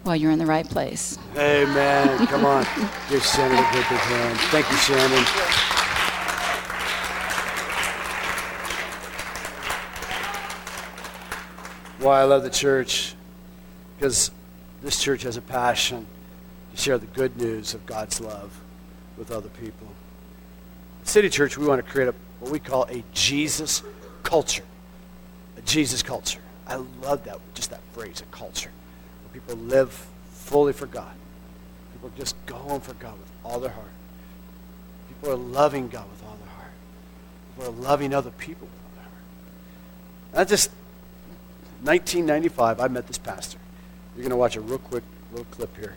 well, 0.04 0.16
you're 0.16 0.32
in 0.32 0.40
the 0.40 0.46
right 0.46 0.68
place. 0.68 1.18
Amen. 1.38 2.28
Come 2.28 2.46
on. 2.46 2.64
Give 3.10 3.24
Shannon 3.24 3.58
a 3.58 3.72
big 3.72 3.84
hand. 3.84 4.40
Thank 4.50 4.70
you, 4.72 4.78
Shannon. 4.78 5.26
Why 12.00 12.22
I 12.22 12.24
love 12.24 12.42
the 12.42 12.50
church, 12.50 13.14
because 13.98 14.32
this 14.82 15.00
church 15.00 15.22
has 15.22 15.38
a 15.38 15.42
passion 15.42 16.08
to 16.72 16.82
share 16.82 16.98
the 16.98 17.06
good 17.06 17.38
news 17.38 17.76
of 17.76 17.86
God's 17.86 18.20
love 18.20 18.60
with 19.18 19.30
other 19.30 19.50
people. 19.50 19.88
At 21.02 21.08
City 21.08 21.30
Church, 21.30 21.60
we 21.60 21.68
want 21.68 21.86
to 21.86 21.92
create 21.92 22.08
a, 22.08 22.16
what 22.40 22.52
we 22.52 22.58
call 22.58 22.86
a 22.90 23.04
Jesus 23.14 23.84
culture. 24.24 24.64
A 25.58 25.62
Jesus 25.62 26.02
culture. 26.02 26.40
I 26.66 26.76
love 27.04 27.24
that, 27.26 27.40
just 27.54 27.70
that 27.70 27.82
phrase, 27.92 28.22
a 28.22 28.36
culture. 28.36 28.72
People 29.34 29.56
live 29.56 30.08
fully 30.32 30.74
for 30.74 30.86
God. 30.86 31.14
People 31.94 32.10
are 32.10 32.18
just 32.18 32.36
going 32.46 32.82
for 32.82 32.94
God 32.96 33.18
with 33.18 33.32
all 33.44 33.60
their 33.60 33.72
heart. 33.72 33.88
People 35.08 35.32
are 35.32 35.38
loving 35.38 35.88
God 35.88 36.10
with 36.10 36.24
all 36.24 36.38
their 36.44 36.54
heart. 36.54 36.72
People 37.56 37.74
are 37.74 37.82
loving 37.82 38.14
other 38.14 38.32
people 38.32 38.68
with 38.68 38.80
all 38.86 38.96
their 38.96 39.04
heart. 39.04 40.48
I 40.48 40.50
just, 40.50 40.72
1995, 41.84 42.80
I 42.80 42.88
met 42.88 43.08
this 43.08 43.18
pastor. 43.18 43.60
You're 44.16 44.24
going 44.24 44.32
to 44.32 44.38
watch 44.38 44.56
a 44.56 44.62
real 44.62 44.80
quick 44.80 45.04
little 45.32 45.46
clip 45.52 45.76
here. 45.78 45.96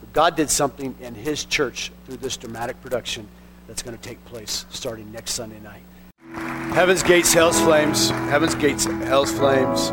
But 0.00 0.12
God 0.12 0.36
did 0.36 0.50
something 0.50 0.94
in 1.00 1.14
his 1.14 1.44
church 1.44 1.90
through 2.04 2.18
this 2.18 2.36
dramatic 2.36 2.80
production 2.82 3.28
that's 3.66 3.82
going 3.82 3.96
to 3.96 4.02
take 4.02 4.22
place 4.26 4.66
starting 4.70 5.10
next 5.12 5.32
Sunday 5.32 5.60
night. 5.60 5.82
Heaven's 6.74 7.02
Gates, 7.02 7.32
Hell's 7.32 7.60
Flames. 7.60 8.10
Heaven's 8.10 8.54
Gates, 8.54 8.84
Hell's 8.84 9.32
Flames. 9.32 9.90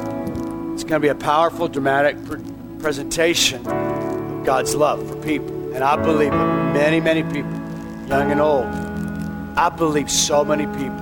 It's 0.73 0.83
going 0.83 0.99
to 0.99 0.99
be 0.99 1.07
a 1.07 1.15
powerful, 1.15 1.67
dramatic 1.67 2.23
pre- 2.25 2.41
presentation 2.83 3.65
of 3.65 4.45
God's 4.45 4.75
love 4.75 5.07
for 5.07 5.15
people. 5.23 5.73
And 5.73 5.85
I 5.85 5.95
believe 5.95 6.31
many, 6.31 6.99
many 6.99 7.23
people, 7.23 7.53
young 8.09 8.29
and 8.29 8.41
old, 8.41 8.65
I 9.57 9.69
believe 9.69 10.11
so 10.11 10.43
many 10.43 10.65
people. 10.65 10.99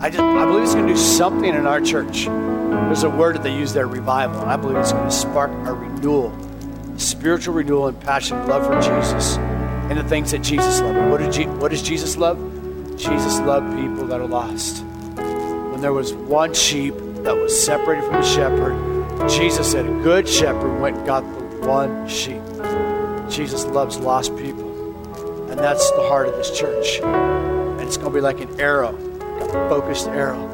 I 0.00 0.10
just 0.10 0.18
I 0.18 0.44
believe 0.44 0.64
it's 0.64 0.74
going 0.74 0.88
to 0.88 0.92
do 0.92 0.98
something 0.98 1.54
in 1.54 1.68
our 1.68 1.80
church. 1.80 2.26
There's 2.26 3.04
a 3.04 3.10
word 3.10 3.36
that 3.36 3.44
they 3.44 3.54
use 3.54 3.72
there, 3.72 3.86
revival, 3.86 4.40
and 4.40 4.50
I 4.50 4.56
believe 4.56 4.76
it's 4.76 4.90
going 4.92 5.04
to 5.04 5.10
spark 5.10 5.52
a 5.68 5.72
renewal, 5.72 6.36
spiritual 6.96 7.54
renewal 7.54 7.86
and 7.86 8.00
passion, 8.00 8.36
love 8.48 8.66
for 8.66 8.74
Jesus, 8.80 9.36
and 9.36 9.96
the 9.96 10.02
things 10.02 10.32
that 10.32 10.42
Jesus 10.42 10.80
loved. 10.80 11.10
What 11.12 11.20
did 11.20 11.32
Je- 11.32 11.46
what 11.46 11.70
does 11.70 11.82
Jesus 11.82 12.16
love? 12.16 12.38
Jesus 12.96 13.38
loved 13.38 13.70
people 13.76 14.06
that 14.08 14.20
are 14.20 14.26
lost. 14.26 14.82
when 15.70 15.80
there 15.80 15.92
was 15.92 16.12
one 16.12 16.54
sheep 16.54 16.94
that 17.22 17.36
was 17.36 17.64
separated 17.64 18.04
from 18.04 18.14
the 18.14 18.22
shepherd, 18.22 18.97
Jesus 19.26 19.72
said, 19.72 19.86
A 19.86 20.02
good 20.02 20.28
shepherd 20.28 20.80
went 20.80 20.98
and 20.98 21.06
got 21.06 21.22
the 21.22 21.66
one 21.66 22.06
sheep. 22.06 22.42
Jesus 23.28 23.64
loves 23.66 23.98
lost 23.98 24.36
people. 24.36 24.68
And 25.50 25.58
that's 25.58 25.90
the 25.92 26.06
heart 26.08 26.28
of 26.28 26.36
this 26.36 26.56
church. 26.56 27.00
And 27.00 27.80
it's 27.80 27.96
going 27.96 28.10
to 28.10 28.14
be 28.14 28.20
like 28.20 28.40
an 28.40 28.60
arrow, 28.60 28.94
a 29.40 29.68
focused 29.68 30.06
arrow. 30.06 30.46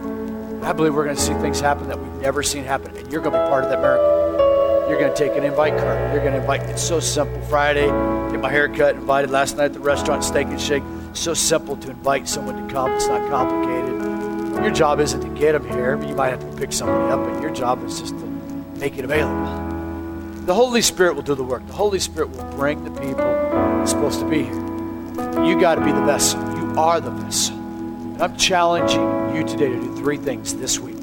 I 0.62 0.72
believe 0.72 0.94
we're 0.94 1.04
going 1.04 1.16
to 1.16 1.22
see 1.22 1.34
things 1.34 1.60
happen 1.60 1.88
that 1.88 2.00
we've 2.00 2.22
never 2.22 2.42
seen 2.42 2.64
happen. 2.64 2.96
And 2.96 3.12
you're 3.12 3.20
going 3.20 3.34
to 3.34 3.42
be 3.42 3.48
part 3.50 3.64
of 3.64 3.70
that 3.70 3.80
miracle. 3.80 4.88
You're 4.88 4.98
going 4.98 5.12
to 5.12 5.16
take 5.16 5.36
an 5.36 5.44
invite 5.44 5.76
card. 5.76 6.12
You're 6.14 6.22
going 6.22 6.34
to 6.34 6.40
invite. 6.40 6.62
It's 6.62 6.82
so 6.82 7.00
simple. 7.00 7.40
Friday, 7.42 7.86
get 8.30 8.40
my 8.40 8.50
hair 8.50 8.68
cut, 8.68 8.94
invited 8.94 9.30
last 9.30 9.56
night 9.56 9.66
at 9.66 9.72
the 9.74 9.80
restaurant, 9.80 10.24
Steak 10.24 10.46
and 10.46 10.60
Shake. 10.60 10.82
so 11.12 11.34
simple 11.34 11.76
to 11.76 11.90
invite 11.90 12.28
someone 12.28 12.66
to 12.66 12.72
come. 12.72 12.90
It's 12.92 13.08
not 13.08 13.28
complicated. 13.30 14.62
Your 14.62 14.72
job 14.72 15.00
isn't 15.00 15.20
to 15.20 15.40
get 15.40 15.52
them 15.52 15.68
here. 15.68 15.96
But 15.96 16.08
you 16.08 16.14
might 16.14 16.30
have 16.30 16.40
to 16.40 16.56
pick 16.56 16.72
somebody 16.72 17.12
up, 17.12 17.22
but 17.28 17.42
your 17.42 17.52
job 17.52 17.84
is 17.84 18.00
just 18.00 18.18
to 18.18 18.33
make 18.76 18.98
it 18.98 19.04
available. 19.04 20.44
The 20.46 20.54
Holy 20.54 20.82
Spirit 20.82 21.14
will 21.16 21.22
do 21.22 21.34
the 21.34 21.44
work. 21.44 21.66
The 21.66 21.72
Holy 21.72 21.98
Spirit 21.98 22.30
will 22.30 22.44
bring 22.52 22.84
the 22.84 22.90
people 23.00 23.16
that's 23.16 23.90
supposed 23.90 24.20
to 24.20 24.28
be 24.28 24.44
here. 24.44 25.44
You 25.44 25.58
got 25.60 25.76
to 25.76 25.84
be 25.84 25.92
the 25.92 26.04
vessel. 26.04 26.40
You 26.56 26.74
are 26.78 27.00
the 27.00 27.10
vessel. 27.10 27.56
And 27.56 28.22
I'm 28.22 28.36
challenging 28.36 29.34
you 29.34 29.44
today 29.46 29.68
to 29.68 29.80
do 29.80 29.96
three 29.96 30.18
things 30.18 30.54
this 30.54 30.78
week. 30.78 30.96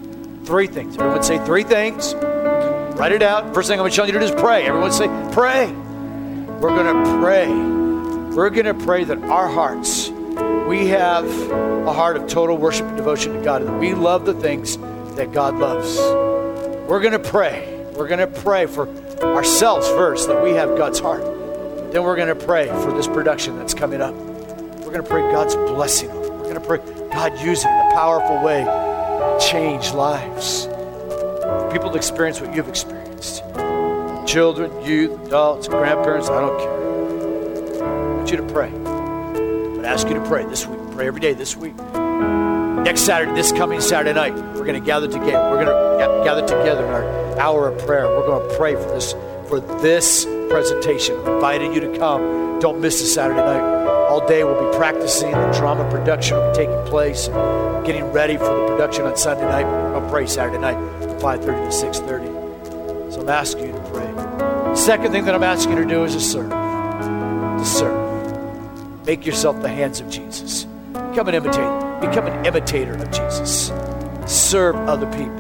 Three 0.46 0.68
things. 0.68 0.96
Everyone 0.96 1.24
say 1.24 1.44
three 1.46 1.64
things. 1.64 2.14
Write 2.14 3.14
it 3.14 3.24
out. 3.24 3.54
First 3.54 3.68
thing 3.68 3.80
I'm 3.80 3.90
telling 3.90 4.14
you 4.14 4.20
to 4.20 4.26
do 4.28 4.34
is 4.34 4.40
pray. 4.40 4.66
Everyone 4.66 4.92
say, 4.92 5.08
pray. 5.32 5.72
We're 6.60 6.76
going 6.76 7.04
to 7.04 7.20
pray. 7.20 7.48
We're 8.36 8.50
going 8.50 8.66
to 8.66 8.86
pray 8.86 9.04
that 9.06 9.18
our 9.24 9.48
hearts, 9.48 10.10
we 10.68 10.88
have 10.88 11.26
a 11.52 11.92
heart 11.92 12.16
of 12.16 12.28
total 12.28 12.58
worship 12.58 12.86
and 12.86 12.96
devotion 12.96 13.34
to 13.34 13.42
God, 13.42 13.64
and 13.64 13.80
we 13.80 13.94
love 13.94 14.26
the 14.26 14.34
things 14.36 14.78
that 15.16 15.32
God 15.32 15.58
loves. 15.58 15.98
We're 16.92 17.00
going 17.00 17.14
to 17.14 17.20
pray. 17.20 17.86
We're 17.96 18.10
going 18.10 18.20
to 18.20 18.28
pray 18.42 18.66
for 18.66 18.86
ourselves 19.24 19.88
first, 19.88 20.28
that 20.28 20.44
we 20.44 20.52
have 20.56 20.78
God's 20.78 21.00
heart. 21.00 21.24
Then 21.94 22.04
we're 22.04 22.18
going 22.18 22.28
to 22.28 22.36
pray 22.36 22.68
for 22.68 22.92
this 22.92 23.08
production 23.08 23.58
that's 23.58 23.74
coming 23.74 24.02
up. 24.02 24.14
We're 24.14 24.92
going 24.92 25.02
to 25.02 25.10
pray 25.10 25.22
God's 25.32 25.56
blessing 25.56 26.10
on 26.10 26.18
it. 26.22 26.30
We're 26.32 26.54
going 26.54 26.56
to 26.56 26.60
pray 26.60 26.80
God 27.14 27.40
use 27.40 27.64
it 27.64 27.70
in 27.70 27.74
a 27.74 27.92
powerful 27.94 28.44
way, 28.44 28.66
change 29.40 29.94
lives. 29.94 30.66
People 31.72 31.92
to 31.92 31.96
experience 31.96 32.42
what 32.42 32.54
you've 32.54 32.68
experienced. 32.68 33.42
Children, 34.28 34.84
youth, 34.84 35.28
adults, 35.28 35.70
grandparents, 35.70 36.28
I 36.28 36.42
don't 36.42 36.60
care. 36.60 37.84
I 37.86 38.16
want 38.18 38.32
you 38.32 38.36
to 38.36 38.48
pray. 38.48 38.68
I'm 38.68 38.84
going 38.84 39.84
to 39.84 39.88
ask 39.88 40.10
you 40.10 40.16
to 40.16 40.26
pray 40.26 40.44
this 40.44 40.68
week. 40.68 40.80
Pray 40.92 41.08
every 41.08 41.22
day 41.22 41.32
this 41.32 41.56
week. 41.56 41.76
Next 42.84 43.02
Saturday, 43.02 43.34
this 43.34 43.52
coming 43.52 43.80
Saturday 43.80 44.14
night, 44.14 44.34
we're 44.34 44.66
going 44.66 44.74
to 44.74 44.80
gather 44.80 45.08
together. 45.08 45.52
We're 45.52 45.64
going 45.64 45.68
to 45.68 46.24
gather 46.24 46.42
together 46.42 46.84
in 46.84 46.92
our 46.92 47.40
hour 47.40 47.68
of 47.68 47.86
prayer. 47.86 48.08
We're 48.08 48.26
going 48.26 48.50
to 48.50 48.58
pray 48.58 48.74
for 48.74 48.88
this 48.90 49.14
for 49.48 49.60
this 49.82 50.26
presentation. 50.50 51.16
Inviting 51.20 51.74
you 51.74 51.80
to 51.82 51.98
come. 52.00 52.60
Don't 52.60 52.82
miss 52.82 53.00
this 53.00 53.14
Saturday 53.14 53.40
night. 53.40 53.62
All 54.10 54.26
day 54.28 54.44
we'll 54.44 54.72
be 54.72 54.78
practicing. 54.78 55.32
The 55.32 55.52
drama 55.52 55.88
production 55.92 56.38
will 56.38 56.50
be 56.50 56.56
taking 56.56 56.84
place 56.86 57.28
and 57.28 57.86
getting 57.86 58.06
ready 58.06 58.38
for 58.38 58.46
the 58.46 58.68
production 58.68 59.06
on 59.06 59.16
Sunday 59.16 59.46
night. 59.46 59.66
We're 59.66 59.92
going 59.92 60.04
to 60.04 60.10
pray 60.10 60.26
Saturday 60.26 60.58
night 60.58 60.76
from 61.02 61.20
5.30 61.20 61.46
to 61.46 62.02
6.30. 62.02 63.14
So 63.14 63.22
I'm 63.22 63.30
asking 63.30 63.68
you 63.68 63.74
to 63.74 63.90
pray. 63.92 64.12
The 64.12 64.76
second 64.76 65.12
thing 65.12 65.26
that 65.26 65.36
I'm 65.36 65.44
asking 65.44 65.78
you 65.78 65.84
to 65.84 65.88
do 65.88 66.04
is 66.04 66.14
to 66.16 66.20
serve. 66.20 66.50
To 66.50 67.66
serve. 67.66 69.06
Make 69.06 69.26
yourself 69.26 69.62
the 69.62 69.70
hands 69.70 70.00
of 70.00 70.10
Jesus. 70.10 70.64
Become 70.94 71.28
an 71.28 71.36
imitator. 71.36 71.91
Become 72.02 72.28
an 72.28 72.46
imitator 72.46 72.96
of 72.96 73.12
Jesus. 73.12 73.72
Serve 74.26 74.76
other 74.76 75.06
people. 75.12 75.40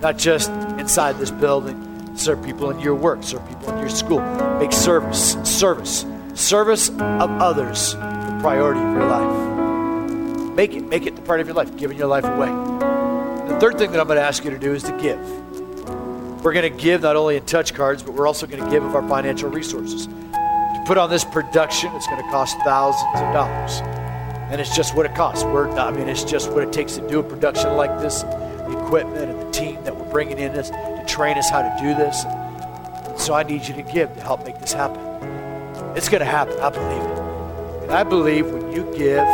Not 0.00 0.16
just 0.16 0.48
inside 0.78 1.18
this 1.18 1.32
building, 1.32 2.16
serve 2.16 2.42
people 2.44 2.70
in 2.70 2.78
your 2.78 2.94
work, 2.94 3.22
serve 3.22 3.46
people 3.48 3.70
in 3.70 3.78
your 3.80 3.88
school. 3.88 4.20
Make 4.58 4.72
service, 4.72 5.36
service, 5.42 6.06
service 6.34 6.88
of 6.88 7.30
others 7.40 7.94
the 7.94 8.38
priority 8.40 8.80
of 8.80 8.92
your 8.94 9.06
life. 9.06 10.54
Make 10.54 10.74
it, 10.74 10.82
make 10.82 11.06
it 11.06 11.16
the 11.16 11.22
priority 11.22 11.42
of 11.42 11.48
your 11.48 11.56
life, 11.56 11.76
giving 11.76 11.98
your 11.98 12.06
life 12.06 12.24
away. 12.24 12.48
The 13.52 13.58
third 13.58 13.78
thing 13.78 13.90
that 13.90 14.00
I'm 14.00 14.06
going 14.06 14.18
to 14.18 14.24
ask 14.24 14.44
you 14.44 14.50
to 14.50 14.58
do 14.58 14.74
is 14.74 14.84
to 14.84 14.96
give. 14.98 15.18
We're 16.44 16.52
going 16.52 16.72
to 16.72 16.82
give 16.82 17.02
not 17.02 17.16
only 17.16 17.36
in 17.36 17.44
touch 17.44 17.74
cards, 17.74 18.04
but 18.04 18.12
we're 18.12 18.28
also 18.28 18.46
going 18.46 18.62
to 18.62 18.70
give 18.70 18.84
of 18.84 18.94
our 18.94 19.06
financial 19.08 19.50
resources. 19.50 20.06
To 20.06 20.82
put 20.86 20.96
on 20.96 21.10
this 21.10 21.24
production, 21.24 21.90
it's 21.94 22.06
going 22.06 22.22
to 22.22 22.30
cost 22.30 22.56
thousands 22.64 23.20
of 23.20 23.34
dollars. 23.34 23.97
And 24.50 24.60
it's 24.60 24.74
just 24.74 24.94
what 24.94 25.04
it 25.04 25.14
costs. 25.14 25.44
We're, 25.44 25.68
I 25.70 25.90
mean, 25.90 26.08
it's 26.08 26.24
just 26.24 26.50
what 26.50 26.62
it 26.62 26.72
takes 26.72 26.96
to 26.96 27.06
do 27.06 27.20
a 27.20 27.22
production 27.22 27.76
like 27.76 28.00
this, 28.00 28.22
the 28.22 28.82
equipment 28.84 29.30
and 29.30 29.40
the 29.40 29.50
team 29.50 29.82
that 29.84 29.94
we're 29.94 30.10
bringing 30.10 30.38
in 30.38 30.54
this 30.54 30.70
to 30.70 31.04
train 31.06 31.36
us 31.36 31.50
how 31.50 31.60
to 31.60 31.76
do 31.80 31.94
this. 31.94 32.24
And 32.24 33.20
so 33.20 33.34
I 33.34 33.42
need 33.42 33.68
you 33.68 33.74
to 33.74 33.82
give 33.82 34.14
to 34.14 34.20
help 34.20 34.46
make 34.46 34.58
this 34.58 34.72
happen. 34.72 34.98
It's 35.96 36.08
going 36.08 36.20
to 36.20 36.26
happen. 36.26 36.58
I 36.60 36.70
believe 36.70 37.02
it. 37.02 37.82
And 37.82 37.92
I 37.92 38.02
believe 38.04 38.50
when 38.50 38.72
you 38.72 38.84
give 38.96 39.26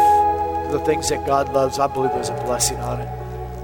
the 0.72 0.82
things 0.84 1.08
that 1.10 1.24
God 1.26 1.52
loves, 1.52 1.78
I 1.78 1.86
believe 1.86 2.10
there's 2.10 2.30
a 2.30 2.42
blessing 2.44 2.78
on 2.78 3.00
it. 3.00 3.08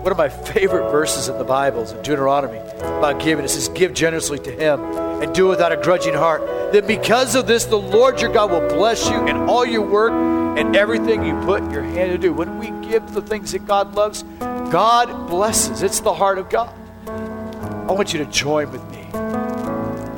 One 0.03 0.13
of 0.13 0.19
my 0.19 0.29
favorite 0.29 0.91
verses 0.91 1.29
in 1.29 1.37
the 1.37 1.45
Bible 1.45 1.83
is 1.83 1.93
in 1.93 2.01
Deuteronomy 2.03 2.59
about 2.79 3.21
giving. 3.21 3.45
It 3.45 3.49
says, 3.49 3.69
Give 3.69 3.93
generously 3.93 4.39
to 4.39 4.51
Him 4.51 4.81
and 5.21 5.35
do 5.35 5.47
it 5.47 5.51
without 5.51 5.73
a 5.73 5.77
grudging 5.77 6.15
heart. 6.15 6.41
That 6.73 6.87
because 6.87 7.35
of 7.35 7.47
this, 7.47 7.65
the 7.65 7.77
Lord 7.77 8.21
your 8.21 8.33
God 8.33 8.51
will 8.51 8.67
bless 8.69 9.11
you 9.11 9.27
in 9.27 9.37
all 9.37 9.67
your 9.67 9.83
work 9.83 10.13
and 10.59 10.77
everything 10.77 11.25
you 11.25 11.39
put 11.43 11.63
your 11.71 11.83
hand 11.83 12.13
to 12.13 12.19
do. 12.19 12.33
When 12.33 12.59
we 12.59 12.71
give 12.89 13.13
the 13.13 13.23
things 13.23 13.53
that 13.53 13.67
God 13.67 13.95
loves, 13.95 14.25
God 14.71 15.29
blesses. 15.29 15.83
It's 15.83 16.01
the 16.01 16.15
heart 16.15 16.39
of 16.39 16.49
God. 16.49 16.75
I 17.09 17.93
want 17.93 18.13
you 18.13 18.25
to 18.25 18.31
join 18.31 18.71
with 18.71 18.89
me 18.91 19.01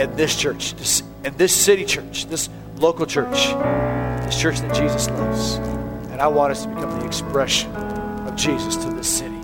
in 0.03 0.15
this 0.17 0.37
church, 0.37 0.75
this, 0.75 1.03
in 1.25 1.37
this 1.37 1.55
city 1.55 1.85
church, 1.85 2.27
this 2.27 2.49
local 2.77 3.07
church, 3.07 3.53
this 4.25 4.41
church 4.41 4.61
that 4.61 4.75
Jesus 4.75 5.09
loves. 5.11 5.55
And 6.11 6.21
I 6.21 6.27
want 6.27 6.51
us 6.51 6.65
to 6.65 6.69
become 6.69 6.99
the 6.99 7.07
expression 7.07 7.71
of 7.75 8.37
Jesus 8.37 8.77
to 8.77 8.91
this 8.91 9.09
city. 9.09 9.39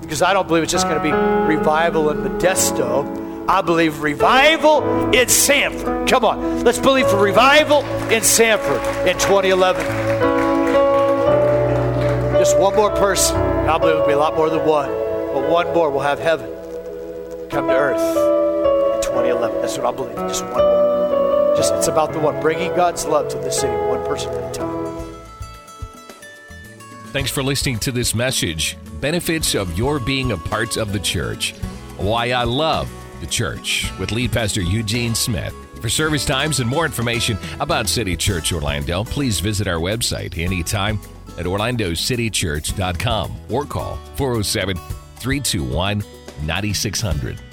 Because 0.00 0.22
I 0.22 0.32
don't 0.32 0.48
believe 0.48 0.62
it's 0.62 0.72
just 0.72 0.88
going 0.88 0.96
to 0.96 1.02
be 1.02 1.12
revival 1.12 2.10
in 2.10 2.18
Modesto. 2.18 3.21
I 3.48 3.60
believe 3.60 4.00
revival 4.00 5.12
in 5.12 5.28
Sanford. 5.28 6.08
Come 6.08 6.24
on, 6.24 6.64
let's 6.64 6.78
believe 6.78 7.08
for 7.08 7.16
revival 7.16 7.84
in 8.10 8.22
Sanford 8.22 8.80
in 9.06 9.18
2011. 9.18 9.84
Just 12.38 12.58
one 12.58 12.74
more 12.74 12.90
person. 12.90 13.36
I 13.36 13.78
believe 13.78 13.94
it'll 13.94 14.06
be 14.06 14.12
a 14.12 14.18
lot 14.18 14.36
more 14.36 14.50
than 14.50 14.66
one. 14.66 14.88
But 14.88 15.48
one 15.48 15.72
more 15.72 15.90
will 15.90 16.00
have 16.00 16.18
heaven 16.18 16.50
come 17.50 17.68
to 17.68 17.74
earth 17.74 18.00
in 18.00 19.02
2011. 19.02 19.60
That's 19.60 19.78
what 19.78 19.86
I 19.86 19.96
believe. 19.96 20.16
Just 20.28 20.44
one 20.44 20.54
more. 20.54 21.54
Just 21.56 21.74
it's 21.74 21.88
about 21.88 22.12
the 22.12 22.18
one 22.18 22.40
bringing 22.40 22.74
God's 22.74 23.04
love 23.06 23.28
to 23.28 23.38
the 23.38 23.50
city, 23.50 23.72
one 23.86 24.04
person 24.04 24.32
at 24.32 24.50
a 24.50 24.58
time. 24.58 24.72
Thanks 27.12 27.30
for 27.30 27.42
listening 27.42 27.78
to 27.80 27.92
this 27.92 28.14
message. 28.14 28.76
Benefits 29.00 29.54
of 29.54 29.76
your 29.76 30.00
being 30.00 30.32
a 30.32 30.36
part 30.36 30.76
of 30.76 30.92
the 30.92 31.00
church. 31.00 31.52
Why 31.98 32.30
I 32.30 32.44
love 32.44 32.90
the 33.22 33.26
church 33.28 33.90
with 33.98 34.12
lead 34.12 34.32
pastor 34.32 34.60
Eugene 34.60 35.14
Smith. 35.14 35.54
For 35.80 35.88
service 35.88 36.26
times 36.26 36.60
and 36.60 36.68
more 36.68 36.84
information 36.84 37.38
about 37.60 37.88
City 37.88 38.16
Church 38.16 38.52
Orlando, 38.52 39.04
please 39.04 39.40
visit 39.40 39.66
our 39.66 39.78
website 39.78 40.36
anytime 40.36 41.00
at 41.38 41.46
orlandocitychurch.com 41.46 43.32
or 43.48 43.64
call 43.64 43.96
407 44.16 44.76
321 44.76 46.04
9600. 46.44 47.51